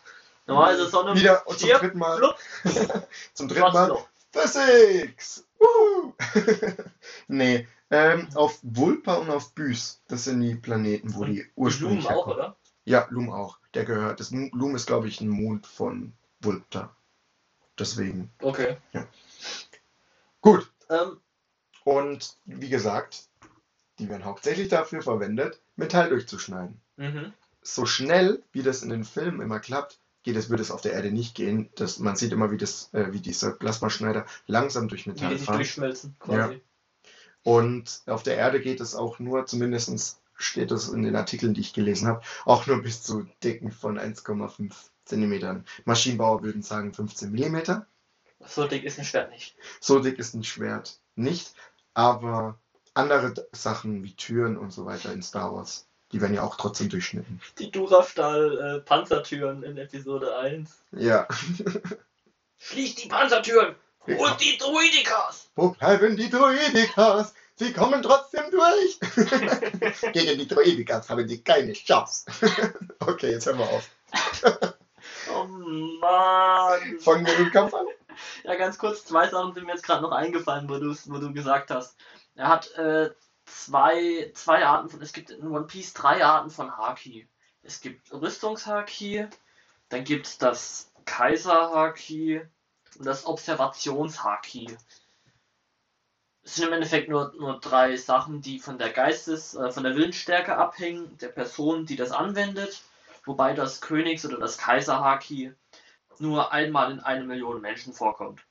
Normalerweise 0.48 0.88
Sonne 0.89 1.16
Wieder 1.16 1.48
und 1.48 1.60
zum 1.60 1.68
stirbt, 1.68 1.84
dritten 1.84 2.00
Mal. 2.00 2.18
flupp, 2.18 2.38
zum 3.34 3.48
dritten 3.48 3.74
Mal. 3.74 3.98
Physics! 4.32 5.46
Nee, 7.28 7.68
ähm, 7.89 8.28
auf 8.36 8.60
Vulpa 8.64 9.16
und 9.16 9.30
auf 9.30 9.54
Bys, 9.54 10.02
das 10.08 10.24
sind 10.26 10.42
die 10.42 10.56
Planeten, 10.56 11.14
wo 11.16 11.24
die 11.26 11.46
ursprünglich 11.56 12.06
Blumen 12.08 12.20
auch, 12.20 12.28
oder? 12.28 12.56
Ja, 12.86 13.08
Lum 13.10 13.30
auch. 13.30 13.60
Der 13.74 13.86
gehört. 13.86 14.20
Das 14.20 14.32
Lum 14.32 14.76
ist, 14.76 14.88
glaube 14.88 15.08
ich, 15.08 15.22
ein 15.22 15.30
Mond 15.30 15.68
von 15.68 16.14
Vulpta. 16.42 16.96
Deswegen. 17.78 18.32
Okay. 18.42 18.78
Gut. 20.42 20.70
Ähm, 20.89 21.20
Und 21.84 22.38
wie 22.46 22.70
gesagt, 22.70 23.30
die 24.00 24.10
werden 24.10 24.26
hauptsächlich 24.26 24.68
dafür 24.70 25.02
verwendet, 25.02 25.62
Metall 25.76 26.10
durchzuschneiden. 26.10 26.82
mhm. 26.98 27.34
So 27.64 27.86
schnell, 27.86 28.44
wie 28.54 28.64
das 28.64 28.82
in 28.82 28.89
den 28.89 29.04
Filmen 29.04 29.39
immer 29.39 29.60
klappt, 29.60 30.00
geht 30.24 30.36
es, 30.36 30.49
wird 30.49 30.59
es 30.59 30.72
auf 30.72 30.82
der 30.82 30.93
Erde 30.93 31.11
nicht 31.11 31.36
gehen. 31.36 31.69
Das, 31.76 31.99
man 31.99 32.15
sieht 32.15 32.32
immer, 32.32 32.51
wie, 32.51 32.57
das, 32.57 32.89
äh, 32.93 33.11
wie 33.11 33.19
diese 33.19 33.51
Plasmaschneider 33.51 34.26
langsam 34.47 34.88
durch 34.88 35.05
Wie 35.05 35.11
Metall 35.11 35.30
die 35.30 35.38
sich 35.38 35.45
fahren. 35.45 35.57
durchschmelzen, 35.57 36.15
quasi. 36.19 36.61
Und 37.43 38.01
auf 38.05 38.24
der 38.24 38.38
Erde 38.38 38.61
geht 38.61 38.82
es 38.82 38.93
auch 38.93 39.19
nur, 39.19 39.45
zumindest 39.47 40.22
steht 40.36 40.72
es 40.72 40.89
in 40.89 41.03
den 41.03 41.15
Artikeln, 41.15 41.53
die 41.53 41.61
ich 41.61 41.74
gelesen 41.74 42.07
habe, 42.07 42.22
auch 42.45 42.67
nur 42.67 42.82
bis 42.82 43.03
zu 43.03 43.28
Dicken 43.43 43.72
von 43.72 43.99
1,5 43.99 44.72
Zentimetern. 45.05 45.65
Maschinenbauer 45.86 46.43
würden 46.43 46.61
sagen 46.61 46.93
15 46.93 47.32
Millimeter. 47.32 47.88
So 48.45 48.67
dick 48.67 48.84
ist 48.84 48.97
ein 48.97 49.05
Schwert 49.05 49.32
nicht. 49.32 49.55
So 49.80 49.99
dick 49.99 50.17
ist 50.17 50.34
ein 50.34 50.43
Schwert 50.43 50.99
nicht, 51.15 51.53
aber 51.93 52.59
andere 52.93 53.34
Sachen 53.51 54.03
wie 54.03 54.15
Türen 54.15 54.57
und 54.57 54.72
so 54.72 54.86
weiter 54.86 55.13
in 55.13 55.22
Star 55.22 55.53
Wars, 55.53 55.88
die 56.12 56.22
werden 56.22 56.34
ja 56.34 56.43
auch 56.43 56.55
trotzdem 56.57 56.89
durchschnitten. 56.89 57.41
Die 57.59 57.72
Durafstahl-Panzertüren 57.72 59.64
in 59.64 59.78
Episode 59.78 60.38
1. 60.38 60.70
Ja. 60.91 61.28
Schließt 62.57 63.03
die 63.03 63.07
Panzertüren! 63.07 63.76
Und 64.05 64.41
die 64.41 64.57
Druidikas! 64.57 65.49
Wo 65.55 65.70
bleiben 65.70 66.16
die 66.16 66.30
Droidikas? 66.30 67.34
Sie 67.55 67.74
kommen 67.74 68.01
trotzdem 68.01 68.45
durch. 68.49 68.99
Gegen 70.14 70.39
die 70.39 70.47
Droidikas 70.47 71.09
haben 71.09 71.28
die 71.28 71.43
keine 71.43 71.74
Chance. 71.74 72.26
okay, 72.99 73.32
jetzt 73.32 73.45
hören 73.45 73.59
wir 73.59 73.70
auf. 73.70 73.89
Oh 75.32 75.43
Mann. 75.45 76.99
Fangen 76.99 77.26
wir 77.26 77.36
den 77.36 77.51
Kampf 77.51 77.74
an? 77.74 77.86
Ja, 78.43 78.55
ganz 78.55 78.78
kurz, 78.78 79.05
zwei 79.05 79.28
Sachen 79.30 79.53
sind 79.53 79.66
mir 79.66 79.74
jetzt 79.74 79.84
gerade 79.86 80.01
noch 80.01 80.12
eingefallen, 80.12 80.68
wo 80.70 80.78
du, 80.78 80.95
wo 81.05 81.18
du 81.20 81.34
gesagt 81.34 81.70
hast. 81.70 81.95
Er 82.36 82.47
hat 82.47 82.72
äh, 82.76 83.12
zwei, 83.46 84.32
zwei 84.34 84.66
Arten 84.66 84.89
von, 84.89 85.02
es 85.02 85.14
gibt 85.14 85.30
in 85.30 85.48
One 85.48 85.68
Piece 85.68 85.94
drei 85.94 86.24
Arten 86.24 86.50
von 86.50 86.78
Haki. 86.78 87.28
Es 87.64 87.82
gibt 87.82 88.12
Rüstungshaki, 88.12 89.28
dann 89.89 90.04
gibt 90.04 90.28
es 90.28 90.38
das 90.38 90.92
Kaiser-Haki 91.06 92.42
und 92.98 93.06
das 93.06 93.26
Observations-Haki. 93.26 94.78
Es 96.44 96.56
sind 96.56 96.68
im 96.68 96.74
Endeffekt 96.74 97.10
nur, 97.10 97.34
nur 97.38 97.60
drei 97.60 97.96
Sachen, 97.96 98.42
die 98.42 98.60
von 98.60 98.80
der 98.80 98.89
Geistes-, 98.89 99.54
äh, 99.54 99.72
von 99.72 99.84
der 99.84 99.96
Willensstärke 99.96 100.58
abhängen, 100.58 101.18
der 101.20 101.30
Person, 101.30 101.86
die 101.86 101.96
das 101.96 102.12
anwendet, 102.12 102.82
wobei 103.26 103.54
das 103.54 103.82
Königs- 103.82 104.26
oder 104.26 104.38
das 104.38 104.58
Kaiser-Haki 104.58 105.54
nur 106.18 106.52
einmal 106.52 106.92
in 106.92 107.00
eine 107.00 107.26
Million 107.26 107.62
Menschen 107.62 107.94
vorkommt. 107.94 108.42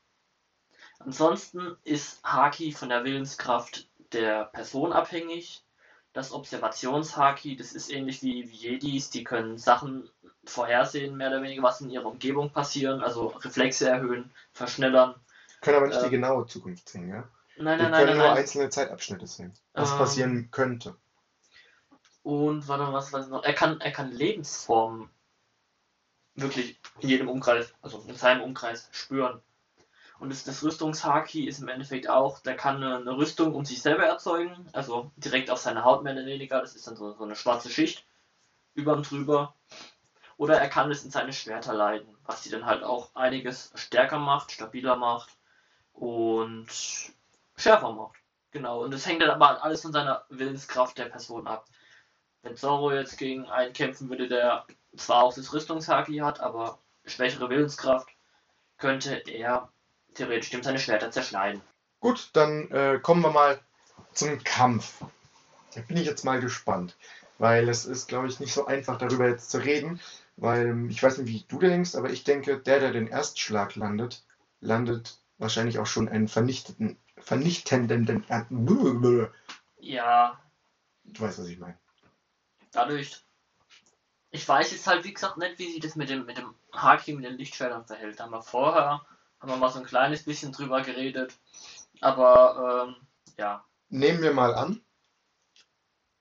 Ansonsten 1.01 1.77
ist 1.83 2.23
Haki 2.23 2.73
von 2.73 2.91
der 2.91 3.05
Willenskraft 3.05 3.90
der 4.13 4.45
Person 4.47 4.93
abhängig. 4.93 5.63
Das 6.13 6.33
Observationshaki, 6.33 7.57
das 7.57 7.73
ist 7.73 7.91
ähnlich 7.91 8.21
wie, 8.23 8.51
wie 8.51 8.57
Jedis, 8.57 9.11
die 9.11 9.23
können 9.23 9.59
Sachen 9.59 10.11
vorhersehen, 10.45 11.17
mehr 11.17 11.29
oder 11.29 11.43
weniger, 11.43 11.63
was 11.63 11.81
in 11.81 11.91
ihrer 11.91 12.07
Umgebung 12.07 12.51
passieren, 12.51 13.01
also 13.03 13.29
Reflexe 13.29 13.89
erhöhen, 13.89 14.33
verschnellern. 14.53 15.15
Können 15.61 15.77
aber 15.77 15.87
nicht 15.87 16.01
die 16.01 16.07
Ähm, 16.07 16.11
genaue 16.11 16.47
Zukunft 16.47 16.89
sehen, 16.89 17.09
ja? 17.11 17.29
Nein, 17.57 17.79
Wir 17.79 17.89
nein, 17.89 17.91
nein, 17.91 17.93
können 17.93 18.07
nein. 18.07 18.19
nur 18.19 18.27
nein. 18.29 18.39
einzelne 18.39 18.71
Zeitabschnitte 18.71 19.27
sehen. 19.29 19.53
Was 19.75 19.93
Ähm. 19.93 19.99
passieren 19.99 20.49
könnte. 20.51 20.97
Und 22.23 22.67
warte 22.69 22.93
was 22.93 23.13
weiß 23.13 23.27
ich 23.27 23.31
noch? 23.31 23.45
Er 23.45 23.55
kann, 23.55 23.81
er 23.81 23.93
kann 23.93 24.11
Lebensformen 24.11 25.11
wirklich 26.35 26.81
in 27.01 27.09
jedem 27.09 27.29
Umkreis, 27.29 27.73
also 27.83 28.03
in 28.07 28.17
seinem 28.17 28.43
Umkreis 28.43 28.89
spüren. 28.93 29.41
Und 30.21 30.29
das, 30.29 30.45
das 30.45 30.63
Rüstungshaki 30.63 31.49
ist 31.49 31.61
im 31.61 31.69
Endeffekt 31.69 32.09
auch, 32.09 32.41
der 32.41 32.55
kann 32.55 32.77
eine, 32.77 32.97
eine 32.99 33.17
Rüstung 33.17 33.55
um 33.55 33.65
sich 33.65 33.81
selber 33.81 34.05
erzeugen, 34.05 34.69
also 34.75 35.11
direkt 35.17 35.51
auf 35.51 35.59
seine 35.59 35.83
Haut 35.83 36.05
mehr 36.05 36.13
oder 36.13 36.27
weniger, 36.27 36.61
das 36.61 36.77
ist 36.77 36.87
dann 36.87 36.95
so, 36.95 37.15
so 37.15 37.25
eine 37.25 37.35
schwarze 37.35 37.71
Schicht 37.71 38.05
über 38.75 38.93
und 38.93 39.11
drüber. 39.11 39.55
Oder 40.37 40.61
er 40.61 40.69
kann 40.69 40.91
es 40.91 41.05
in 41.05 41.11
seine 41.11 41.33
Schwerter 41.33 41.73
leiten, 41.73 42.15
was 42.25 42.43
die 42.43 42.51
dann 42.51 42.67
halt 42.67 42.83
auch 42.83 43.15
einiges 43.15 43.73
stärker 43.75 44.19
macht, 44.19 44.53
stabiler 44.53 44.95
macht 44.97 45.39
und 45.95 46.69
schärfer 47.57 47.93
macht. 47.93 48.19
Genau, 48.51 48.83
und 48.85 48.93
das 48.93 49.07
hängt 49.07 49.23
dann 49.23 49.31
aber 49.31 49.65
alles 49.65 49.81
von 49.81 49.93
seiner 49.93 50.27
Willenskraft 50.29 50.99
der 50.99 51.07
Person 51.07 51.47
ab. 51.47 51.65
Wenn 52.43 52.57
Zoro 52.57 52.93
jetzt 52.93 53.17
gegen 53.17 53.49
einen 53.49 53.73
kämpfen 53.73 54.11
würde, 54.11 54.29
der 54.29 54.67
zwar 54.97 55.25
auch 55.25 55.35
das 55.35 55.51
Rüstungshaki 55.51 56.19
hat, 56.19 56.41
aber 56.41 56.79
schwächere 57.07 57.49
Willenskraft, 57.49 58.09
könnte 58.77 59.15
er 59.15 59.71
theoretisch 60.15 60.51
dem 60.51 60.63
seine 60.63 60.79
Schwerter 60.79 61.11
zerschneiden. 61.11 61.63
Gut, 62.01 62.31
dann 62.33 62.71
äh, 62.71 62.99
kommen 63.03 63.23
wir 63.23 63.31
mal 63.31 63.61
zum 64.13 64.43
Kampf. 64.43 65.05
Da 65.75 65.83
bin 65.83 65.97
ich 65.97 66.07
jetzt 66.07 66.25
mal 66.25 66.41
gespannt, 66.41 66.97
weil 67.39 67.69
es 67.69 67.85
ist, 67.87 68.09
glaube 68.09 68.27
ich, 68.27 68.41
nicht 68.41 68.53
so 68.53 68.67
einfach 68.67 68.99
darüber 68.99 69.29
jetzt 69.29 69.51
zu 69.51 69.59
reden, 69.59 70.01
weil 70.37 70.69
ähm, 70.69 70.89
ich 70.91 71.03
weiß 71.03 71.19
nicht, 71.19 71.29
wie 71.29 71.45
du 71.47 71.59
denkst, 71.59 71.95
aber 71.95 72.11
ich 72.11 72.25
denke, 72.25 72.59
der, 72.59 72.81
der 72.81 72.93
den 72.93 73.07
Erstschlag 73.07 73.77
landet, 73.77 74.25
landet 74.61 75.19
wahrscheinlich 75.39 75.79
auch 75.79 75.87
schon 75.87 76.09
einen 76.09 76.29
vernichteten, 76.29 76.99
vernichtenden, 77.19 78.25
äh, 78.29 78.45
du 78.51 79.29
Ja, 79.79 80.39
weißt, 81.05 81.39
was 81.39 81.47
ich 81.47 81.59
meine. 81.59 81.79
dadurch. 82.73 83.25
Ich 84.33 84.49
weiß 84.49 84.71
jetzt 84.71 84.87
halt, 84.87 85.05
wie 85.05 85.13
gesagt, 85.13 85.39
nicht, 85.39 85.59
wie 85.59 85.73
sich 85.73 85.81
das 85.81 85.97
mit 85.97 86.09
dem, 86.09 86.25
mit 86.25 86.39
dem 86.39 86.55
Haki, 86.73 87.15
mit 87.15 87.25
den 87.25 87.37
Lichtschwertern 87.37 87.85
verhält. 87.85 88.21
Da 88.21 88.25
haben 88.25 88.33
wir 88.33 88.43
vorher, 88.43 89.05
haben 89.41 89.51
wir 89.51 89.57
mal 89.57 89.71
so 89.71 89.79
ein 89.79 89.87
kleines 89.87 90.25
bisschen 90.25 90.53
drüber 90.53 90.83
geredet. 90.83 91.39
Aber, 92.01 92.87
ähm, 92.89 93.07
ja. 93.37 93.65
Nehmen 93.89 94.23
wir 94.23 94.33
mal 94.33 94.55
an, 94.55 94.81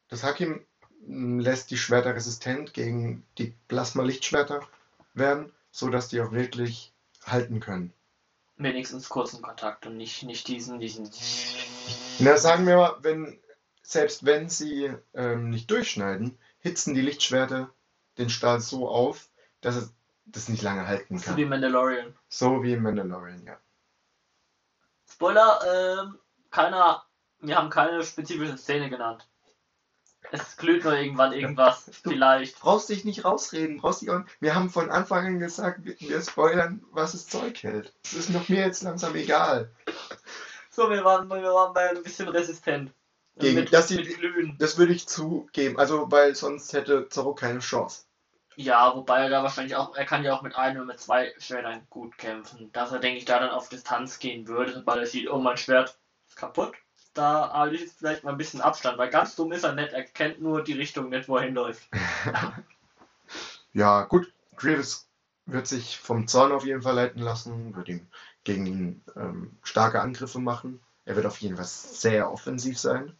das 0.07 0.23
Hakim 0.23 0.65
mh, 1.05 1.43
lässt 1.43 1.71
die 1.71 1.77
Schwerter 1.77 2.15
resistent 2.15 2.73
gegen 2.73 3.25
die 3.37 3.53
Plasma-Lichtschwerter 3.67 4.61
werden, 5.13 5.51
sodass 5.71 6.09
die 6.09 6.21
auch 6.21 6.31
wirklich 6.31 6.93
halten 7.25 7.59
können. 7.59 7.93
Wenigstens 8.57 9.07
kurzen 9.07 9.41
Kontakt 9.41 9.85
und 9.85 9.95
nicht, 9.95 10.23
nicht 10.23 10.47
diesen, 10.47 10.79
diesen. 10.79 11.09
Na, 12.19 12.37
sagen 12.37 12.67
wir 12.67 12.75
mal, 12.75 12.97
wenn, 13.01 13.39
selbst 13.81 14.25
wenn 14.25 14.49
sie 14.49 14.91
ähm, 15.13 15.49
nicht 15.49 15.71
durchschneiden, 15.71 16.37
hitzen 16.59 16.93
die 16.93 17.01
Lichtschwerter 17.01 17.69
den 18.17 18.29
Stahl 18.29 18.59
so 18.59 18.89
auf, 18.89 19.29
dass 19.61 19.75
es 19.75 19.93
das 20.31 20.49
nicht 20.49 20.61
lange 20.63 20.87
halten 20.87 21.17
So 21.17 21.35
wie 21.35 21.41
kann. 21.43 21.49
Mandalorian. 21.49 22.15
So 22.29 22.63
wie 22.63 22.73
im 22.73 22.83
Mandalorian, 22.83 23.43
ja. 23.45 23.57
Spoiler, 25.11 25.59
ähm, 26.05 26.19
keiner, 26.51 27.03
wir 27.39 27.57
haben 27.57 27.69
keine 27.69 28.03
spezifische 28.03 28.57
Szene 28.57 28.89
genannt. 28.89 29.27
Es 30.31 30.57
glüht 30.57 30.83
nur 30.83 30.95
irgendwann 30.95 31.33
irgendwas, 31.33 31.89
vielleicht. 32.03 32.59
Brauchst 32.59 32.89
dich 32.89 33.05
nicht 33.05 33.25
rausreden, 33.25 33.77
brauchst 33.77 34.01
dich 34.01 34.11
auch, 34.11 34.21
wir 34.39 34.53
haben 34.55 34.69
von 34.69 34.91
Anfang 34.91 35.25
an 35.25 35.39
gesagt, 35.39 35.79
wir, 35.83 36.21
spoilern, 36.21 36.83
was 36.91 37.13
das 37.13 37.27
Zeug 37.27 37.61
hält. 37.63 37.93
Das 38.03 38.13
ist 38.13 38.29
noch 38.29 38.47
mir 38.49 38.61
jetzt 38.65 38.83
langsam 38.83 39.15
egal. 39.15 39.71
So, 40.69 40.89
wir 40.89 41.03
waren, 41.03 41.27
wir 41.29 41.41
waren 41.53 41.73
bei 41.73 41.89
ein 41.89 42.03
bisschen 42.03 42.29
resistent. 42.29 42.93
Gegen- 43.37 43.55
mit, 43.55 43.73
dass 43.73 43.87
sie- 43.87 43.95
mit 43.95 44.17
Glühen. 44.17 44.55
Das 44.59 44.77
würde 44.77 44.93
ich 44.93 45.07
zugeben, 45.07 45.79
also 45.79 46.11
weil 46.11 46.35
sonst 46.35 46.73
hätte 46.73 47.07
Zorro 47.09 47.33
keine 47.33 47.59
Chance. 47.59 48.03
Ja, 48.59 48.93
wobei 48.93 49.21
er 49.21 49.29
da 49.29 49.41
wahrscheinlich 49.41 49.77
auch, 49.77 49.95
er 49.95 50.03
kann 50.03 50.25
ja 50.25 50.33
auch 50.33 50.41
mit 50.41 50.53
einem 50.53 50.81
und 50.81 50.87
mit 50.87 50.99
zwei 50.99 51.33
Schwertern 51.37 51.87
gut 51.89 52.17
kämpfen. 52.17 52.69
Dass 52.73 52.91
er, 52.91 52.99
denke 52.99 53.19
ich, 53.19 53.23
da 53.23 53.39
dann 53.39 53.51
auf 53.51 53.69
Distanz 53.69 54.19
gehen 54.19 54.49
würde, 54.49 54.73
sobald 54.73 54.99
er 54.99 55.05
sieht, 55.05 55.29
oh, 55.29 55.39
mein 55.39 55.55
Schwert 55.55 55.97
ist 56.27 56.35
kaputt. 56.35 56.73
Da 57.13 57.53
halte 57.53 57.75
ich 57.75 57.81
jetzt 57.83 57.99
vielleicht 57.99 58.25
mal 58.25 58.31
ein 58.31 58.37
bisschen 58.37 58.59
Abstand, 58.59 58.97
weil 58.97 59.09
ganz 59.09 59.37
dumm 59.37 59.53
ist 59.53 59.63
er 59.63 59.75
nicht, 59.75 59.93
er 59.93 60.03
kennt 60.03 60.41
nur 60.41 60.61
die 60.61 60.73
Richtung 60.73 61.07
nicht, 61.07 61.29
wo 61.29 61.37
er 61.37 61.43
hinläuft. 61.43 61.87
Ja, 63.71 64.01
gut, 64.01 64.33
Grievous 64.55 65.07
wird 65.45 65.67
sich 65.67 65.99
vom 65.99 66.27
Zorn 66.27 66.51
auf 66.51 66.65
jeden 66.65 66.81
Fall 66.81 66.95
leiten 66.95 67.21
lassen, 67.21 67.75
wird 67.75 67.87
ihm 67.87 68.07
gegen 68.43 68.65
ihn 68.65 69.03
ähm, 69.15 69.59
starke 69.61 70.01
Angriffe 70.01 70.39
machen. 70.39 70.81
Er 71.05 71.15
wird 71.15 71.27
auf 71.27 71.37
jeden 71.37 71.55
Fall 71.55 71.65
sehr 71.65 72.31
offensiv 72.31 72.79
sein. 72.79 73.15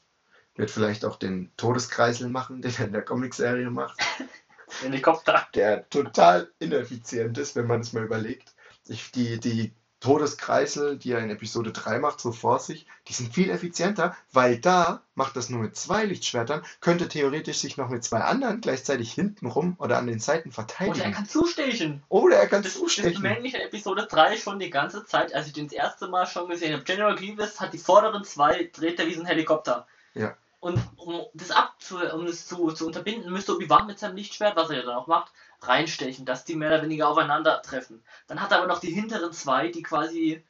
Wird 0.56 0.72
vielleicht 0.72 1.06
auch 1.06 1.18
den 1.18 1.52
Todeskreisel 1.56 2.30
machen, 2.30 2.64
den 2.64 2.74
er 2.80 2.86
in 2.86 2.94
der 2.94 3.04
Comicserie 3.04 3.70
macht. 3.70 4.00
Helikopter. 4.82 5.48
der 5.54 5.90
total 5.90 6.50
ineffizient 6.60 7.38
ist, 7.38 7.56
wenn 7.56 7.68
man 7.68 7.82
es 7.82 7.94
mal 7.94 8.04
überlegt. 8.04 8.54
Ich, 8.88 9.12
die, 9.12 9.40
die 9.40 9.74
Todeskreisel, 10.00 10.98
die 10.98 11.12
er 11.12 11.20
in 11.20 11.30
Episode 11.30 11.72
3 11.74 12.00
macht, 12.00 12.22
so 12.22 12.32
vor 12.32 12.60
sich, 12.60 12.86
die 13.10 13.14
sind 13.14 13.34
viel 13.34 13.50
effizienter, 13.50 14.16
weil 14.32 14.58
da 14.58 15.04
macht 15.14 15.36
das 15.36 15.50
nur 15.50 15.60
mit 15.62 15.76
zwei 15.76 16.06
Lichtschwertern, 16.06 16.62
könnte 16.80 17.10
theoretisch 17.10 17.58
sich 17.60 17.76
noch 17.76 17.90
mit 17.90 18.04
zwei 18.06 18.22
anderen 18.22 18.62
gleichzeitig 18.62 19.12
hintenrum 19.12 19.76
oder 19.78 19.98
an 19.98 20.08
den 20.08 20.20
Seiten 20.20 20.50
Und 20.50 20.52
er 20.58 20.66
verteidigen. 20.66 21.12
kann 21.12 21.26
zustechen. 21.26 22.02
Oder 22.08 22.38
er 22.38 22.48
kann 22.48 22.64
Das, 22.64 22.74
das 22.74 22.82
zustechen. 22.82 23.22
männliche 23.22 23.58
in 23.58 23.64
Episode 23.64 24.08
3 24.10 24.38
schon 24.38 24.58
die 24.60 24.70
ganze 24.70 25.04
Zeit, 25.06 25.34
als 25.36 25.48
ich 25.48 25.54
den 25.54 25.66
das 25.68 25.74
erste 25.74 26.08
Mal 26.08 26.26
schon 26.26 26.48
gesehen 26.50 26.74
habe. 26.74 26.84
General 26.86 27.16
Grievous 27.16 27.60
hat 27.60 27.74
die 27.74 27.78
vorderen 27.78 28.24
zwei, 28.24 28.70
dreht 28.74 29.00
er 29.00 29.06
wie 29.08 29.14
so 29.16 29.20
ein 29.22 29.28
Helikopter. 29.28 29.86
Ja. 30.14 30.36
Und 30.60 30.78
um 30.98 31.26
das 31.34 31.52
abzu, 31.52 31.98
um 31.98 32.26
das 32.26 32.46
zu, 32.46 32.72
zu 32.72 32.86
unterbinden, 32.86 33.32
müsste 33.32 33.56
Obi-Wan 33.56 33.88
mit 33.88 33.98
seinem 33.98 34.18
Lichtschwert, 34.18 34.58
was 34.58 34.70
er 34.70 34.78
ja 34.78 34.82
dann 34.84 34.96
auch 34.96 35.08
macht, 35.08 35.32
reinstechen, 35.62 36.26
dass 36.26 36.44
die 36.44 36.56
mehr 36.56 36.70
oder 36.70 36.84
weniger 36.84 37.08
aufeinandertreffen. 37.08 38.04
Dann 38.28 38.42
hat 38.42 38.52
er 38.52 38.58
aber 38.58 38.68
noch 38.68 38.82
die 38.82 38.92
hinteren 38.92 39.32
zwei, 39.32 39.70
die 39.70 39.84
quasi 39.84 40.46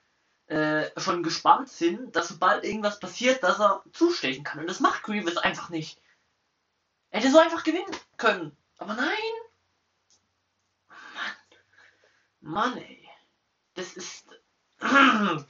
äh, 0.47 0.89
schon 0.99 1.22
gespannt 1.22 1.70
sind, 1.70 2.16
dass 2.16 2.30
sobald 2.30 2.64
irgendwas 2.64 2.99
passiert, 2.99 3.43
dass 3.43 3.60
er 3.60 3.84
zustechen 3.93 4.43
kann. 4.43 4.60
Und 4.60 4.68
das 4.68 4.80
macht 4.80 5.03
Grievous 5.03 5.38
einfach 5.38 5.70
nicht. 5.70 6.01
Er 7.12 7.20
hätte 7.20 7.32
so 7.32 7.38
einfach 7.38 7.64
gewinnen 7.64 7.95
können. 8.18 8.57
Aber 8.80 8.95
nein. 8.95 9.16
Mann. 10.88 11.36
Mann, 12.41 12.78
ey. 12.78 13.07
Das 13.76 13.93
ist. 13.93 14.26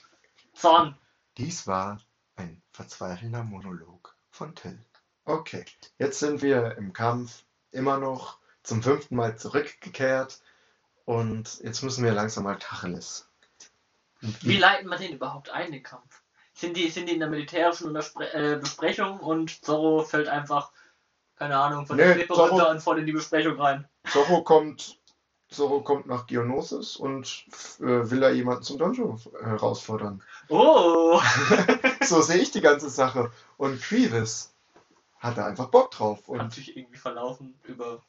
Zorn. 0.54 0.98
Dies 1.38 1.66
war 1.66 2.02
ein 2.36 2.62
verzweifelnder 2.74 3.44
Monolog 3.44 4.19
von 4.40 4.56
Till. 4.56 4.80
Okay, 5.26 5.66
jetzt 5.98 6.20
sind 6.20 6.42
wir 6.42 6.78
im 6.78 6.94
Kampf 6.94 7.44
immer 7.72 7.98
noch 7.98 8.38
zum 8.64 8.82
fünften 8.82 9.16
Mal 9.18 9.38
zurückgekehrt 9.38 10.40
und 11.06 11.60
jetzt 11.62 11.84
müssen 11.84 12.04
wir 12.06 12.14
langsam 12.14 12.46
mal 12.46 12.58
Tacheles. 12.58 13.30
Wie 14.22 14.58
leiten 14.58 14.88
wir 14.90 14.98
den 14.98 15.14
überhaupt 15.14 15.50
ein, 15.50 15.72
den 15.72 15.84
Kampf? 15.84 16.22
Sind 16.54 16.76
die, 16.78 16.90
sind 16.90 17.08
die 17.08 17.14
in 17.14 17.20
der 17.20 17.30
militärischen 17.30 17.88
Unterspre 17.88 18.34
äh, 18.34 18.58
Besprechung 18.58 19.20
und 19.20 19.64
Zorro 19.64 20.04
fällt 20.04 20.28
einfach, 20.30 20.72
keine 21.36 21.58
Ahnung, 21.58 21.86
von 21.86 21.98
der 21.98 22.08
Nee, 22.08 22.14
Klippe 22.16 22.34
Zorro- 22.34 22.50
runter 22.50 22.70
und 22.70 22.82
voll 22.82 23.00
in 23.00 23.06
die 23.06 23.14
Besprechung 23.14 23.60
rein. 23.60 23.88
Zorro 24.10 24.42
kommt, 24.44 25.00
Zorro 25.50 25.82
kommt 25.82 26.06
nach 26.08 26.28
Geonosis 26.28 26.96
und 26.96 27.46
äh, 27.80 28.10
will 28.10 28.20
da 28.22 28.30
jemanden 28.30 28.64
zum 28.64 28.78
Donjo 28.78 29.20
herausfordern. 29.42 30.24
Oh! 30.50 31.22
So 32.06 32.22
sehe 32.22 32.38
ich 32.38 32.52
die 32.52 32.62
ganze 32.62 32.90
Sache. 32.90 33.32
Und 33.58 33.82
Grievous 33.82 34.54
hat 35.20 35.38
da 35.38 35.46
einfach 35.46 35.68
Bock 35.70 35.92
drauf. 35.92 36.20
Hat 36.22 36.28
Und 36.28 36.54
sich 36.54 36.76
irgendwie 36.78 36.98
verlaufen 36.98 37.60
über 37.64 38.02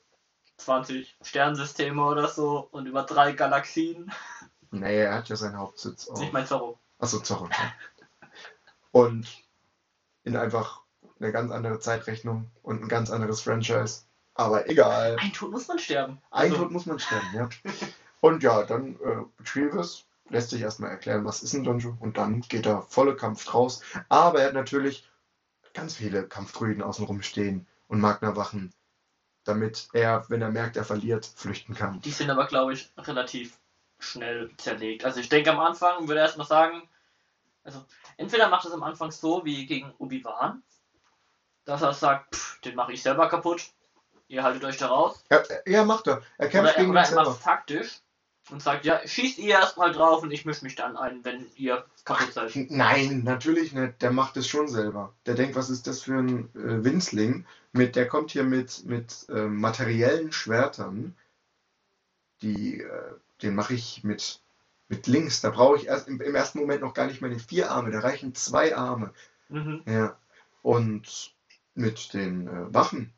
20 0.58 1.16
Sternsysteme 1.22 2.04
oder 2.04 2.28
so 2.28 2.68
und 2.70 2.86
über 2.86 3.02
drei 3.02 3.32
Galaxien. 3.32 4.12
Naja, 4.70 5.04
er 5.10 5.14
hat 5.16 5.28
ja 5.28 5.36
seinen 5.36 5.58
Hauptsitz 5.58 6.08
auf. 6.08 6.22
Ich 6.22 6.32
mein 6.32 6.46
Zorro. 6.46 6.78
Achso, 6.98 7.18
Zorro. 7.20 7.48
ja. 7.50 7.72
Und 8.92 9.26
in 10.24 10.36
einfach 10.36 10.82
eine 11.18 11.32
ganz 11.32 11.50
andere 11.50 11.80
Zeitrechnung 11.80 12.50
und 12.62 12.82
ein 12.82 12.88
ganz 12.88 13.10
anderes 13.10 13.40
Franchise. 13.42 14.02
Aber 14.34 14.68
egal. 14.68 15.16
Ein 15.20 15.32
Tod 15.32 15.50
muss 15.50 15.66
man 15.68 15.78
sterben. 15.78 16.20
Ein 16.30 16.50
Also, 16.52 16.62
Tod 16.62 16.70
muss 16.70 16.86
man 16.86 16.98
sterben, 16.98 17.26
ja. 17.34 17.48
Und 18.20 18.42
ja, 18.42 18.62
dann 18.62 18.94
äh, 18.96 19.42
Grievous 19.44 20.04
lässt 20.30 20.50
sich 20.50 20.62
erstmal 20.62 20.90
erklären, 20.90 21.24
was 21.24 21.42
ist 21.42 21.52
ein 21.54 21.64
Donjo. 21.64 21.96
Und 22.00 22.16
dann 22.16 22.40
geht 22.42 22.66
er 22.66 22.82
volle 22.82 23.16
Kampf 23.16 23.44
draus. 23.44 23.82
Aber 24.08 24.40
er 24.40 24.46
hat 24.48 24.54
natürlich 24.54 25.08
ganz 25.74 25.94
viele 25.94 26.26
Kampfdruiden 26.26 26.82
außenrum 26.82 27.22
stehen 27.22 27.66
und 27.88 28.00
Magna-Wachen, 28.00 28.72
damit 29.44 29.88
er, 29.92 30.24
wenn 30.28 30.42
er 30.42 30.50
merkt, 30.50 30.76
er 30.76 30.84
verliert, 30.84 31.26
flüchten 31.36 31.74
kann. 31.74 32.00
Die 32.00 32.10
sind 32.10 32.30
aber, 32.30 32.46
glaube 32.46 32.72
ich, 32.72 32.92
relativ 32.96 33.58
schnell 33.98 34.50
zerlegt. 34.56 35.04
Also 35.04 35.20
ich 35.20 35.28
denke 35.28 35.50
am 35.50 35.60
Anfang 35.60 36.08
würde 36.08 36.20
er 36.20 36.26
erstmal 36.26 36.46
sagen, 36.46 36.88
also 37.62 37.84
entweder 38.16 38.48
macht 38.48 38.64
es 38.64 38.72
am 38.72 38.82
Anfang 38.82 39.10
so 39.10 39.44
wie 39.44 39.66
gegen 39.66 39.92
Obi-Wan, 39.98 40.62
dass 41.64 41.82
er 41.82 41.92
sagt, 41.92 42.34
pff, 42.34 42.60
den 42.60 42.74
mache 42.74 42.92
ich 42.92 43.02
selber 43.02 43.28
kaputt, 43.28 43.70
ihr 44.28 44.42
haltet 44.42 44.64
euch 44.64 44.78
da 44.78 44.86
raus. 44.86 45.22
Ja, 45.30 45.42
ja 45.66 45.84
macht 45.84 46.06
er. 46.06 46.22
Er 46.38 46.48
kämpft 46.48 46.70
Oder, 46.70 46.76
er- 46.76 46.80
gegen 46.80 46.90
oder 46.90 47.00
er 47.00 47.14
macht 47.14 47.26
selber. 47.26 47.38
Und 48.52 48.62
sagt, 48.62 48.84
ja, 48.84 49.00
schießt 49.06 49.38
ihr 49.38 49.50
erstmal 49.50 49.92
drauf 49.92 50.22
und 50.22 50.30
ich 50.30 50.44
mische 50.44 50.64
mich 50.64 50.74
dann 50.74 50.96
ein, 50.96 51.24
wenn 51.24 51.46
ihr 51.56 51.84
kaputt 52.04 52.32
seid. 52.32 52.54
Nein, 52.70 53.22
natürlich 53.24 53.72
nicht. 53.72 54.00
Der 54.02 54.10
macht 54.10 54.36
es 54.36 54.46
schon 54.46 54.68
selber. 54.68 55.14
Der 55.26 55.34
denkt, 55.34 55.56
was 55.56 55.70
ist 55.70 55.86
das 55.86 56.02
für 56.02 56.18
ein 56.18 56.48
äh, 56.54 56.84
Winzling? 56.84 57.46
Mit, 57.72 57.96
der 57.96 58.08
kommt 58.08 58.30
hier 58.32 58.44
mit, 58.44 58.84
mit 58.84 59.26
äh, 59.28 59.46
materiellen 59.46 60.32
Schwertern. 60.32 61.14
Die, 62.42 62.80
äh, 62.80 63.12
den 63.42 63.54
mache 63.54 63.74
ich 63.74 64.02
mit, 64.02 64.40
mit 64.88 65.06
links. 65.06 65.40
Da 65.40 65.50
brauche 65.50 65.76
ich 65.76 65.86
erst 65.86 66.08
im, 66.08 66.20
im 66.20 66.34
ersten 66.34 66.58
Moment 66.58 66.80
noch 66.82 66.94
gar 66.94 67.06
nicht 67.06 67.20
meine 67.20 67.38
vier 67.38 67.70
Arme. 67.70 67.90
Da 67.90 68.00
reichen 68.00 68.34
zwei 68.34 68.76
Arme. 68.76 69.12
Mhm. 69.48 69.82
Ja. 69.86 70.16
Und 70.62 71.34
mit 71.74 72.12
den 72.14 72.48
äh, 72.48 72.74
Wachen, 72.74 73.12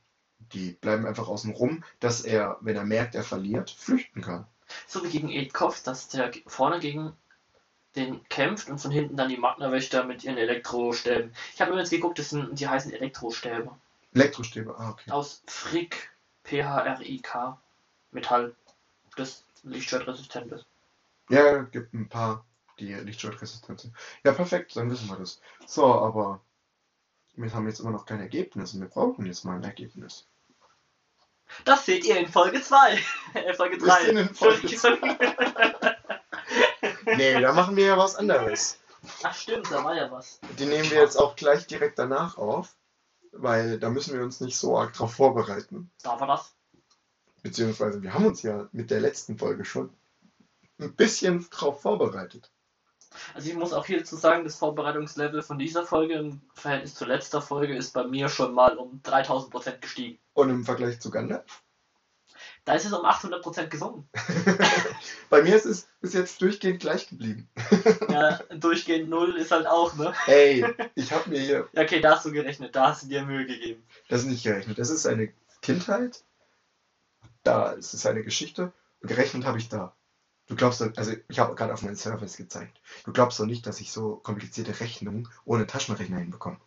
die 0.53 0.73
bleiben 0.73 1.07
einfach 1.07 1.29
außen 1.29 1.53
rum, 1.53 1.85
dass 2.01 2.21
er, 2.23 2.59
wenn 2.61 2.77
er 2.77 2.85
merkt, 2.85 3.15
er 3.15 3.25
verliert, 3.25 3.71
flüchten 3.71 4.21
kann. 4.21 4.47
So 4.87 5.05
wie 5.05 5.11
gegen 5.11 5.31
Edkopf, 5.31 5.83
dass 5.83 6.09
der 6.09 6.33
vorne 6.47 6.81
gegen 6.81 7.17
den 7.97 8.27
kämpft 8.29 8.71
und 8.71 8.79
von 8.79 8.91
hinten 8.91 9.17
dann 9.17 9.29
die 9.29 9.37
Magna-Wächter 9.37 10.05
mit 10.05 10.25
ihren 10.25 10.39
Elektrostäben. 10.39 11.35
Ich 11.55 11.61
habe 11.61 11.73
übrigens 11.73 11.91
geguckt, 11.91 12.19
das 12.19 12.31
sind, 12.31 12.59
die 12.59 12.69
heißen 12.69 12.93
Elektrostäbe. 12.93 13.71
Elektrostäbe, 14.15 14.75
ah, 14.79 14.91
okay. 14.91 15.11
Aus 15.11 15.43
Frick, 15.47 16.11
P-H-R-I-K, 16.45 17.61
Metall, 18.11 18.55
das 19.17 19.45
lichtschwertresistent 19.63 20.53
ist. 20.53 20.67
Ja, 21.29 21.63
gibt 21.63 21.95
ein 21.95 22.09
paar, 22.09 22.45
die 22.79 22.93
lichtschaltresistent 22.95 23.81
sind. 23.81 23.95
Ja, 24.25 24.33
perfekt, 24.33 24.77
dann 24.77 24.91
wissen 24.91 25.09
wir 25.09 25.17
das. 25.17 25.41
So, 25.67 25.85
aber 25.85 26.41
wir 27.35 27.53
haben 27.53 27.67
jetzt 27.67 27.81
immer 27.81 27.91
noch 27.91 28.07
kein 28.07 28.21
Ergebnis 28.21 28.75
und 28.75 28.81
wir 28.81 28.89
brauchen 28.89 29.27
jetzt 29.27 29.45
mal 29.45 29.57
ein 29.57 29.65
Ergebnis. 29.65 30.27
Das 31.65 31.87
seht 31.87 32.05
ihr 32.05 32.19
in 32.19 32.29
Folge 32.29 32.63
2. 32.63 32.99
äh, 33.35 33.55
Folge 33.55 33.81
Wir 33.81 33.87
3. 33.87 34.05
sind 34.05 34.17
in 34.17 34.35
Folge 34.35 34.69
Nee, 37.17 37.41
da 37.41 37.53
machen 37.53 37.77
wir 37.77 37.87
ja 37.87 37.99
was 37.99 38.17
anderes. 38.17 38.79
Ach 39.23 39.35
stimmt, 39.35 39.71
da 39.71 39.85
war 39.85 39.95
ja 39.95 40.11
was. 40.11 40.41
Die 40.59 40.67
nehmen 40.67 40.91
wir 40.91 41.01
jetzt 41.01 41.17
auch 41.17 41.37
gleich 41.37 41.67
direkt 41.67 41.99
danach 41.99 42.39
auf, 42.39 42.77
weil 43.33 43.79
da 43.79 43.91
müssen 43.91 44.15
wir 44.15 44.23
uns 44.23 44.41
nicht 44.41 44.57
so 44.57 44.79
arg 44.79 44.93
drauf 44.93 45.15
vorbereiten. 45.15 45.91
Da 46.03 46.19
war 46.21 46.27
das. 46.27 46.55
Beziehungsweise 47.43 48.03
wir 48.03 48.15
haben 48.15 48.27
uns 48.27 48.43
ja 48.43 48.69
mit 48.73 48.91
der 48.91 49.01
letzten 49.01 49.37
Folge 49.39 49.65
schon 49.65 49.93
ein 50.79 50.95
bisschen 50.95 51.49
drauf 51.51 51.83
vorbereitet. 51.83 52.51
Also 53.35 53.49
ich 53.49 53.55
muss 53.55 53.73
auch 53.73 53.87
hierzu 53.87 54.17
sagen, 54.17 54.45
das 54.45 54.57
Vorbereitungslevel 54.57 55.43
von 55.43 55.59
dieser 55.59 55.85
Folge 55.85 56.15
im 56.15 56.41
Verhältnis 56.55 56.95
zur 56.95 57.09
letzter 57.09 57.43
Folge 57.43 57.77
ist 57.77 57.93
bei 57.93 58.05
mir 58.05 58.29
schon 58.29 58.55
mal 58.55 58.77
um 58.77 59.01
3000% 59.05 59.79
gestiegen. 59.79 60.19
Und 60.35 60.51
im 60.51 60.65
Vergleich 60.65 61.01
zu 61.01 61.11
Gandalf? 61.11 61.63
Da 62.65 62.75
ist 62.75 62.87
es 62.87 62.93
um 62.93 63.05
800% 63.05 63.67
gesunken. 63.67 64.09
Bei 65.31 65.43
mir 65.43 65.57
ist 65.57 65.65
es 65.65 65.89
bis 66.01 66.13
jetzt 66.13 66.41
durchgehend 66.41 66.81
gleich 66.81 67.09
geblieben. 67.09 67.49
Ja, 68.09 68.39
durchgehend 68.51 69.09
0 69.09 69.37
ist 69.37 69.51
halt 69.51 69.67
auch, 69.67 69.95
ne? 69.95 70.13
Ey, 70.27 70.65
ich 70.95 71.13
habe 71.13 71.31
mir 71.31 71.41
hier 71.41 71.69
Ja, 71.73 71.83
okay, 71.83 72.01
da 72.01 72.15
hast 72.15 72.27
du 72.27 72.31
gerechnet, 72.31 72.77
da 72.77 72.89
hast 72.89 73.05
du 73.05 73.09
dir 73.09 73.23
Mühe 73.23 73.47
gegeben. 73.47 73.83
Das 74.09 74.21
ist 74.21 74.27
nicht 74.27 74.45
gerechnet. 74.45 74.79
Das 74.79 74.91
ist 74.91 75.07
eine 75.07 75.33
Kindheit. 75.63 76.23
Da 77.43 77.73
ist 77.73 77.95
es 77.95 78.05
eine 78.05 78.23
Geschichte. 78.23 78.73
Und 79.01 79.09
gerechnet 79.09 79.47
habe 79.47 79.59
ich 79.59 79.69
da. 79.69 79.97
Du 80.53 80.57
glaubst 80.57 80.83
doch, 80.83 80.91
also 80.97 81.15
ich 81.29 81.39
habe 81.39 81.55
gerade 81.55 81.73
auf 81.73 81.81
meinen 81.81 81.97
Service 81.97 82.37
gezeigt. 82.37 82.79
Du 83.07 83.13
glaubst 83.15 83.41
doch 83.41 83.47
nicht, 83.47 83.67
dass 83.67 83.81
ich 83.81 83.91
so 83.91 84.17
komplizierte 84.17 84.81
Rechnungen 84.81 85.27
ohne 85.47 85.67
Taschenrechner 85.67 86.19
hinbekomme. 86.19 86.59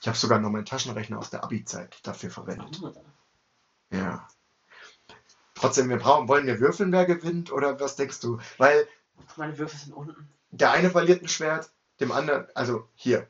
Ich 0.00 0.06
habe 0.06 0.16
sogar 0.16 0.38
noch 0.38 0.50
meinen 0.50 0.64
Taschenrechner 0.64 1.18
aus 1.18 1.28
der 1.28 1.42
Abi-Zeit 1.42 1.98
dafür 2.06 2.30
verwendet. 2.30 2.80
Ja. 3.90 4.28
Trotzdem, 5.56 5.88
wir 5.88 5.96
brauchen, 5.96 6.28
wollen 6.28 6.46
wir 6.46 6.60
würfeln, 6.60 6.92
wer 6.92 7.04
gewinnt? 7.04 7.50
Oder 7.50 7.80
was 7.80 7.96
denkst 7.96 8.20
du? 8.20 8.38
Weil 8.58 8.86
Meine 9.36 9.58
Würfel 9.58 9.80
sind 9.80 9.92
unten. 9.92 10.28
der 10.52 10.70
eine 10.70 10.88
verliert 10.90 11.20
ein 11.20 11.28
Schwert, 11.28 11.72
dem 11.98 12.12
anderen, 12.12 12.46
also 12.54 12.86
hier. 12.94 13.28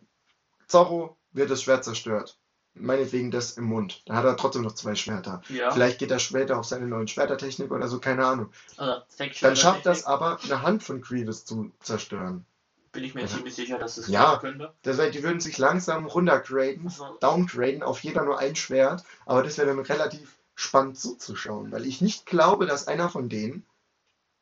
Zorro 0.67 1.17
wird 1.33 1.51
das 1.51 1.63
Schwert 1.63 1.85
zerstört. 1.85 2.39
Meinetwegen 2.75 3.31
das 3.31 3.53
im 3.59 3.65
Mund. 3.65 4.03
Dann 4.07 4.17
hat 4.17 4.25
er 4.25 4.37
trotzdem 4.37 4.63
noch 4.63 4.75
zwei 4.75 4.95
Schwerter. 4.95 5.43
Ja. 5.49 5.71
Vielleicht 5.73 5.99
geht 5.99 6.11
er 6.11 6.19
später 6.21 6.59
auf 6.59 6.65
seine 6.65 6.87
neuen 6.87 7.09
Schwertertechnik 7.09 7.71
oder 7.71 7.89
so, 7.89 7.99
keine 7.99 8.25
Ahnung. 8.25 8.51
Also, 8.77 9.03
Dann 9.41 9.57
schafft 9.57 9.87
das 9.87 10.05
aber, 10.05 10.39
eine 10.45 10.63
Hand 10.63 10.83
von 10.83 11.01
Grievous 11.01 11.45
zu 11.45 11.73
zerstören. 11.81 12.47
Bin 12.93 13.05
ich 13.05 13.15
mir 13.15 13.23
Ja. 13.23 13.27
ziemlich 13.29 13.55
sicher, 13.55 13.79
dass 13.79 13.99
es 13.99 14.09
Ja. 14.09 14.23
klappen 14.23 14.41
könnte. 14.59 14.75
Das 14.83 14.99
heißt, 14.99 15.15
die 15.15 15.23
würden 15.23 15.41
sich 15.41 15.59
langsam 15.59 16.07
runtergraden, 16.07 16.87
Also, 16.87 17.17
downgraden, 17.21 17.83
auf 17.83 18.01
jeder 18.01 18.25
nur 18.25 18.39
ein 18.39 18.57
Schwert, 18.57 19.05
aber 19.27 19.43
das 19.43 19.59
wäre 19.59 19.69
dann 19.69 19.79
relativ 19.81 20.39
spannend 20.55 20.99
zuzuschauen, 20.99 21.73
weil 21.73 21.87
ich 21.87 22.01
nicht 22.01 22.27
glaube, 22.27 22.67
dass 22.67 22.87
einer 22.89 23.09
von 23.09 23.29
denen 23.29 23.65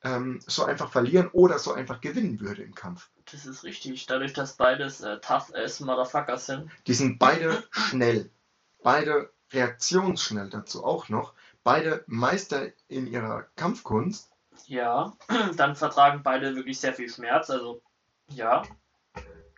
ähm, 0.03 0.41
so 0.47 0.65
einfach 0.65 0.91
verlieren 0.93 1.29
oder 1.33 1.59
so 1.59 1.73
einfach 1.73 2.01
gewinnen 2.01 2.41
würde 2.41 2.63
im 2.63 2.75
Kampf. 2.75 3.11
Das 3.33 3.47
ist 3.47 3.65
richtig. 3.65 4.07
Dadurch, 4.07 4.33
dass 4.33 4.55
beides 4.55 5.01
äh, 5.01 5.19
Tough 5.21 5.53
as 5.55 5.81
Motherfuckers 5.81 6.47
sind. 6.47 6.71
Die 6.87 6.95
sind 6.95 7.19
beide 7.19 7.65
schnell, 7.71 8.31
beide 8.83 9.31
reaktionsschnell 9.53 10.51
dazu 10.51 10.85
auch 10.85 11.09
noch, 11.09 11.35
beide 11.65 12.05
Meister 12.07 12.69
in 12.89 13.07
ihrer 13.07 13.47
Kampfkunst. 13.57 14.31
Ja. 14.67 15.17
Dann 15.57 15.77
vertragen 15.77 16.23
beide 16.23 16.55
wirklich 16.55 16.81
sehr 16.81 16.95
viel 16.95 17.09
Schmerz. 17.09 17.51
Also, 17.51 17.83
ja. 18.29 18.63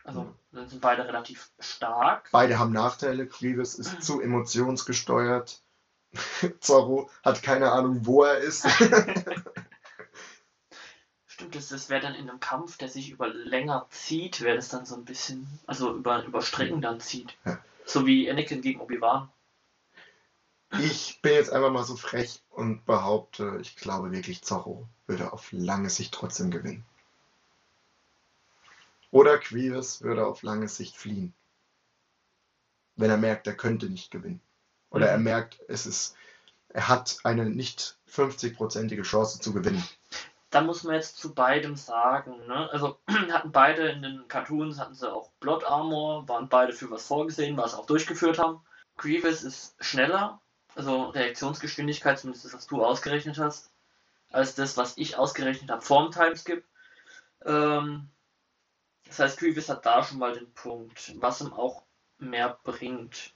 Also, 0.03 0.33
dann 0.51 0.67
sind 0.67 0.81
beide 0.81 1.05
relativ 1.05 1.51
stark. 1.59 2.29
Beide 2.31 2.57
haben 2.57 2.73
Nachteile. 2.73 3.27
Grievous 3.27 3.75
ist 3.75 4.01
zu 4.01 4.19
emotionsgesteuert. 4.19 5.61
Zorro 6.59 7.09
hat 7.23 7.43
keine 7.43 7.71
Ahnung, 7.71 8.05
wo 8.05 8.23
er 8.23 8.39
ist. 8.39 8.65
Stimmt, 11.41 11.55
das, 11.55 11.69
das 11.69 11.89
wäre 11.89 12.01
dann 12.01 12.13
in 12.13 12.29
einem 12.29 12.39
Kampf, 12.39 12.77
der 12.77 12.87
sich 12.87 13.09
über 13.09 13.27
länger 13.27 13.87
zieht, 13.89 14.41
wäre 14.41 14.57
das 14.57 14.69
dann 14.69 14.85
so 14.85 14.93
ein 14.93 15.05
bisschen, 15.05 15.47
also 15.65 15.95
über, 15.95 16.23
über 16.23 16.43
Strecken 16.43 16.81
dann 16.81 16.99
zieht. 16.99 17.35
Ja. 17.45 17.59
So 17.83 18.05
wie 18.05 18.29
Anakin 18.29 18.61
gegen 18.61 18.79
Obi-Wan. 18.79 19.27
Ich 20.79 21.19
bin 21.23 21.33
jetzt 21.33 21.51
einfach 21.51 21.71
mal 21.71 21.83
so 21.83 21.95
frech 21.95 22.43
und 22.51 22.85
behaupte, 22.85 23.57
ich 23.59 23.75
glaube 23.75 24.11
wirklich, 24.11 24.43
Zorro 24.43 24.87
würde 25.07 25.33
auf 25.33 25.51
lange 25.51 25.89
Sicht 25.89 26.13
trotzdem 26.13 26.51
gewinnen. 26.51 26.85
Oder 29.09 29.39
Grievous 29.39 30.03
würde 30.03 30.27
auf 30.27 30.43
lange 30.43 30.67
Sicht 30.67 30.95
fliehen. 30.95 31.33
Wenn 32.97 33.09
er 33.09 33.17
merkt, 33.17 33.47
er 33.47 33.55
könnte 33.55 33.89
nicht 33.89 34.11
gewinnen. 34.11 34.41
Oder 34.91 35.09
er 35.09 35.17
Mhm. 35.17 35.23
merkt, 35.23 35.59
es 35.67 35.87
ist, 35.87 36.15
er 36.69 36.87
hat 36.87 37.17
eine 37.23 37.49
nicht 37.49 37.97
50-prozentige 38.07 39.01
Chance 39.01 39.39
zu 39.39 39.53
gewinnen. 39.53 39.83
Da 40.51 40.61
muss 40.61 40.83
man 40.83 40.95
jetzt 40.95 41.17
zu 41.17 41.33
beidem 41.33 41.77
sagen, 41.77 42.45
ne? 42.45 42.69
Also 42.71 42.99
hatten 43.31 43.51
beide 43.51 43.87
in 43.87 44.01
den 44.01 44.27
Cartoons, 44.27 44.79
hatten 44.79 44.93
sie 44.93 45.11
auch 45.11 45.31
Blood 45.39 45.63
Armor, 45.63 46.27
waren 46.27 46.49
beide 46.49 46.73
für 46.73 46.91
was 46.91 47.07
vorgesehen, 47.07 47.57
was 47.57 47.73
auch 47.73 47.85
durchgeführt 47.85 48.37
haben. 48.37 48.61
Grievous 48.97 49.43
ist 49.43 49.75
schneller, 49.83 50.41
also 50.75 51.05
Reaktionsgeschwindigkeit, 51.05 52.19
zumindest 52.19 52.45
das, 52.45 52.53
was 52.53 52.67
du 52.67 52.83
ausgerechnet 52.83 53.37
hast, 53.39 53.71
als 54.31 54.53
das, 54.55 54.75
was 54.75 54.97
ich 54.97 55.17
ausgerechnet 55.17 55.71
habe 55.71 55.81
vorm 55.81 56.11
Timeskip. 56.11 56.65
Ähm, 57.45 58.09
das 59.07 59.19
heißt, 59.19 59.39
Grievous 59.39 59.69
hat 59.69 59.85
da 59.85 60.03
schon 60.03 60.19
mal 60.19 60.33
den 60.33 60.53
Punkt, 60.53 61.13
was 61.21 61.41
ihm 61.41 61.53
auch 61.53 61.83
mehr 62.17 62.59
bringt. 62.63 63.33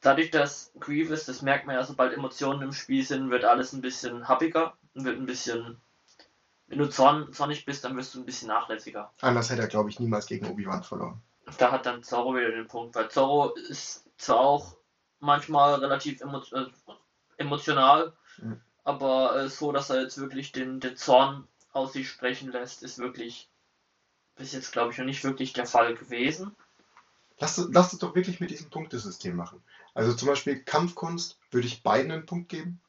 Dadurch, 0.00 0.30
dass 0.30 0.72
Grievous, 0.80 1.26
das 1.26 1.42
merkt 1.42 1.66
man 1.66 1.76
ja, 1.76 1.84
sobald 1.84 2.12
Emotionen 2.12 2.62
im 2.62 2.72
Spiel 2.72 3.04
sind, 3.04 3.30
wird 3.30 3.44
alles 3.44 3.72
ein 3.72 3.80
bisschen 3.80 4.28
happiger, 4.28 4.76
wird 4.94 5.18
ein 5.18 5.26
bisschen 5.26 5.80
wenn 6.66 6.78
du 6.78 6.88
zorn, 6.88 7.32
zornig 7.32 7.64
bist, 7.64 7.84
dann 7.84 7.96
wirst 7.96 8.14
du 8.14 8.20
ein 8.20 8.26
bisschen 8.26 8.48
nachlässiger. 8.48 9.12
Anders 9.20 9.50
hätte 9.50 9.62
er, 9.62 9.68
glaube 9.68 9.90
ich, 9.90 10.00
niemals 10.00 10.26
gegen 10.26 10.46
Obi-Wan 10.46 10.82
verloren. 10.82 11.22
Da 11.58 11.70
hat 11.70 11.86
dann 11.86 12.02
Zorro 12.02 12.34
wieder 12.34 12.50
den 12.50 12.68
Punkt, 12.68 12.94
weil 12.94 13.10
Zorro 13.10 13.50
ist 13.54 14.08
zwar 14.16 14.40
auch 14.40 14.76
manchmal 15.20 15.74
relativ 15.74 16.20
emo 16.22 16.40
äh, 16.52 16.66
emotional, 17.36 18.14
Mhm. 18.38 18.60
Aber 18.84 19.36
äh, 19.36 19.48
so, 19.48 19.72
dass 19.72 19.90
er 19.90 20.02
jetzt 20.02 20.18
wirklich 20.18 20.52
den, 20.52 20.80
den 20.80 20.96
Zorn 20.96 21.48
aus 21.72 21.92
sich 21.92 22.08
sprechen 22.08 22.52
lässt, 22.52 22.82
ist 22.82 22.98
wirklich 22.98 23.50
bis 24.36 24.52
jetzt, 24.52 24.72
glaube 24.72 24.92
ich, 24.92 24.98
noch 24.98 25.04
nicht 25.04 25.24
wirklich 25.24 25.52
der 25.52 25.66
Fall 25.66 25.94
gewesen. 25.94 26.54
Lass, 27.38 27.56
lass 27.70 27.92
es 27.92 27.98
doch 27.98 28.14
wirklich 28.14 28.40
mit 28.40 28.50
diesem 28.50 28.70
Punktesystem 28.70 29.34
machen. 29.34 29.62
Also 29.94 30.12
zum 30.14 30.28
Beispiel 30.28 30.62
Kampfkunst 30.62 31.38
würde 31.50 31.66
ich 31.66 31.82
beiden 31.82 32.12
einen 32.12 32.26
Punkt 32.26 32.48
geben. 32.48 32.80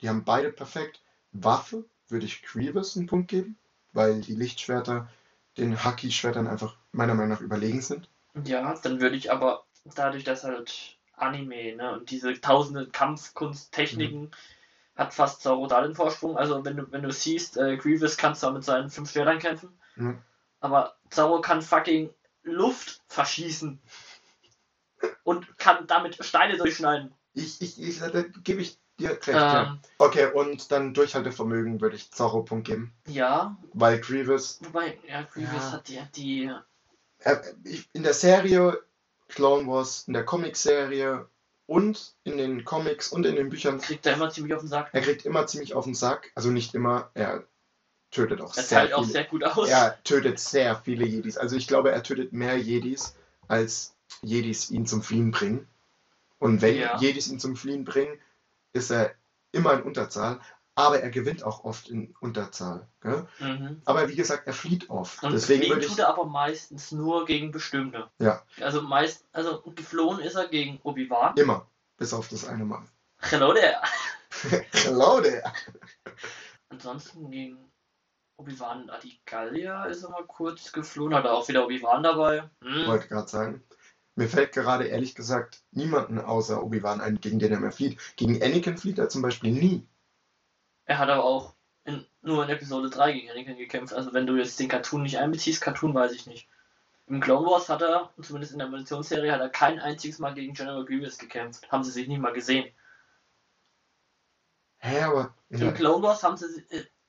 Die 0.00 0.08
haben 0.08 0.24
beide 0.24 0.52
perfekt. 0.52 1.02
Waffe 1.32 1.84
würde 2.08 2.26
ich 2.26 2.42
Grievous 2.42 2.96
einen 2.96 3.06
Punkt 3.06 3.28
geben, 3.28 3.58
weil 3.92 4.20
die 4.20 4.34
Lichtschwerter 4.34 5.08
den 5.56 5.82
Haki-Schwertern 5.84 6.46
einfach 6.46 6.76
meiner 6.92 7.14
Meinung 7.14 7.30
nach 7.30 7.40
überlegen 7.40 7.80
sind. 7.80 8.08
Ja, 8.44 8.74
dann 8.82 9.00
würde 9.00 9.16
ich 9.16 9.30
aber 9.30 9.64
dadurch, 9.94 10.24
dass 10.24 10.44
halt 10.44 10.98
Anime 11.16 11.76
ne, 11.76 11.92
und 11.92 12.10
diese 12.10 12.40
tausende 12.40 12.88
Kampfkunsttechniken 12.88 14.32
hat 14.96 15.14
fast 15.14 15.42
Zoro 15.42 15.66
da 15.66 15.82
den 15.82 15.94
Vorsprung. 15.94 16.36
Also 16.36 16.64
wenn 16.64 16.76
du 16.76 16.90
wenn 16.90 17.02
du 17.02 17.12
siehst, 17.12 17.56
äh, 17.56 17.76
Grievous 17.76 18.16
kann 18.16 18.34
zwar 18.34 18.52
mit 18.52 18.64
seinen 18.64 18.90
fünf 18.90 19.10
Schwertern 19.10 19.38
kämpfen, 19.38 19.78
Mhm. 19.96 20.18
aber 20.60 20.96
Zoro 21.10 21.40
kann 21.40 21.62
fucking 21.62 22.10
Luft 22.42 23.00
verschießen 23.08 23.80
und 25.22 25.58
kann 25.58 25.86
damit 25.86 26.24
Steine 26.24 26.56
durchschneiden. 26.56 27.12
Ich, 27.32 27.60
ich, 27.60 27.80
ich, 27.80 27.98
da 28.00 28.22
gebe 28.22 28.60
ich 28.60 28.78
ja. 28.98 29.62
Ähm, 29.62 29.78
Okay, 29.98 30.26
und 30.32 30.70
dann 30.70 30.94
Durchhaltevermögen 30.94 31.80
würde 31.80 31.96
ich 31.96 32.10
Zorro 32.10 32.42
Punkt 32.42 32.66
geben, 32.66 32.92
ja, 33.06 33.56
weil 33.72 33.98
Grievous 34.00 34.58
wobei, 34.62 34.98
ja, 35.08 35.22
Grievous 35.22 35.62
Ja. 35.62 35.72
hat 35.72 35.88
die, 35.88 36.00
die 36.16 36.50
äh, 37.20 37.36
in 37.92 38.02
der 38.02 38.14
Serie 38.14 38.78
Clone 39.28 39.66
Wars, 39.66 40.04
in 40.06 40.12
der 40.12 40.24
Comicserie 40.24 41.26
und 41.66 42.14
in 42.24 42.36
den 42.36 42.64
Comics 42.64 43.08
und 43.08 43.24
in 43.26 43.36
den 43.36 43.48
Büchern, 43.48 43.80
kriegt 43.80 44.04
er 44.06 44.14
immer 44.14 44.30
ziemlich 44.30 44.52
auf 44.54 44.60
den 44.60 44.68
Sack. 44.68 44.90
er 44.92 45.00
kriegt 45.00 45.24
immer 45.24 45.46
ziemlich 45.46 45.74
auf 45.74 45.84
den 45.84 45.94
Sack. 45.94 46.30
Also 46.34 46.50
nicht 46.50 46.74
immer, 46.74 47.10
er 47.14 47.44
tötet 48.10 48.40
auch 48.42 48.54
Er 48.56 48.62
sehr 48.62 48.78
teilt 48.80 48.92
auch 48.92 49.00
viele. 49.00 49.12
sehr 49.12 49.24
gut 49.24 49.44
aus. 49.44 49.68
Er 49.68 49.98
tötet 50.04 50.38
sehr 50.38 50.76
viele 50.76 51.04
Jedis. 51.06 51.36
Also 51.38 51.56
ich 51.56 51.66
glaube, 51.66 51.90
er 51.90 52.02
tötet 52.02 52.32
mehr 52.32 52.56
Jedis, 52.58 53.16
als 53.48 53.94
Jedis 54.22 54.70
ihn 54.70 54.86
zum 54.86 55.02
Fliehen 55.02 55.30
bringen. 55.30 55.66
Und 56.38 56.60
wenn 56.62 56.76
Ja. 56.76 56.98
Jedis 56.98 57.28
ihn 57.28 57.40
zum 57.40 57.56
Fliehen 57.56 57.84
bringen, 57.84 58.20
ist 58.74 58.90
er 58.90 59.14
immer 59.52 59.72
in 59.72 59.82
Unterzahl, 59.82 60.40
aber 60.74 61.00
er 61.00 61.10
gewinnt 61.10 61.44
auch 61.44 61.64
oft 61.64 61.88
in 61.88 62.14
Unterzahl. 62.20 62.88
Mhm. 63.38 63.80
Aber 63.84 64.08
wie 64.08 64.16
gesagt, 64.16 64.46
er 64.46 64.52
flieht 64.52 64.90
oft. 64.90 65.22
Und 65.22 65.32
Deswegen 65.32 65.68
würde 65.68 65.82
ich. 65.82 65.86
tut 65.86 66.00
er 66.00 66.08
aber 66.08 66.26
meistens 66.26 66.92
nur 66.92 67.24
gegen 67.24 67.52
bestimmte. 67.52 68.10
Ja. 68.18 68.42
Also 68.60 68.82
meist, 68.82 69.24
also 69.32 69.62
geflohen 69.74 70.18
ist 70.18 70.34
er 70.34 70.48
gegen 70.48 70.80
Obi-Wan. 70.82 71.36
Immer. 71.36 71.66
Bis 71.96 72.12
auf 72.12 72.28
das 72.28 72.44
eine 72.46 72.64
Mal. 72.64 72.84
Hello 73.18 73.54
there. 73.54 73.80
Hello 74.72 75.20
there. 75.20 75.44
Ansonsten 76.68 77.30
gegen 77.30 77.70
Obi-Wan 78.36 78.82
und 78.82 78.90
Adi 78.90 79.20
Gallia 79.26 79.84
ist 79.84 80.02
er 80.02 80.10
mal 80.10 80.24
kurz 80.26 80.72
geflohen, 80.72 81.14
hat 81.14 81.24
er 81.24 81.34
auch 81.34 81.46
wieder 81.46 81.64
Obi-Wan 81.64 82.02
dabei. 82.02 82.50
Hm. 82.62 82.86
Wollte 82.88 83.06
gerade 83.06 83.28
sagen. 83.28 83.62
Mir 84.16 84.28
fällt 84.28 84.52
gerade 84.52 84.86
ehrlich 84.86 85.14
gesagt 85.14 85.62
niemanden 85.72 86.20
außer 86.20 86.62
Obi-Wan 86.62 87.00
ein, 87.00 87.20
gegen 87.20 87.38
den 87.38 87.52
er 87.52 87.60
mehr 87.60 87.72
flieht. 87.72 87.98
Gegen 88.16 88.40
Anakin 88.42 88.78
flieht 88.78 88.98
er 88.98 89.08
zum 89.08 89.22
Beispiel 89.22 89.50
nie. 89.50 89.86
Er 90.84 90.98
hat 90.98 91.08
aber 91.08 91.24
auch 91.24 91.54
in, 91.84 92.06
nur 92.22 92.44
in 92.44 92.50
Episode 92.50 92.90
3 92.90 93.12
gegen 93.12 93.30
Anakin 93.30 93.56
gekämpft. 93.56 93.92
Also 93.92 94.12
wenn 94.12 94.26
du 94.26 94.36
jetzt 94.36 94.60
den 94.60 94.68
Cartoon 94.68 95.02
nicht 95.02 95.18
einbeziehst, 95.18 95.60
Cartoon 95.60 95.94
weiß 95.94 96.12
ich 96.12 96.26
nicht. 96.26 96.48
Im 97.06 97.20
Clone 97.20 97.46
Wars 97.46 97.68
hat 97.68 97.82
er, 97.82 98.10
zumindest 98.22 98.52
in 98.52 98.58
der 98.58 98.68
Munitionsserie, 98.68 99.32
hat 99.32 99.40
er 99.40 99.50
kein 99.50 99.78
einziges 99.78 100.18
Mal 100.18 100.32
gegen 100.32 100.54
General 100.54 100.84
Grievous 100.84 101.18
gekämpft. 101.18 101.70
Haben 101.70 101.84
sie 101.84 101.90
sich 101.90 102.08
nicht 102.08 102.20
mal 102.20 102.32
gesehen. 102.32 102.72
Hä, 104.78 105.00
aber. 105.02 105.34
Im. 105.50 105.74
Clone 105.74 106.02
Wars 106.02 106.22
haben 106.22 106.36
sie. 106.36 106.64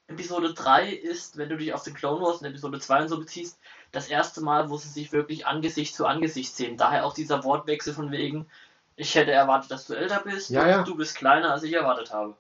Episode 0.07 0.53
3 0.53 0.91
ist, 0.91 1.37
wenn 1.37 1.49
du 1.49 1.57
dich 1.57 1.73
auf 1.73 1.83
den 1.83 1.93
Clone 1.95 2.21
Wars 2.23 2.37
und 2.41 2.45
Episode 2.47 2.79
2 2.79 3.01
und 3.03 3.07
so 3.09 3.19
beziehst, 3.19 3.59
das 3.91 4.07
erste 4.07 4.41
Mal, 4.41 4.69
wo 4.69 4.77
sie 4.77 4.89
sich 4.89 5.11
wirklich 5.11 5.47
Angesicht 5.47 5.95
zu 5.95 6.05
Angesicht 6.05 6.55
sehen. 6.55 6.77
Daher 6.77 7.05
auch 7.05 7.13
dieser 7.13 7.43
Wortwechsel 7.43 7.93
von 7.93 8.11
wegen, 8.11 8.47
ich 8.95 9.15
hätte 9.15 9.31
erwartet, 9.31 9.71
dass 9.71 9.87
du 9.87 9.93
älter 9.93 10.21
bist, 10.23 10.49
Ja, 10.51 10.61
und 10.63 10.69
ja. 10.69 10.83
du 10.83 10.95
bist 10.95 11.15
kleiner, 11.15 11.51
als 11.51 11.63
ich 11.63 11.73
erwartet 11.73 12.11
habe. 12.13 12.37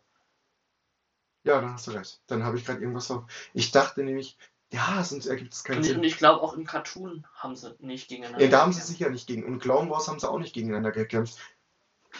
Ja, 1.43 1.61
dann 1.61 1.73
hast 1.73 1.87
du 1.87 1.91
recht. 1.91 2.21
Dann 2.27 2.43
habe 2.43 2.57
ich 2.57 2.65
gerade 2.65 2.79
irgendwas 2.81 3.09
auf. 3.11 3.23
Ich 3.53 3.71
dachte 3.71 4.03
nämlich, 4.03 4.37
ja, 4.71 5.03
sonst 5.03 5.25
ergibt 5.27 5.53
es 5.53 5.63
keinen 5.63 5.77
Und, 5.77 5.83
und 5.83 5.89
Sinn. 5.89 6.03
ich 6.03 6.17
glaube, 6.17 6.41
auch 6.41 6.53
im 6.53 6.65
Cartoon 6.65 7.25
haben 7.35 7.55
sie 7.55 7.75
nicht 7.79 8.07
gegeneinander. 8.09 8.43
Ja, 8.43 8.49
da 8.51 8.61
haben 8.61 8.73
sie 8.73 8.79
gekämpft. 8.79 8.97
sicher 8.97 9.09
nicht 9.11 9.27
gegen. 9.27 9.43
Und 9.43 9.59
Clone 9.59 9.89
Wars 9.89 10.07
haben 10.07 10.19
sie 10.19 10.29
auch 10.29 10.39
nicht 10.39 10.53
gegeneinander 10.53 10.91
gekämpft. 10.91 11.37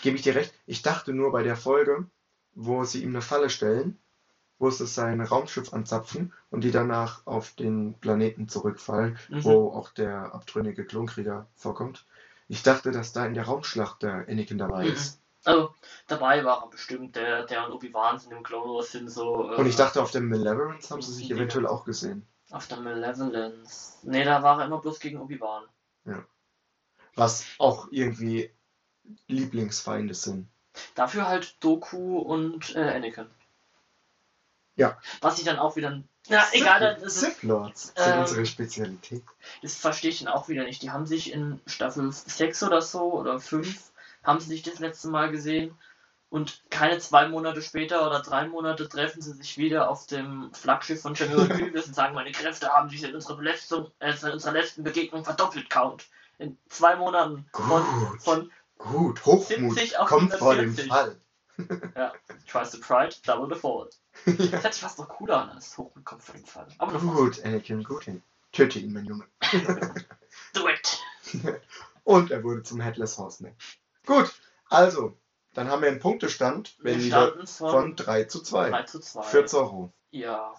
Gebe 0.02 0.16
ich 0.16 0.22
dir 0.24 0.36
recht. 0.36 0.54
Ich 0.66 0.82
dachte 0.82 1.14
nur 1.14 1.32
bei 1.32 1.42
der 1.44 1.56
Folge, 1.56 2.06
wo 2.54 2.84
sie 2.84 3.02
ihm 3.04 3.10
eine 3.10 3.22
Falle 3.22 3.50
stellen, 3.50 4.00
wo 4.60 4.70
sie 4.70 4.88
sein 4.88 5.22
Raumschiff 5.22 5.74
anzapfen 5.74 6.34
und 6.50 6.64
die 6.64 6.72
danach 6.72 7.26
auf 7.26 7.52
den 7.54 7.96
Planeten 8.00 8.48
zurückfallen, 8.48 9.18
Mhm. 9.30 9.44
wo 9.44 9.72
auch 9.72 9.90
der 9.90 10.34
abtrünnige 10.34 10.86
Klonkrieger 10.86 11.48
vorkommt. 11.56 12.06
Ich 12.48 12.64
dachte, 12.64 12.92
dass 12.92 13.12
da 13.14 13.26
in 13.26 13.34
der 13.34 13.46
Raumschlacht 13.46 14.04
der 14.04 14.28
Anakin 14.30 14.58
dabei 14.58 14.86
Mhm. 14.86 14.92
ist. 14.92 15.20
Also, 15.44 15.74
dabei 16.08 16.44
war 16.44 16.64
er 16.64 16.70
bestimmt, 16.70 17.16
der, 17.16 17.46
der 17.46 17.68
und 17.68 17.74
Obi-Wan 17.74 18.18
sind 18.18 18.32
im 18.32 18.42
Clone 18.44 18.74
Wars 18.74 18.92
sind 18.92 19.10
so. 19.10 19.52
äh, 19.52 19.56
Und 19.56 19.68
ich 19.68 19.76
dachte, 19.76 20.02
auf 20.02 20.12
der 20.12 20.22
Malevolence 20.22 20.90
haben 20.90 21.02
sie 21.02 21.14
sich 21.14 21.30
Ja. 21.30 21.36
eventuell 21.36 21.68
auch 21.68 21.86
gesehen. 21.86 22.26
Auf 22.50 22.68
der 22.68 22.80
Malevolence. 22.80 24.00
Nee, 24.04 24.24
da 24.24 24.42
war 24.42 24.60
er 24.60 24.66
immer 24.66 24.80
bloß 24.80 25.00
gegen 25.00 25.20
Obi-Wan. 25.20 25.64
Was 27.16 27.46
auch 27.60 27.88
irgendwie 27.92 28.52
Lieblingsfeinde 29.28 30.14
sind. 30.14 30.48
Dafür 30.96 31.28
halt 31.28 31.64
Doku 31.64 32.18
und 32.18 32.76
äh, 32.76 32.96
Anakin. 32.96 33.28
Ja. 34.76 34.98
Was 35.22 35.40
ich 35.40 35.46
dann 35.46 35.58
auch 35.60 35.76
wieder. 35.76 36.02
Ja, 36.28 36.44
egal, 36.54 36.80
das, 36.80 37.04
ist, 37.04 37.20
Sith 37.20 37.44
Lords 37.44 37.94
sind 37.96 38.14
ähm, 38.14 38.20
unsere 38.22 38.46
Spezialität. 38.46 39.24
das 39.62 39.76
verstehe 39.76 40.10
ich 40.10 40.20
dann 40.20 40.28
auch 40.28 40.50
wieder 40.50 40.64
nicht. 40.64 40.82
Die 40.82 40.92
haben 40.92 41.06
sich 41.06 41.32
in 41.32 41.62
Staffel 41.68 42.12
6 42.12 42.64
oder 42.64 42.82
so 42.82 43.14
oder 43.14 43.40
5 43.40 43.92
haben 44.24 44.40
sie 44.40 44.48
sich 44.48 44.64
das 44.64 44.80
letzte 44.80 45.08
Mal 45.10 45.30
gesehen 45.30 45.78
und 46.30 46.64
keine 46.70 46.98
zwei 46.98 47.28
Monate 47.28 47.62
später 47.62 48.06
oder 48.06 48.22
drei 48.22 48.48
Monate 48.48 48.90
treffen 48.90 49.22
sie 49.22 49.34
sich 49.34 49.58
wieder 49.58 49.90
auf 49.90 50.08
dem 50.08 50.52
Flaggschiff 50.54 51.02
von 51.02 51.14
General 51.14 51.48
Grievous 51.48 51.88
und 51.88 51.94
sagen, 51.94 52.16
meine 52.16 52.32
Kräfte 52.32 52.70
haben 52.70 52.90
sich 52.90 53.04
in 53.04 53.14
unserer, 53.16 53.38
Belastung, 53.38 53.92
äh, 54.00 54.14
in 54.22 54.32
unserer 54.32 54.54
letzten 54.54 54.84
Begegnung 54.84 55.24
verdoppelt, 55.24 55.70
Count. 55.70 56.08
In 56.38 56.58
zwei 56.68 56.98
Monaten 56.98 57.46
von, 57.54 57.84
Gut. 57.84 58.22
von 58.22 58.52
Gut, 58.78 59.26
Hochmut 59.26 59.76
70 59.76 59.98
auf 59.98 60.10
kommt 60.10 60.34
vor 60.34 60.56
dem 60.56 60.72
140. 60.72 60.88
Fall. 60.90 61.16
Ja, 61.96 62.14
twice 62.48 62.72
the 62.72 62.80
pride, 62.80 63.16
double 63.26 63.54
the 63.54 63.60
fall. 63.60 63.90
ja. 64.26 64.34
Das 64.52 64.64
hört 64.64 64.74
sich 64.74 64.84
fast 64.84 65.00
noch 65.00 65.10
cooler 65.10 65.44
an 65.44 65.50
als 65.52 65.78
hoch 65.78 65.94
mit 65.96 66.06
Kopf 66.06 66.26
für 66.26 66.34
den 66.34 66.46
Fall. 66.46 66.68
Aber 66.78 67.00
Gut, 67.00 67.44
Anakin, 67.44 67.84
gut 67.84 68.04
hin. 68.06 68.22
Töte 68.52 68.80
ihn, 68.80 68.94
mein 68.94 69.06
Junge. 69.06 69.26
do 70.54 70.68
it! 70.70 71.00
Und 72.04 72.32
er 72.32 72.44
wurde 72.44 72.64
zum 72.64 72.80
Headless 72.80 73.18
Horseman. 73.18 73.56
Gut, 74.06 74.34
also, 74.70 75.18
dann 75.54 75.70
haben 75.70 75.82
wir 75.82 75.90
einen 75.90 76.00
Punktestand, 76.00 76.76
wenn 76.80 77.00
Wir 77.00 77.08
standen 77.08 77.48
von, 77.48 77.70
von 77.72 77.96
3 77.96 78.24
zu 78.26 78.42
2 78.42 78.70
3 78.70 78.84
zu 78.84 79.00
2. 79.00 79.24
für 79.24 79.46
Zorro. 79.46 79.92
Ja, 80.12 80.54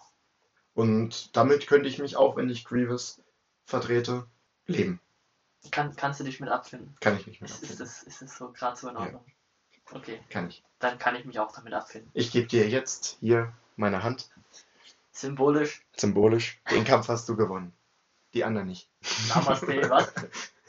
Und 0.74 1.34
damit 1.36 1.66
könnte 1.66 1.88
ich 1.88 1.98
mich 1.98 2.16
auch, 2.16 2.36
wenn 2.36 2.50
ich 2.50 2.64
Grievous 2.64 3.22
vertrete, 3.64 4.26
leben. 4.66 5.00
kann, 5.70 5.94
kannst 5.96 6.20
du 6.20 6.24
dich 6.24 6.40
mit 6.40 6.50
abfinden? 6.50 6.94
Kann 7.00 7.16
ich 7.16 7.26
nicht 7.26 7.40
Ist, 7.40 7.62
ist, 7.62 7.80
abfinden. 7.80 8.08
ist 8.08 8.22
das 8.22 8.36
so 8.36 8.52
gerade 8.52 8.76
so 8.76 8.88
in 8.88 8.96
Ordnung? 8.96 9.24
Okay, 9.92 10.20
Kann 10.30 10.48
ich. 10.48 10.62
dann 10.78 10.98
kann 10.98 11.14
ich 11.16 11.24
mich 11.24 11.38
auch 11.38 11.52
damit 11.52 11.72
abfinden. 11.72 12.10
Ich 12.14 12.30
gebe 12.32 12.46
dir 12.46 12.68
jetzt 12.68 13.18
hier 13.20 13.52
meine 13.76 14.02
Hand. 14.02 14.28
Symbolisch, 15.12 15.82
Symbolisch. 15.96 16.60
Den 16.70 16.84
Kampf 16.84 17.08
hast 17.08 17.28
du 17.28 17.36
gewonnen. 17.36 17.72
Die 18.34 18.44
anderen 18.44 18.66
nicht. 18.66 18.90
Namaste, 19.28 19.88
was? 19.88 20.12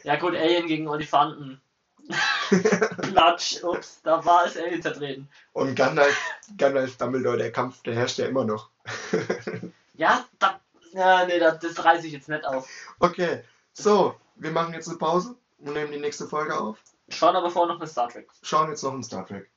Ja 0.03 0.15
gut, 0.15 0.35
Alien 0.35 0.67
gegen 0.67 0.87
Olifanten. 0.87 1.59
Klatsch, 3.01 3.61
ups, 3.63 4.01
da 4.03 4.23
war 4.23 4.45
es 4.45 4.55
Alien 4.55 4.81
zertreten. 4.81 5.27
Und 5.51 5.75
Gandalf, 5.75 6.17
Gandalf 6.57 6.95
Dumbledore, 6.95 7.37
der 7.37 7.51
Kampf, 7.51 7.81
der 7.83 7.95
herrscht 7.95 8.17
ja 8.19 8.27
immer 8.27 8.45
noch. 8.45 8.69
Ja, 9.95 10.27
da, 10.37 10.59
ja, 10.93 11.25
nee, 11.25 11.39
das, 11.39 11.57
das 11.57 11.83
reiße 11.83 12.05
ich 12.05 12.13
jetzt 12.13 12.29
nicht 12.29 12.45
auf. 12.45 12.69
Okay, 12.99 13.43
so, 13.73 14.15
wir 14.35 14.51
machen 14.51 14.75
jetzt 14.75 14.87
eine 14.87 14.99
Pause 14.99 15.35
und 15.57 15.73
nehmen 15.73 15.91
die 15.91 15.97
nächste 15.97 16.27
Folge 16.27 16.55
auf. 16.55 16.77
Schauen 17.09 17.35
aber 17.35 17.49
vorher 17.49 17.73
noch 17.73 17.81
eine 17.81 17.89
Star 17.89 18.09
Trek. 18.09 18.29
Schauen 18.41 18.69
jetzt 18.69 18.83
noch 18.83 18.93
in 18.93 19.03
Star 19.03 19.25
Trek. 19.25 19.49